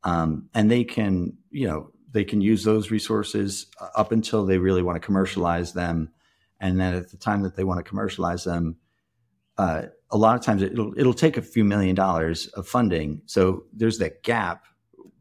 Um, 0.03 0.49
and 0.53 0.71
they 0.71 0.83
can, 0.83 1.37
you 1.51 1.67
know, 1.67 1.91
they 2.11 2.23
can 2.23 2.41
use 2.41 2.63
those 2.63 2.89
resources 2.89 3.67
up 3.95 4.11
until 4.11 4.45
they 4.45 4.57
really 4.57 4.81
want 4.81 4.95
to 4.95 5.05
commercialize 5.05 5.73
them. 5.73 6.09
And 6.59 6.79
then 6.79 6.95
at 6.95 7.11
the 7.11 7.17
time 7.17 7.43
that 7.43 7.55
they 7.55 7.63
want 7.63 7.77
to 7.79 7.89
commercialize 7.89 8.43
them, 8.43 8.77
uh, 9.57 9.83
a 10.09 10.17
lot 10.17 10.35
of 10.35 10.41
times 10.41 10.61
it'll 10.61 10.97
it'll 10.97 11.13
take 11.13 11.37
a 11.37 11.41
few 11.41 11.63
million 11.63 11.95
dollars 11.95 12.47
of 12.47 12.67
funding. 12.67 13.21
So 13.25 13.65
there's 13.73 13.99
that 13.99 14.23
gap 14.23 14.65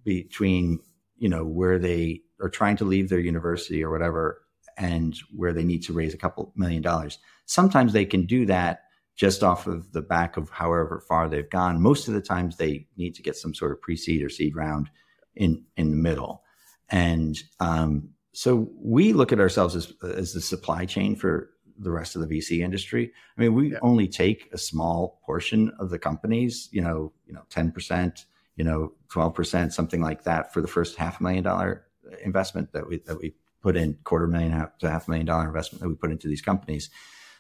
between 0.05 0.79
you 1.17 1.29
know 1.29 1.45
where 1.45 1.79
they 1.79 2.23
are 2.41 2.49
trying 2.49 2.77
to 2.77 2.85
leave 2.85 3.09
their 3.09 3.19
university 3.19 3.83
or 3.83 3.91
whatever 3.91 4.43
and 4.77 5.19
where 5.35 5.53
they 5.53 5.65
need 5.65 5.83
to 5.83 5.93
raise 5.93 6.15
a 6.15 6.19
couple 6.19 6.53
million 6.55 6.83
dollars. 6.83 7.19
Sometimes 7.47 7.93
they 7.93 8.05
can 8.05 8.27
do 8.27 8.47
that 8.47 8.85
just 9.19 9.43
off 9.43 9.67
of 9.67 9.93
the 9.93 10.01
back 10.01 10.37
of 10.37 10.49
however 10.49 11.03
far 11.07 11.29
they've 11.29 11.51
gone. 11.51 11.83
Most 11.83 12.07
of 12.07 12.15
the 12.15 12.23
times 12.23 12.57
they 12.57 12.87
need 12.97 13.17
to 13.17 13.23
get 13.23 13.37
some 13.37 13.53
sort 13.53 13.73
of 13.73 13.83
pre-seed 13.83 14.23
or 14.23 14.31
seed 14.31 14.57
round 14.57 14.89
in 15.35 15.65
in 15.77 15.91
the 15.91 15.97
middle, 15.97 16.43
and 16.89 17.37
um, 17.61 18.09
so 18.33 18.71
we 18.81 19.13
look 19.13 19.33
at 19.33 19.41
ourselves 19.41 19.77
as 19.77 19.93
as 20.03 20.33
the 20.33 20.41
supply 20.41 20.87
chain 20.87 21.17
for 21.17 21.51
the 21.81 21.91
rest 21.91 22.17
of 22.17 22.23
the 22.27 22.39
VC 22.39 22.61
industry. 22.61 23.13
I 23.37 23.41
mean, 23.41 23.55
we 23.55 23.73
yeah. 23.73 23.79
only 23.83 24.09
take 24.09 24.49
a 24.53 24.59
small 24.59 25.21
portion 25.25 25.73
of 25.79 25.91
the 25.91 25.99
companies, 25.99 26.69
you 26.73 26.81
know, 26.81 27.13
you 27.27 27.33
know, 27.33 27.43
ten 27.51 27.73
percent, 27.73 28.25
you 28.57 28.65
know, 28.65 28.93
twelve 29.09 29.35
percent, 29.35 29.73
something 29.73 30.01
like 30.01 30.23
that, 30.25 30.53
for 30.53 30.61
the 30.61 30.69
first 30.69 30.97
half 30.97 31.21
million 31.21 31.43
dollar 31.43 31.87
investment 32.25 32.73
that 32.73 32.89
we 32.89 32.99
that 33.07 33.19
we 33.19 33.35
put 33.63 33.77
in, 33.77 33.99
quarter 34.05 34.29
million 34.29 34.69
to 34.79 34.89
half 34.89 35.09
million 35.09 35.27
dollar 35.27 35.47
investment 35.49 35.83
that 35.83 35.89
we 35.89 35.97
put 35.97 36.13
into 36.13 36.29
these 36.29 36.43
companies. 36.43 36.91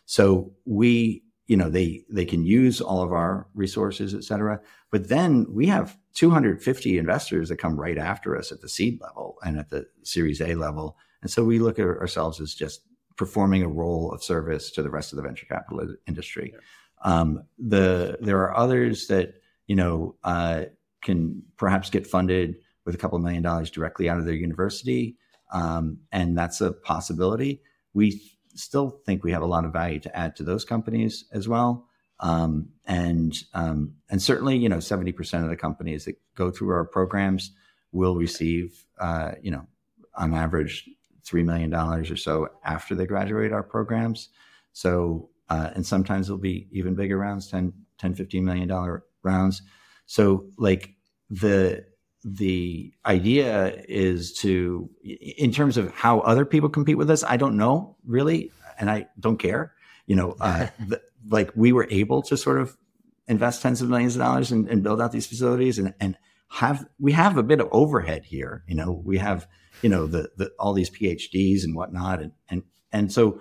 So 0.06 0.52
we 0.64 1.22
you 1.48 1.56
know 1.56 1.68
they 1.68 2.04
they 2.08 2.24
can 2.24 2.44
use 2.44 2.80
all 2.80 3.02
of 3.02 3.12
our 3.12 3.48
resources 3.54 4.14
et 4.14 4.22
cetera. 4.22 4.60
But 4.92 5.08
then 5.08 5.46
we 5.50 5.66
have 5.66 5.98
250 6.14 6.98
investors 6.98 7.48
that 7.48 7.56
come 7.56 7.78
right 7.78 7.98
after 7.98 8.36
us 8.36 8.52
at 8.52 8.60
the 8.60 8.68
seed 8.68 9.00
level 9.00 9.36
and 9.44 9.58
at 9.58 9.70
the 9.70 9.86
series 10.02 10.40
a 10.40 10.54
level. 10.54 10.96
And 11.22 11.30
so 11.30 11.44
we 11.44 11.58
look 11.58 11.78
at 11.78 11.86
ourselves 11.86 12.40
as 12.40 12.54
just 12.54 12.82
performing 13.16 13.62
a 13.62 13.68
role 13.68 14.12
of 14.12 14.22
service 14.22 14.70
to 14.72 14.82
the 14.82 14.90
rest 14.90 15.12
of 15.12 15.16
the 15.16 15.22
venture 15.22 15.46
capital 15.46 15.94
industry. 16.06 16.52
Yeah. 16.54 16.60
um, 17.02 17.42
the 17.58 18.18
there 18.20 18.38
are 18.42 18.56
others 18.56 19.06
that 19.08 19.34
you 19.66 19.76
know 19.76 20.14
uh, 20.24 20.64
can 21.02 21.42
perhaps 21.56 21.90
get 21.90 22.06
funded 22.06 22.56
with 22.84 22.94
a 22.94 22.98
couple 22.98 23.18
million 23.18 23.42
dollars 23.42 23.70
directly 23.70 24.08
out 24.08 24.18
of 24.18 24.24
their 24.24 24.34
university. 24.34 25.16
Um, 25.52 25.98
and 26.12 26.36
that's 26.36 26.60
a 26.60 26.72
possibility. 26.72 27.62
We 27.94 28.20
still 28.58 29.00
think 29.06 29.22
we 29.22 29.32
have 29.32 29.42
a 29.42 29.46
lot 29.46 29.64
of 29.64 29.72
value 29.72 30.00
to 30.00 30.16
add 30.16 30.36
to 30.36 30.42
those 30.42 30.64
companies 30.64 31.24
as 31.32 31.48
well. 31.48 31.86
Um, 32.20 32.68
and 32.86 33.36
um, 33.54 33.94
and 34.10 34.20
certainly, 34.20 34.56
you 34.56 34.68
know, 34.68 34.80
seventy 34.80 35.12
percent 35.12 35.44
of 35.44 35.50
the 35.50 35.56
companies 35.56 36.04
that 36.04 36.16
go 36.34 36.50
through 36.50 36.70
our 36.70 36.84
programs 36.84 37.52
will 37.92 38.16
receive, 38.16 38.84
uh, 38.98 39.32
you 39.40 39.50
know, 39.50 39.66
on 40.16 40.34
average, 40.34 40.88
three 41.24 41.42
million 41.42 41.70
dollars 41.70 42.10
or 42.10 42.16
so 42.16 42.48
after 42.64 42.94
they 42.94 43.06
graduate 43.06 43.52
our 43.52 43.62
programs. 43.62 44.30
So, 44.72 45.30
uh, 45.48 45.70
and 45.74 45.86
sometimes 45.86 46.28
it'll 46.28 46.38
be 46.38 46.68
even 46.72 46.94
bigger 46.94 47.18
rounds, 47.18 47.48
10, 47.48 47.72
10 47.98 48.14
15 48.14 48.44
million 48.44 48.68
dollar 48.68 49.04
rounds. 49.22 49.62
So, 50.06 50.46
like 50.56 50.94
the 51.30 51.84
the 52.24 52.92
idea 53.06 53.82
is 53.88 54.32
to 54.32 54.90
in 55.02 55.52
terms 55.52 55.76
of 55.76 55.92
how 55.92 56.20
other 56.20 56.44
people 56.44 56.68
compete 56.68 56.98
with 56.98 57.10
us 57.10 57.22
i 57.24 57.36
don't 57.36 57.56
know 57.56 57.96
really 58.04 58.50
and 58.78 58.90
i 58.90 59.06
don't 59.18 59.38
care. 59.38 59.72
You 60.06 60.16
know 60.16 60.36
uh, 60.40 60.68
the, 60.88 61.00
like 61.28 61.50
we 61.54 61.72
were 61.72 61.86
able 61.90 62.22
to 62.22 62.36
sort 62.36 62.60
of 62.60 62.76
invest 63.26 63.60
tens 63.62 63.82
of 63.82 63.90
millions 63.90 64.16
of 64.16 64.20
dollars 64.20 64.50
and, 64.50 64.68
and, 64.68 64.82
build 64.82 65.02
out 65.02 65.12
these 65.12 65.26
facilities 65.26 65.78
and, 65.78 65.92
and 66.00 66.16
have 66.48 66.86
we 66.98 67.12
have 67.12 67.36
a 67.36 67.42
bit 67.42 67.60
of 67.60 67.68
overhead 67.72 68.24
here. 68.24 68.64
You 68.66 68.74
know 68.74 69.02
we 69.04 69.18
have 69.18 69.46
you 69.82 69.88
know 69.88 70.06
the, 70.06 70.30
the 70.36 70.50
all 70.58 70.72
these 70.72 70.90
phds 70.90 71.64
and 71.64 71.74
whatnot 71.74 72.20
and 72.20 72.32
and 72.48 72.62
and 72.92 73.12
so 73.12 73.40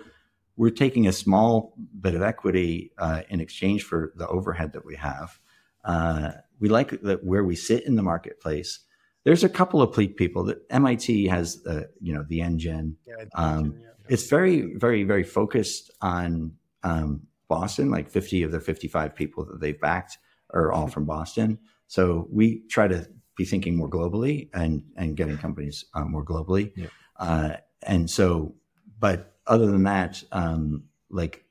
we're 0.56 0.70
taking 0.70 1.06
a 1.06 1.12
small 1.12 1.74
bit 2.00 2.14
of 2.14 2.22
equity 2.22 2.90
uh, 2.98 3.22
in 3.28 3.40
exchange 3.40 3.84
for 3.84 4.12
the 4.16 4.26
overhead 4.26 4.72
that 4.72 4.84
we 4.84 4.96
have 4.96 5.38
uh, 5.84 6.32
we 6.60 6.68
like 6.68 7.00
that 7.02 7.24
where 7.24 7.44
we 7.44 7.56
sit 7.56 7.84
in 7.86 7.96
the 7.96 8.02
marketplace. 8.02 8.80
There's 9.24 9.44
a 9.44 9.48
couple 9.48 9.82
of 9.82 9.92
people 10.16 10.44
that 10.44 10.58
MIT 10.70 11.26
has, 11.26 11.64
uh, 11.66 11.82
you 12.00 12.14
know, 12.14 12.24
the 12.28 12.40
engine. 12.40 12.96
Yeah, 13.06 13.24
um, 13.34 13.74
yeah. 13.80 13.88
It's 14.08 14.28
very, 14.28 14.74
very, 14.76 15.04
very 15.04 15.24
focused 15.24 15.90
on 16.00 16.52
um, 16.82 17.26
Boston. 17.48 17.90
Like 17.90 18.08
50 18.08 18.42
of 18.44 18.52
the 18.52 18.60
55 18.60 19.14
people 19.14 19.44
that 19.44 19.60
they've 19.60 19.78
backed 19.78 20.18
are 20.54 20.72
all 20.72 20.88
from 20.88 21.04
Boston. 21.04 21.58
So 21.88 22.26
we 22.30 22.62
try 22.68 22.88
to 22.88 23.06
be 23.36 23.44
thinking 23.44 23.76
more 23.76 23.88
globally 23.88 24.50
and 24.52 24.82
and 24.96 25.16
getting 25.16 25.38
companies 25.38 25.84
uh, 25.94 26.04
more 26.04 26.24
globally. 26.24 26.72
Yeah. 26.76 26.86
Uh, 27.18 27.56
and 27.82 28.10
so, 28.10 28.54
but 28.98 29.36
other 29.46 29.66
than 29.66 29.84
that, 29.84 30.22
um, 30.32 30.84
like 31.10 31.44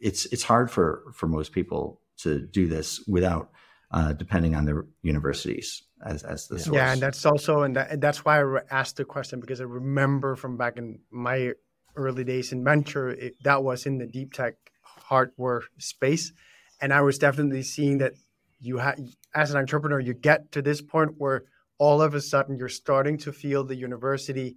it's 0.00 0.26
it's 0.26 0.42
hard 0.42 0.70
for 0.70 1.04
for 1.14 1.28
most 1.28 1.52
people 1.52 2.00
to 2.18 2.40
do 2.40 2.66
this 2.66 3.04
without 3.06 3.50
uh, 3.90 4.12
depending 4.12 4.54
on 4.54 4.64
the 4.64 4.86
universities 5.02 5.82
as, 6.04 6.22
as 6.24 6.48
the 6.48 6.58
source. 6.58 6.76
Yeah, 6.76 6.92
and 6.92 7.00
that's 7.00 7.24
also, 7.24 7.62
and, 7.62 7.76
that, 7.76 7.90
and 7.90 8.02
that's 8.02 8.24
why 8.24 8.42
I 8.42 8.60
asked 8.70 8.96
the 8.96 9.04
question 9.04 9.40
because 9.40 9.60
I 9.60 9.64
remember 9.64 10.36
from 10.36 10.56
back 10.56 10.76
in 10.76 11.00
my 11.10 11.52
early 11.94 12.24
days 12.24 12.52
in 12.52 12.64
venture, 12.64 13.08
it, 13.08 13.42
that 13.42 13.62
was 13.62 13.86
in 13.86 13.98
the 13.98 14.06
deep 14.06 14.32
tech 14.32 14.54
hardware 14.82 15.62
space. 15.78 16.32
And 16.80 16.92
I 16.92 17.00
was 17.00 17.18
definitely 17.18 17.62
seeing 17.62 17.98
that 17.98 18.12
you 18.58 18.78
have, 18.78 18.98
as 19.34 19.50
an 19.50 19.58
entrepreneur, 19.58 20.00
you 20.00 20.14
get 20.14 20.52
to 20.52 20.62
this 20.62 20.82
point 20.82 21.12
where 21.16 21.44
all 21.78 22.02
of 22.02 22.14
a 22.14 22.20
sudden 22.20 22.56
you're 22.56 22.68
starting 22.68 23.18
to 23.18 23.32
feel 23.32 23.64
the 23.64 23.76
university 23.76 24.56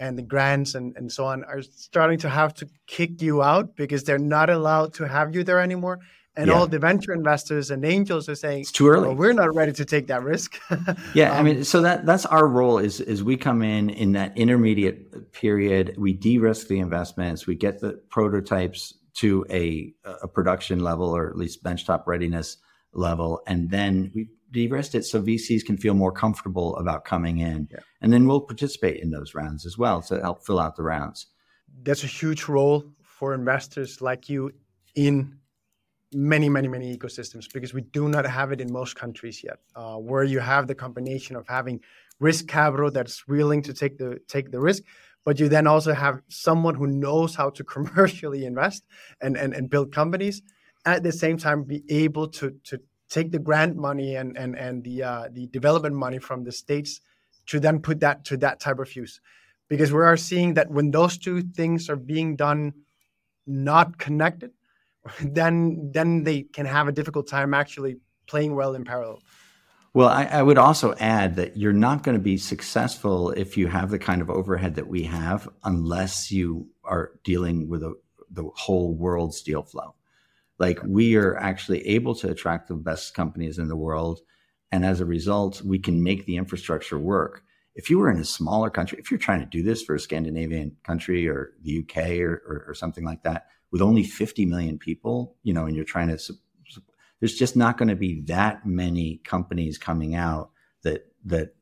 and 0.00 0.16
the 0.16 0.22
grants 0.22 0.74
and, 0.74 0.96
and 0.96 1.12
so 1.12 1.26
on 1.26 1.44
are 1.44 1.62
starting 1.62 2.18
to 2.18 2.28
have 2.28 2.54
to 2.54 2.68
kick 2.86 3.20
you 3.20 3.42
out 3.42 3.76
because 3.76 4.04
they're 4.04 4.18
not 4.18 4.48
allowed 4.48 4.94
to 4.94 5.06
have 5.06 5.34
you 5.34 5.44
there 5.44 5.60
anymore 5.60 6.00
and 6.36 6.48
Yeah. 6.48 6.54
all 6.54 6.66
the 6.66 6.78
venture 6.78 7.12
investors 7.12 7.70
and 7.70 7.84
angels 7.84 8.28
are 8.28 8.34
saying 8.34 8.60
It's 8.62 8.72
too 8.72 8.88
early. 8.88 9.08
"Well, 9.08 9.16
we're 9.16 9.32
not 9.34 9.54
ready 9.54 9.72
to 9.72 9.84
take 9.84 10.06
that 10.06 10.22
risk. 10.22 10.58
Yeah, 11.14 11.32
I 11.34 11.38
Um, 11.38 11.44
mean, 11.44 11.64
so 11.64 11.80
that 11.82 12.06
that's 12.06 12.24
our 12.26 12.46
role 12.48 12.78
is 12.78 13.00
is 13.00 13.22
we 13.22 13.36
come 13.36 13.62
in 13.62 13.90
in 13.90 14.12
that 14.12 14.36
intermediate 14.36 15.32
period, 15.32 15.94
we 15.98 16.12
de-risk 16.12 16.68
the 16.68 16.78
investments, 16.78 17.46
we 17.46 17.54
get 17.54 17.80
the 17.80 18.00
prototypes 18.10 18.94
to 19.14 19.44
a 19.50 19.92
a 20.22 20.28
production 20.28 20.80
level 20.80 21.14
or 21.14 21.28
at 21.28 21.36
least 21.36 21.62
benchtop 21.62 22.06
readiness 22.06 22.56
level, 22.94 23.40
and 23.46 23.70
then 23.70 24.10
we 24.14 24.28
de-risk 24.52 24.94
it 24.94 25.04
so 25.04 25.20
VCs 25.22 25.64
can 25.64 25.76
feel 25.78 25.94
more 25.94 26.12
comfortable 26.12 26.76
about 26.76 27.04
coming 27.04 27.38
in, 27.38 27.68
and 28.00 28.12
then 28.12 28.26
we'll 28.26 28.40
participate 28.40 29.02
in 29.02 29.10
those 29.10 29.34
rounds 29.34 29.64
as 29.66 29.76
well 29.78 30.00
to 30.02 30.20
help 30.20 30.44
fill 30.46 30.58
out 30.58 30.76
the 30.76 30.82
rounds. 30.82 31.26
That's 31.84 32.04
a 32.04 32.06
huge 32.06 32.48
role 32.48 32.84
for 33.02 33.34
investors 33.34 34.00
like 34.02 34.28
you 34.28 34.52
in 34.94 35.36
many, 36.14 36.48
many, 36.48 36.68
many 36.68 36.96
ecosystems 36.96 37.52
because 37.52 37.74
we 37.74 37.82
do 37.82 38.08
not 38.08 38.26
have 38.26 38.52
it 38.52 38.60
in 38.60 38.72
most 38.72 38.96
countries 38.96 39.42
yet, 39.42 39.58
uh, 39.74 39.96
where 39.96 40.24
you 40.24 40.40
have 40.40 40.66
the 40.66 40.74
combination 40.74 41.36
of 41.36 41.46
having 41.48 41.80
risk 42.20 42.46
capital 42.46 42.90
that's 42.90 43.26
willing 43.26 43.62
to 43.62 43.72
take 43.72 43.98
the 43.98 44.18
take 44.28 44.50
the 44.50 44.60
risk, 44.60 44.82
but 45.24 45.40
you 45.40 45.48
then 45.48 45.66
also 45.66 45.92
have 45.92 46.20
someone 46.28 46.74
who 46.74 46.86
knows 46.86 47.34
how 47.34 47.50
to 47.50 47.64
commercially 47.74 48.44
invest 48.44 48.84
and 49.20 49.36
and, 49.36 49.54
and 49.54 49.70
build 49.70 49.92
companies, 49.92 50.42
at 50.84 51.02
the 51.02 51.12
same 51.12 51.36
time 51.36 51.64
be 51.64 51.82
able 51.88 52.28
to 52.28 52.52
to 52.64 52.78
take 53.08 53.30
the 53.32 53.38
grant 53.38 53.76
money 53.76 54.14
and 54.16 54.36
and 54.36 54.56
and 54.56 54.84
the 54.84 55.02
uh, 55.02 55.28
the 55.32 55.46
development 55.48 55.94
money 55.94 56.18
from 56.18 56.44
the 56.44 56.52
states 56.52 57.00
to 57.46 57.58
then 57.58 57.80
put 57.80 58.00
that 58.00 58.24
to 58.24 58.36
that 58.36 58.60
type 58.60 58.78
of 58.78 58.94
use, 58.94 59.20
because 59.68 59.92
we 59.92 60.00
are 60.00 60.16
seeing 60.16 60.54
that 60.54 60.70
when 60.70 60.90
those 60.90 61.18
two 61.18 61.42
things 61.42 61.88
are 61.88 61.96
being 61.96 62.36
done 62.36 62.72
not 63.46 63.98
connected, 63.98 64.52
then 65.22 65.90
then 65.92 66.24
they 66.24 66.42
can 66.42 66.66
have 66.66 66.88
a 66.88 66.92
difficult 66.92 67.28
time 67.28 67.54
actually 67.54 67.96
playing 68.26 68.54
well 68.54 68.74
in 68.74 68.84
parallel. 68.84 69.20
Well, 69.94 70.08
I, 70.08 70.24
I 70.24 70.42
would 70.42 70.56
also 70.56 70.94
add 70.94 71.36
that 71.36 71.56
you're 71.58 71.74
not 71.74 72.02
going 72.02 72.16
to 72.16 72.22
be 72.22 72.38
successful 72.38 73.30
if 73.32 73.58
you 73.58 73.66
have 73.66 73.90
the 73.90 73.98
kind 73.98 74.22
of 74.22 74.30
overhead 74.30 74.76
that 74.76 74.86
we 74.86 75.02
have, 75.02 75.46
unless 75.64 76.32
you 76.32 76.66
are 76.82 77.12
dealing 77.24 77.68
with 77.68 77.82
a, 77.82 77.94
the 78.30 78.44
whole 78.54 78.94
world's 78.94 79.42
deal 79.42 79.62
flow. 79.62 79.94
Like 80.58 80.80
we 80.86 81.16
are 81.16 81.36
actually 81.36 81.86
able 81.86 82.14
to 82.16 82.30
attract 82.30 82.68
the 82.68 82.74
best 82.74 83.12
companies 83.14 83.58
in 83.58 83.68
the 83.68 83.76
world, 83.76 84.20
and 84.70 84.84
as 84.86 85.00
a 85.00 85.04
result, 85.04 85.60
we 85.60 85.78
can 85.78 86.02
make 86.02 86.24
the 86.24 86.36
infrastructure 86.36 86.98
work. 86.98 87.42
If 87.74 87.90
you 87.90 87.98
were 87.98 88.10
in 88.10 88.18
a 88.18 88.24
smaller 88.24 88.70
country, 88.70 88.98
if 88.98 89.10
you're 89.10 89.18
trying 89.18 89.40
to 89.40 89.46
do 89.46 89.62
this 89.62 89.82
for 89.82 89.94
a 89.94 90.00
Scandinavian 90.00 90.76
country 90.84 91.28
or 91.28 91.52
the 91.62 91.80
UK 91.80 92.20
or, 92.20 92.42
or, 92.46 92.64
or 92.68 92.74
something 92.74 93.04
like 93.04 93.22
that, 93.24 93.46
with 93.72 93.82
only 93.82 94.04
50 94.04 94.46
million 94.46 94.78
people, 94.78 95.34
you 95.42 95.52
know, 95.52 95.66
and 95.66 95.74
you're 95.74 95.84
trying 95.84 96.08
to 96.08 96.18
su- 96.18 96.34
su- 96.68 96.82
there's 97.18 97.34
just 97.34 97.56
not 97.56 97.78
going 97.78 97.88
to 97.88 97.96
be 97.96 98.20
that 98.22 98.64
many 98.64 99.16
companies 99.24 99.78
coming 99.78 100.14
out 100.14 100.50
that 100.82 101.06
that 101.24 101.54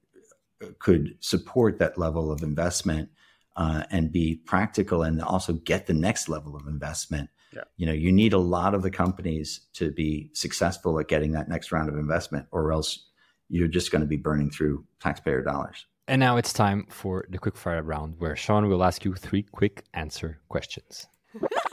could 0.79 1.17
support 1.21 1.79
that 1.79 1.97
level 1.97 2.31
of 2.31 2.43
investment 2.43 3.09
uh, 3.57 3.85
and 3.91 4.13
be 4.13 4.37
practical 4.45 5.03
and 5.03 5.23
also 5.23 5.55
get 5.55 5.87
the 5.87 5.95
next 5.95 6.29
level 6.29 6.57
of 6.57 6.67
investment. 6.67 7.31
Yeah. 7.55 7.63
You 7.77 7.87
know, 7.87 7.93
you 7.93 8.13
need 8.13 8.33
a 8.33 8.39
lot 8.39 8.75
of 8.75 8.83
the 8.83 8.91
companies 8.91 9.61
to 9.75 9.91
be 9.91 10.31
successful 10.35 10.99
at 11.01 11.09
getting 11.09 11.33
that 11.33 11.49
next 11.49 11.73
round 11.73 11.89
of 11.89 11.97
investment, 11.97 12.47
or 12.53 12.73
else 12.73 13.07
you're 13.49 13.69
just 13.69 13.91
going 13.91 14.03
to 14.03 14.07
be 14.07 14.17
burning 14.17 14.51
through 14.51 14.85
taxpayer 15.01 15.43
dollars. 15.43 15.87
And 16.07 16.21
now 16.21 16.37
it's 16.37 16.53
time 16.53 16.87
for 16.91 17.25
the 17.29 17.39
quick 17.39 17.57
fire 17.57 17.83
round 17.83 18.15
where 18.19 18.37
Sean 18.37 18.69
will 18.69 18.83
ask 18.85 19.05
you 19.05 19.15
three 19.15 19.43
quick 19.43 19.85
answer 19.95 20.41
questions. 20.49 21.07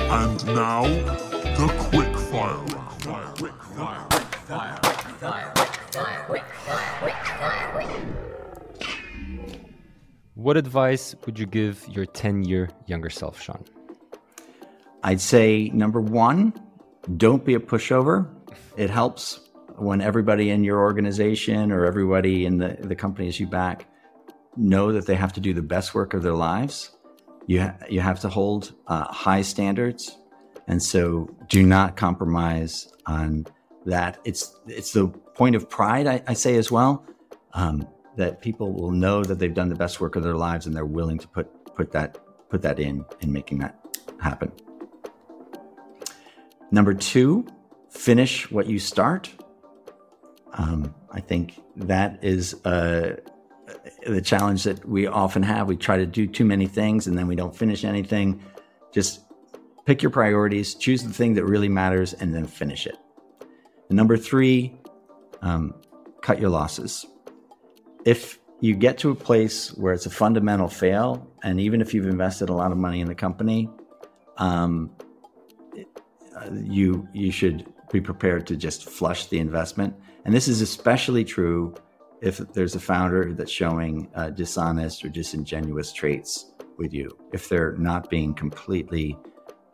And 0.00 0.46
now, 0.46 0.82
the 0.82 1.72
quick 1.90 2.16
fire 2.16 2.56
round. 2.56 3.38
Quick 3.38 3.52
fire. 3.76 4.08
What 10.34 10.56
advice 10.56 11.14
would 11.24 11.38
you 11.38 11.46
give 11.46 11.86
your 11.88 12.04
10 12.04 12.44
year 12.44 12.70
younger 12.86 13.10
self, 13.10 13.40
Sean? 13.40 13.64
I'd 15.04 15.20
say 15.20 15.70
number 15.74 16.00
one, 16.00 16.52
don't 17.16 17.44
be 17.44 17.54
a 17.54 17.60
pushover. 17.60 18.28
It 18.76 18.90
helps 18.90 19.40
when 19.76 20.00
everybody 20.00 20.50
in 20.50 20.64
your 20.64 20.80
organization 20.80 21.70
or 21.70 21.86
everybody 21.86 22.44
in 22.46 22.58
the, 22.58 22.76
the 22.80 22.96
companies 22.96 23.38
you 23.38 23.46
back 23.46 23.86
know 24.56 24.92
that 24.92 25.06
they 25.06 25.14
have 25.14 25.32
to 25.34 25.40
do 25.40 25.54
the 25.54 25.62
best 25.62 25.94
work 25.94 26.14
of 26.14 26.22
their 26.22 26.34
lives. 26.34 26.90
You, 27.46 27.62
ha- 27.62 27.76
you 27.88 28.00
have 28.00 28.20
to 28.20 28.28
hold 28.28 28.72
uh, 28.86 29.04
high 29.12 29.42
standards. 29.42 30.16
And 30.68 30.82
so 30.82 31.28
do 31.48 31.62
not 31.62 31.96
compromise 31.96 32.92
on 33.06 33.46
that. 33.86 34.18
It's, 34.24 34.54
it's 34.66 34.92
the 34.92 35.08
point 35.08 35.56
of 35.56 35.68
pride, 35.68 36.06
I, 36.06 36.22
I 36.26 36.34
say 36.34 36.56
as 36.56 36.70
well, 36.70 37.04
um, 37.52 37.86
that 38.16 38.40
people 38.40 38.72
will 38.72 38.90
know 38.92 39.24
that 39.24 39.38
they've 39.38 39.54
done 39.54 39.68
the 39.68 39.74
best 39.74 40.00
work 40.00 40.16
of 40.16 40.22
their 40.22 40.36
lives 40.36 40.66
and 40.66 40.76
they're 40.76 40.84
willing 40.84 41.18
to 41.18 41.28
put, 41.28 41.74
put, 41.74 41.90
that, 41.92 42.18
put 42.48 42.62
that 42.62 42.78
in 42.78 43.04
in 43.20 43.32
making 43.32 43.58
that 43.58 43.78
happen. 44.20 44.52
Number 46.70 46.94
two, 46.94 47.46
finish 47.90 48.50
what 48.50 48.66
you 48.66 48.78
start. 48.78 49.30
Um, 50.54 50.94
I 51.10 51.20
think 51.20 51.60
that 51.76 52.22
is 52.22 52.54
uh, 52.64 53.16
the 54.06 54.20
challenge 54.20 54.64
that 54.64 54.86
we 54.88 55.06
often 55.06 55.42
have. 55.42 55.68
We 55.68 55.76
try 55.76 55.96
to 55.96 56.06
do 56.06 56.26
too 56.26 56.44
many 56.44 56.66
things 56.66 57.06
and 57.06 57.16
then 57.16 57.26
we 57.26 57.36
don't 57.36 57.54
finish 57.54 57.84
anything. 57.84 58.42
Just 58.92 59.20
pick 59.84 60.02
your 60.02 60.10
priorities, 60.10 60.74
choose 60.74 61.02
the 61.02 61.12
thing 61.12 61.34
that 61.34 61.44
really 61.44 61.68
matters, 61.68 62.12
and 62.12 62.34
then 62.34 62.46
finish 62.46 62.86
it. 62.86 62.96
And 63.88 63.96
number 63.96 64.16
three, 64.16 64.76
um, 65.42 65.74
cut 66.20 66.40
your 66.40 66.50
losses. 66.50 67.06
If 68.04 68.38
you 68.60 68.74
get 68.74 68.98
to 68.98 69.10
a 69.10 69.14
place 69.14 69.72
where 69.74 69.92
it's 69.92 70.06
a 70.06 70.10
fundamental 70.10 70.68
fail, 70.68 71.28
and 71.42 71.60
even 71.60 71.80
if 71.80 71.92
you've 71.92 72.06
invested 72.06 72.48
a 72.48 72.54
lot 72.54 72.70
of 72.72 72.78
money 72.78 73.00
in 73.00 73.08
the 73.08 73.14
company, 73.14 73.68
um, 74.38 74.90
you 76.54 77.06
you 77.12 77.30
should 77.30 77.66
be 77.90 78.00
prepared 78.00 78.46
to 78.46 78.56
just 78.56 78.88
flush 78.88 79.26
the 79.26 79.38
investment. 79.38 79.94
And 80.24 80.34
this 80.34 80.48
is 80.48 80.62
especially 80.62 81.24
true 81.24 81.74
if 82.22 82.38
there's 82.38 82.74
a 82.74 82.80
founder 82.80 83.34
that's 83.34 83.50
showing 83.50 84.08
uh, 84.14 84.30
dishonest 84.30 85.04
or 85.04 85.08
disingenuous 85.08 85.92
traits 85.92 86.52
with 86.78 86.94
you. 86.94 87.10
If 87.32 87.48
they're 87.48 87.72
not 87.76 88.08
being 88.08 88.32
completely 88.32 89.18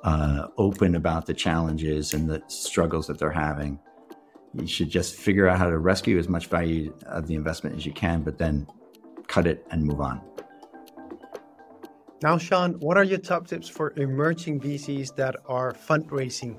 uh, 0.02 0.48
open 0.56 0.96
about 0.96 1.26
the 1.26 1.34
challenges 1.34 2.14
and 2.14 2.28
the 2.28 2.42
struggles 2.48 3.06
that 3.06 3.18
they're 3.18 3.30
having, 3.30 3.78
you 4.54 4.66
should 4.66 4.90
just 4.90 5.14
figure 5.14 5.46
out 5.46 5.58
how 5.58 5.68
to 5.68 5.78
rescue 5.78 6.18
as 6.18 6.28
much 6.28 6.46
value 6.46 6.92
of 7.06 7.26
the 7.26 7.34
investment 7.34 7.76
as 7.76 7.86
you 7.86 7.92
can, 7.92 8.22
but 8.22 8.38
then 8.38 8.66
cut 9.26 9.46
it 9.46 9.64
and 9.70 9.84
move 9.84 10.00
on. 10.00 10.20
Now, 12.22 12.38
Sean, 12.38 12.72
what 12.80 12.96
are 12.96 13.04
your 13.04 13.18
top 13.18 13.46
tips 13.46 13.68
for 13.68 13.92
emerging 13.96 14.60
VCs 14.60 15.14
that 15.16 15.36
are 15.46 15.72
fundraising? 15.72 16.58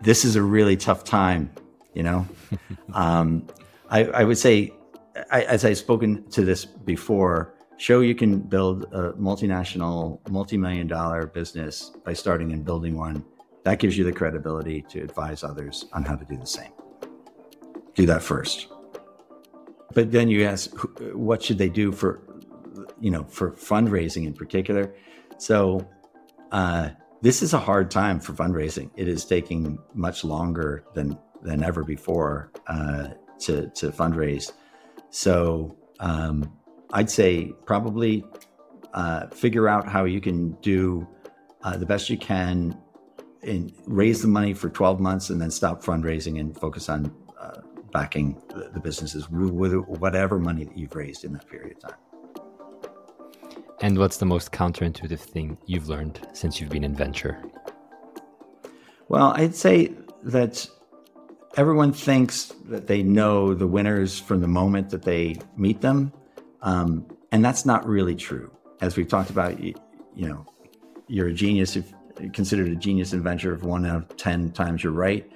this 0.00 0.24
is 0.24 0.36
a 0.36 0.42
really 0.42 0.76
tough 0.76 1.04
time, 1.04 1.50
you 1.94 2.02
know. 2.02 2.26
um, 2.94 3.46
I, 3.90 4.04
I, 4.04 4.24
would 4.24 4.38
say, 4.38 4.72
I, 5.30 5.42
as 5.42 5.64
I've 5.64 5.78
spoken 5.78 6.28
to 6.30 6.44
this 6.44 6.64
before, 6.64 7.54
show 7.76 8.00
you 8.00 8.14
can 8.14 8.38
build 8.38 8.84
a 8.92 9.12
multinational, 9.14 10.20
multi-million 10.30 10.86
dollar 10.86 11.26
business 11.26 11.90
by 12.04 12.12
starting 12.12 12.52
and 12.52 12.64
building 12.64 12.96
one. 12.96 13.24
That 13.64 13.78
gives 13.78 13.98
you 13.98 14.04
the 14.04 14.12
credibility 14.12 14.82
to 14.90 15.00
advise 15.00 15.42
others 15.42 15.86
on 15.92 16.04
how 16.04 16.14
to 16.14 16.24
do 16.24 16.36
the 16.36 16.46
same. 16.46 16.70
Do 17.94 18.06
that 18.06 18.22
first. 18.22 18.68
But 19.92 20.12
then 20.12 20.28
you 20.28 20.44
ask, 20.44 20.70
what 21.12 21.42
should 21.42 21.58
they 21.58 21.68
do 21.68 21.90
for, 21.90 22.22
you 23.00 23.10
know, 23.10 23.24
for 23.24 23.50
fundraising 23.52 24.24
in 24.24 24.34
particular? 24.34 24.94
So, 25.38 25.86
uh, 26.52 26.90
this 27.22 27.42
is 27.42 27.52
a 27.52 27.58
hard 27.58 27.90
time 27.90 28.20
for 28.20 28.32
fundraising. 28.32 28.90
It 28.96 29.08
is 29.08 29.24
taking 29.24 29.78
much 29.94 30.24
longer 30.24 30.84
than 30.94 31.18
than 31.42 31.62
ever 31.62 31.82
before 31.82 32.52
uh, 32.66 33.08
to 33.40 33.68
to 33.70 33.90
fundraise. 33.90 34.52
So 35.10 35.76
um, 35.98 36.52
I'd 36.92 37.10
say 37.10 37.52
probably 37.66 38.24
uh, 38.94 39.28
figure 39.28 39.68
out 39.68 39.88
how 39.88 40.04
you 40.04 40.20
can 40.20 40.52
do 40.62 41.06
uh, 41.62 41.76
the 41.76 41.86
best 41.86 42.10
you 42.10 42.18
can 42.18 42.76
and 43.42 43.72
raise 43.86 44.22
the 44.22 44.28
money 44.28 44.52
for 44.52 44.68
12 44.68 45.00
months 45.00 45.30
and 45.30 45.40
then 45.40 45.50
stop 45.50 45.82
fundraising 45.82 46.40
and 46.40 46.58
focus 46.58 46.88
on 46.88 47.14
uh, 47.38 47.60
backing 47.92 48.40
the, 48.48 48.70
the 48.72 48.80
businesses 48.80 49.30
with 49.30 49.74
whatever 49.74 50.38
money 50.38 50.64
that 50.64 50.76
you've 50.76 50.94
raised 50.94 51.24
in 51.24 51.32
that 51.32 51.48
period 51.48 51.76
of 51.76 51.90
time. 51.90 51.98
And 53.82 53.96
what's 53.96 54.18
the 54.18 54.26
most 54.26 54.52
counterintuitive 54.52 55.20
thing 55.20 55.56
you've 55.64 55.88
learned 55.88 56.26
since 56.34 56.60
you've 56.60 56.68
been 56.68 56.84
in 56.84 56.94
venture? 56.94 57.42
Well, 59.08 59.32
I'd 59.36 59.54
say 59.54 59.92
that 60.24 60.68
everyone 61.56 61.92
thinks 61.92 62.52
that 62.66 62.86
they 62.86 63.02
know 63.02 63.54
the 63.54 63.66
winners 63.66 64.20
from 64.20 64.40
the 64.40 64.48
moment 64.48 64.90
that 64.90 65.02
they 65.02 65.36
meet 65.56 65.80
them. 65.80 66.12
Um, 66.62 67.06
and 67.32 67.44
that's 67.44 67.64
not 67.64 67.86
really 67.86 68.14
true. 68.14 68.50
As 68.80 68.96
we've 68.96 69.08
talked 69.08 69.30
about, 69.30 69.60
you, 69.60 69.74
you 70.14 70.28
know, 70.28 70.46
you're 71.08 71.28
a 71.28 71.32
genius 71.32 71.76
if, 71.76 71.92
considered 72.32 72.68
a 72.68 72.76
genius 72.76 73.12
inventor 73.12 73.54
if 73.54 73.62
one 73.62 73.86
out 73.86 73.96
of 73.96 74.16
10 74.16 74.52
times 74.52 74.84
you're 74.84 74.92
right. 74.92 75.30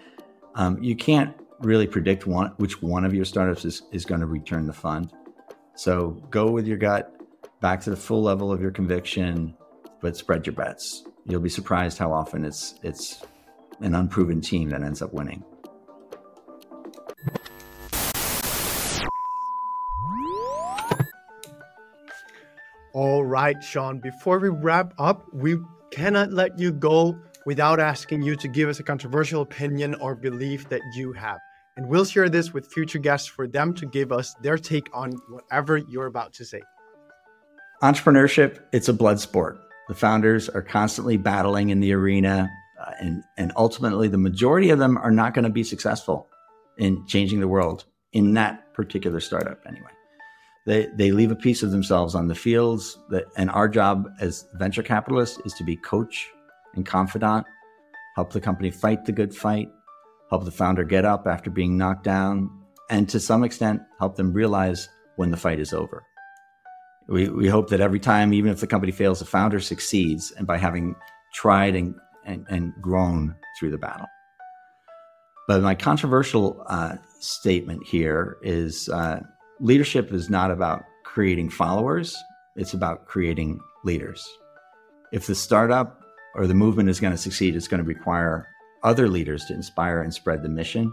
Um, 0.54 0.80
you 0.82 0.94
can't 0.94 1.34
really 1.60 1.86
predict 1.86 2.26
one, 2.26 2.52
which 2.58 2.80
one 2.80 3.04
of 3.04 3.14
your 3.14 3.24
startups 3.24 3.64
is, 3.64 3.82
is 3.90 4.04
going 4.04 4.20
to 4.20 4.26
return 4.26 4.66
the 4.66 4.72
fund. 4.72 5.12
So 5.74 6.10
go 6.30 6.50
with 6.50 6.66
your 6.66 6.76
gut, 6.76 7.12
back 7.60 7.80
to 7.82 7.90
the 7.90 7.96
full 7.96 8.22
level 8.22 8.52
of 8.52 8.60
your 8.60 8.70
conviction, 8.70 9.56
but 10.00 10.16
spread 10.16 10.46
your 10.46 10.54
bets. 10.54 11.04
You'll 11.26 11.40
be 11.40 11.48
surprised 11.48 11.98
how 11.98 12.12
often 12.12 12.44
it's 12.44 12.74
it's 12.82 13.24
an 13.80 13.94
unproven 13.94 14.40
team 14.40 14.68
that 14.68 14.82
ends 14.82 15.00
up 15.00 15.12
winning. 15.12 15.42
All 22.94 23.24
right, 23.24 23.60
Sean, 23.60 23.98
before 23.98 24.38
we 24.38 24.50
wrap 24.50 24.94
up, 24.98 25.26
we 25.32 25.56
cannot 25.90 26.30
let 26.30 26.56
you 26.56 26.70
go 26.70 27.18
without 27.44 27.80
asking 27.80 28.22
you 28.22 28.36
to 28.36 28.46
give 28.46 28.68
us 28.68 28.78
a 28.78 28.84
controversial 28.84 29.42
opinion 29.42 29.96
or 29.96 30.14
belief 30.14 30.68
that 30.68 30.80
you 30.94 31.12
have. 31.12 31.40
And 31.76 31.88
we'll 31.88 32.04
share 32.04 32.28
this 32.28 32.52
with 32.52 32.72
future 32.72 33.00
guests 33.00 33.26
for 33.26 33.48
them 33.48 33.74
to 33.74 33.86
give 33.86 34.12
us 34.12 34.32
their 34.42 34.56
take 34.56 34.88
on 34.94 35.10
whatever 35.28 35.76
you're 35.76 36.06
about 36.06 36.34
to 36.34 36.44
say. 36.44 36.62
Entrepreneurship, 37.82 38.60
it's 38.72 38.88
a 38.88 38.92
blood 38.92 39.18
sport. 39.18 39.58
The 39.88 39.94
founders 39.94 40.48
are 40.48 40.62
constantly 40.62 41.16
battling 41.16 41.70
in 41.70 41.80
the 41.80 41.92
arena, 41.94 42.48
uh, 42.80 42.92
and, 43.00 43.24
and 43.36 43.50
ultimately, 43.56 44.06
the 44.06 44.18
majority 44.18 44.70
of 44.70 44.78
them 44.78 44.98
are 44.98 45.10
not 45.10 45.34
going 45.34 45.42
to 45.42 45.50
be 45.50 45.64
successful 45.64 46.28
in 46.78 47.04
changing 47.08 47.40
the 47.40 47.48
world 47.48 47.86
in 48.12 48.34
that 48.34 48.72
particular 48.72 49.18
startup, 49.18 49.58
anyway. 49.66 49.90
They, 50.66 50.86
they 50.94 51.12
leave 51.12 51.30
a 51.30 51.36
piece 51.36 51.62
of 51.62 51.70
themselves 51.70 52.14
on 52.14 52.28
the 52.28 52.34
fields, 52.34 52.98
that, 53.10 53.24
and 53.36 53.50
our 53.50 53.68
job 53.68 54.08
as 54.20 54.46
venture 54.54 54.82
capitalists 54.82 55.38
is 55.44 55.52
to 55.54 55.64
be 55.64 55.76
coach 55.76 56.26
and 56.74 56.86
confidant, 56.86 57.46
help 58.16 58.32
the 58.32 58.40
company 58.40 58.70
fight 58.70 59.04
the 59.04 59.12
good 59.12 59.34
fight, 59.34 59.68
help 60.30 60.44
the 60.44 60.50
founder 60.50 60.84
get 60.84 61.04
up 61.04 61.26
after 61.26 61.50
being 61.50 61.76
knocked 61.76 62.04
down, 62.04 62.50
and 62.90 63.08
to 63.10 63.20
some 63.20 63.44
extent, 63.44 63.82
help 63.98 64.16
them 64.16 64.32
realize 64.32 64.88
when 65.16 65.30
the 65.30 65.36
fight 65.36 65.60
is 65.60 65.72
over. 65.72 66.02
We, 67.08 67.28
we 67.28 67.48
hope 67.48 67.68
that 67.68 67.82
every 67.82 68.00
time, 68.00 68.32
even 68.32 68.50
if 68.50 68.60
the 68.60 68.66
company 68.66 68.92
fails, 68.92 69.18
the 69.18 69.26
founder 69.26 69.60
succeeds, 69.60 70.32
and 70.32 70.46
by 70.46 70.56
having 70.56 70.96
tried 71.34 71.76
and, 71.76 71.94
and, 72.24 72.46
and 72.48 72.72
grown 72.80 73.34
through 73.58 73.70
the 73.70 73.78
battle. 73.78 74.06
But 75.46 75.60
my 75.60 75.74
controversial 75.74 76.64
uh, 76.66 76.96
statement 77.20 77.86
here 77.86 78.38
is 78.42 78.88
uh, 78.88 79.20
leadership 79.60 80.12
is 80.12 80.30
not 80.30 80.50
about 80.50 80.84
creating 81.04 81.50
followers, 81.50 82.16
it's 82.56 82.74
about 82.74 83.06
creating 83.06 83.60
leaders. 83.84 84.26
If 85.12 85.26
the 85.26 85.34
startup 85.34 86.00
or 86.34 86.46
the 86.46 86.54
movement 86.54 86.88
is 86.88 87.00
going 87.00 87.12
to 87.12 87.18
succeed, 87.18 87.54
it's 87.54 87.68
going 87.68 87.82
to 87.82 87.88
require 87.88 88.48
other 88.82 89.08
leaders 89.08 89.44
to 89.46 89.54
inspire 89.54 90.02
and 90.02 90.12
spread 90.12 90.42
the 90.42 90.48
mission. 90.48 90.92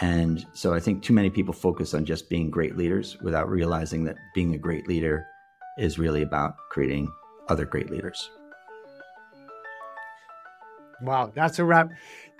And 0.00 0.44
so 0.54 0.72
I 0.72 0.80
think 0.80 1.02
too 1.02 1.12
many 1.12 1.28
people 1.28 1.52
focus 1.52 1.92
on 1.94 2.04
just 2.04 2.30
being 2.30 2.50
great 2.50 2.76
leaders 2.76 3.18
without 3.20 3.48
realizing 3.48 4.04
that 4.04 4.16
being 4.34 4.54
a 4.54 4.58
great 4.58 4.88
leader 4.88 5.26
is 5.78 5.98
really 5.98 6.22
about 6.22 6.54
creating 6.70 7.12
other 7.48 7.66
great 7.66 7.90
leaders. 7.90 8.30
Wow, 11.02 11.32
that's 11.34 11.58
a 11.58 11.64
wrap. 11.64 11.90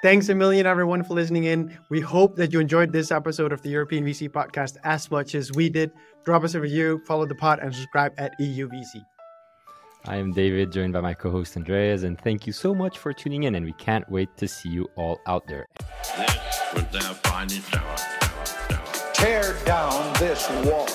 Thanks 0.03 0.29
a 0.31 0.35
million, 0.35 0.67
everyone, 0.67 1.05
for 1.05 1.15
listening 1.15 1.45
in. 1.45 1.79
We 1.89 2.01
hope 2.01 2.35
that 2.35 2.53
you 2.53 2.59
enjoyed 2.59 2.93
this 2.93 3.13
episode 3.13 3.53
of 3.53 3.63
the 3.63 3.69
European 3.69 4.05
VC 4.05 4.29
podcast 4.29 4.77
as 4.83 5.09
much 5.13 5.37
as 5.37 5.53
we 5.53 5.69
did. 5.69 5.93
Drop 6.25 6.43
us 6.43 6.55
a 6.55 6.61
review, 6.61 7.01
follow 7.07 7.25
the 7.25 7.37
pod, 7.37 7.61
and 7.61 7.73
subscribe 7.73 8.13
at 8.19 8.37
EUVC. 8.41 9.05
I 10.07 10.17
am 10.17 10.33
David, 10.33 10.73
joined 10.73 10.93
by 10.93 11.01
my 11.01 11.15
co 11.15 11.31
host 11.31 11.57
Andreas, 11.57 12.03
and 12.03 12.21
thank 12.21 12.49
you 12.49 12.53
so 12.53 12.75
much 12.75 12.99
for 12.99 13.13
tuning 13.13 13.45
in. 13.45 13.55
And 13.55 13.65
we 13.65 13.75
can't 13.75 14.05
wait 14.11 14.37
to 14.39 14.49
see 14.49 14.71
you 14.71 14.89
all 14.97 15.21
out 15.29 15.47
there. 15.47 15.67
This 16.19 16.61
was 16.75 16.85
their 16.91 17.15
finest 17.23 17.73
hour. 17.77 17.97
Tear 19.15 19.55
down 19.65 20.13
this 20.15 20.51
wall. 20.65 20.89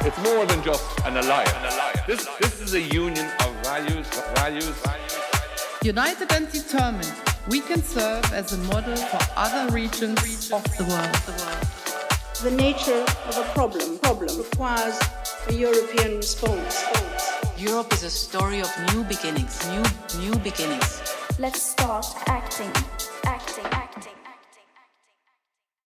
It's 0.00 0.18
more 0.18 0.44
than 0.46 0.64
just 0.64 0.84
an 1.06 1.16
alliance. 1.16 1.76
This, 2.08 2.26
this 2.40 2.60
is 2.60 2.74
a 2.74 2.80
union 2.80 3.26
of 3.38 3.54
values, 3.62 4.08
values, 4.34 4.68
values, 4.68 5.26
United 5.86 6.32
and 6.32 6.50
determined, 6.50 7.14
we 7.48 7.60
can 7.60 7.82
serve 7.82 8.24
as 8.32 8.52
a 8.52 8.58
model 8.72 8.96
for 8.96 9.20
other 9.36 9.72
regions 9.72 10.50
of 10.50 10.62
the 10.76 10.84
world. 10.84 11.14
The 12.42 12.50
nature 12.50 13.04
of 13.28 13.38
a 13.38 13.44
problem, 13.54 13.98
problem 13.98 14.36
requires 14.36 14.98
a 15.48 15.52
European 15.52 16.16
response. 16.16 16.84
Europe 17.56 17.92
is 17.92 18.02
a 18.02 18.10
story 18.10 18.60
of 18.60 18.70
new 18.92 19.04
beginnings, 19.04 19.64
new 19.70 19.84
new 20.20 20.36
beginnings. 20.40 21.02
Let's 21.38 21.62
start 21.62 22.06
acting. 22.26 22.70
acting. 23.24 23.45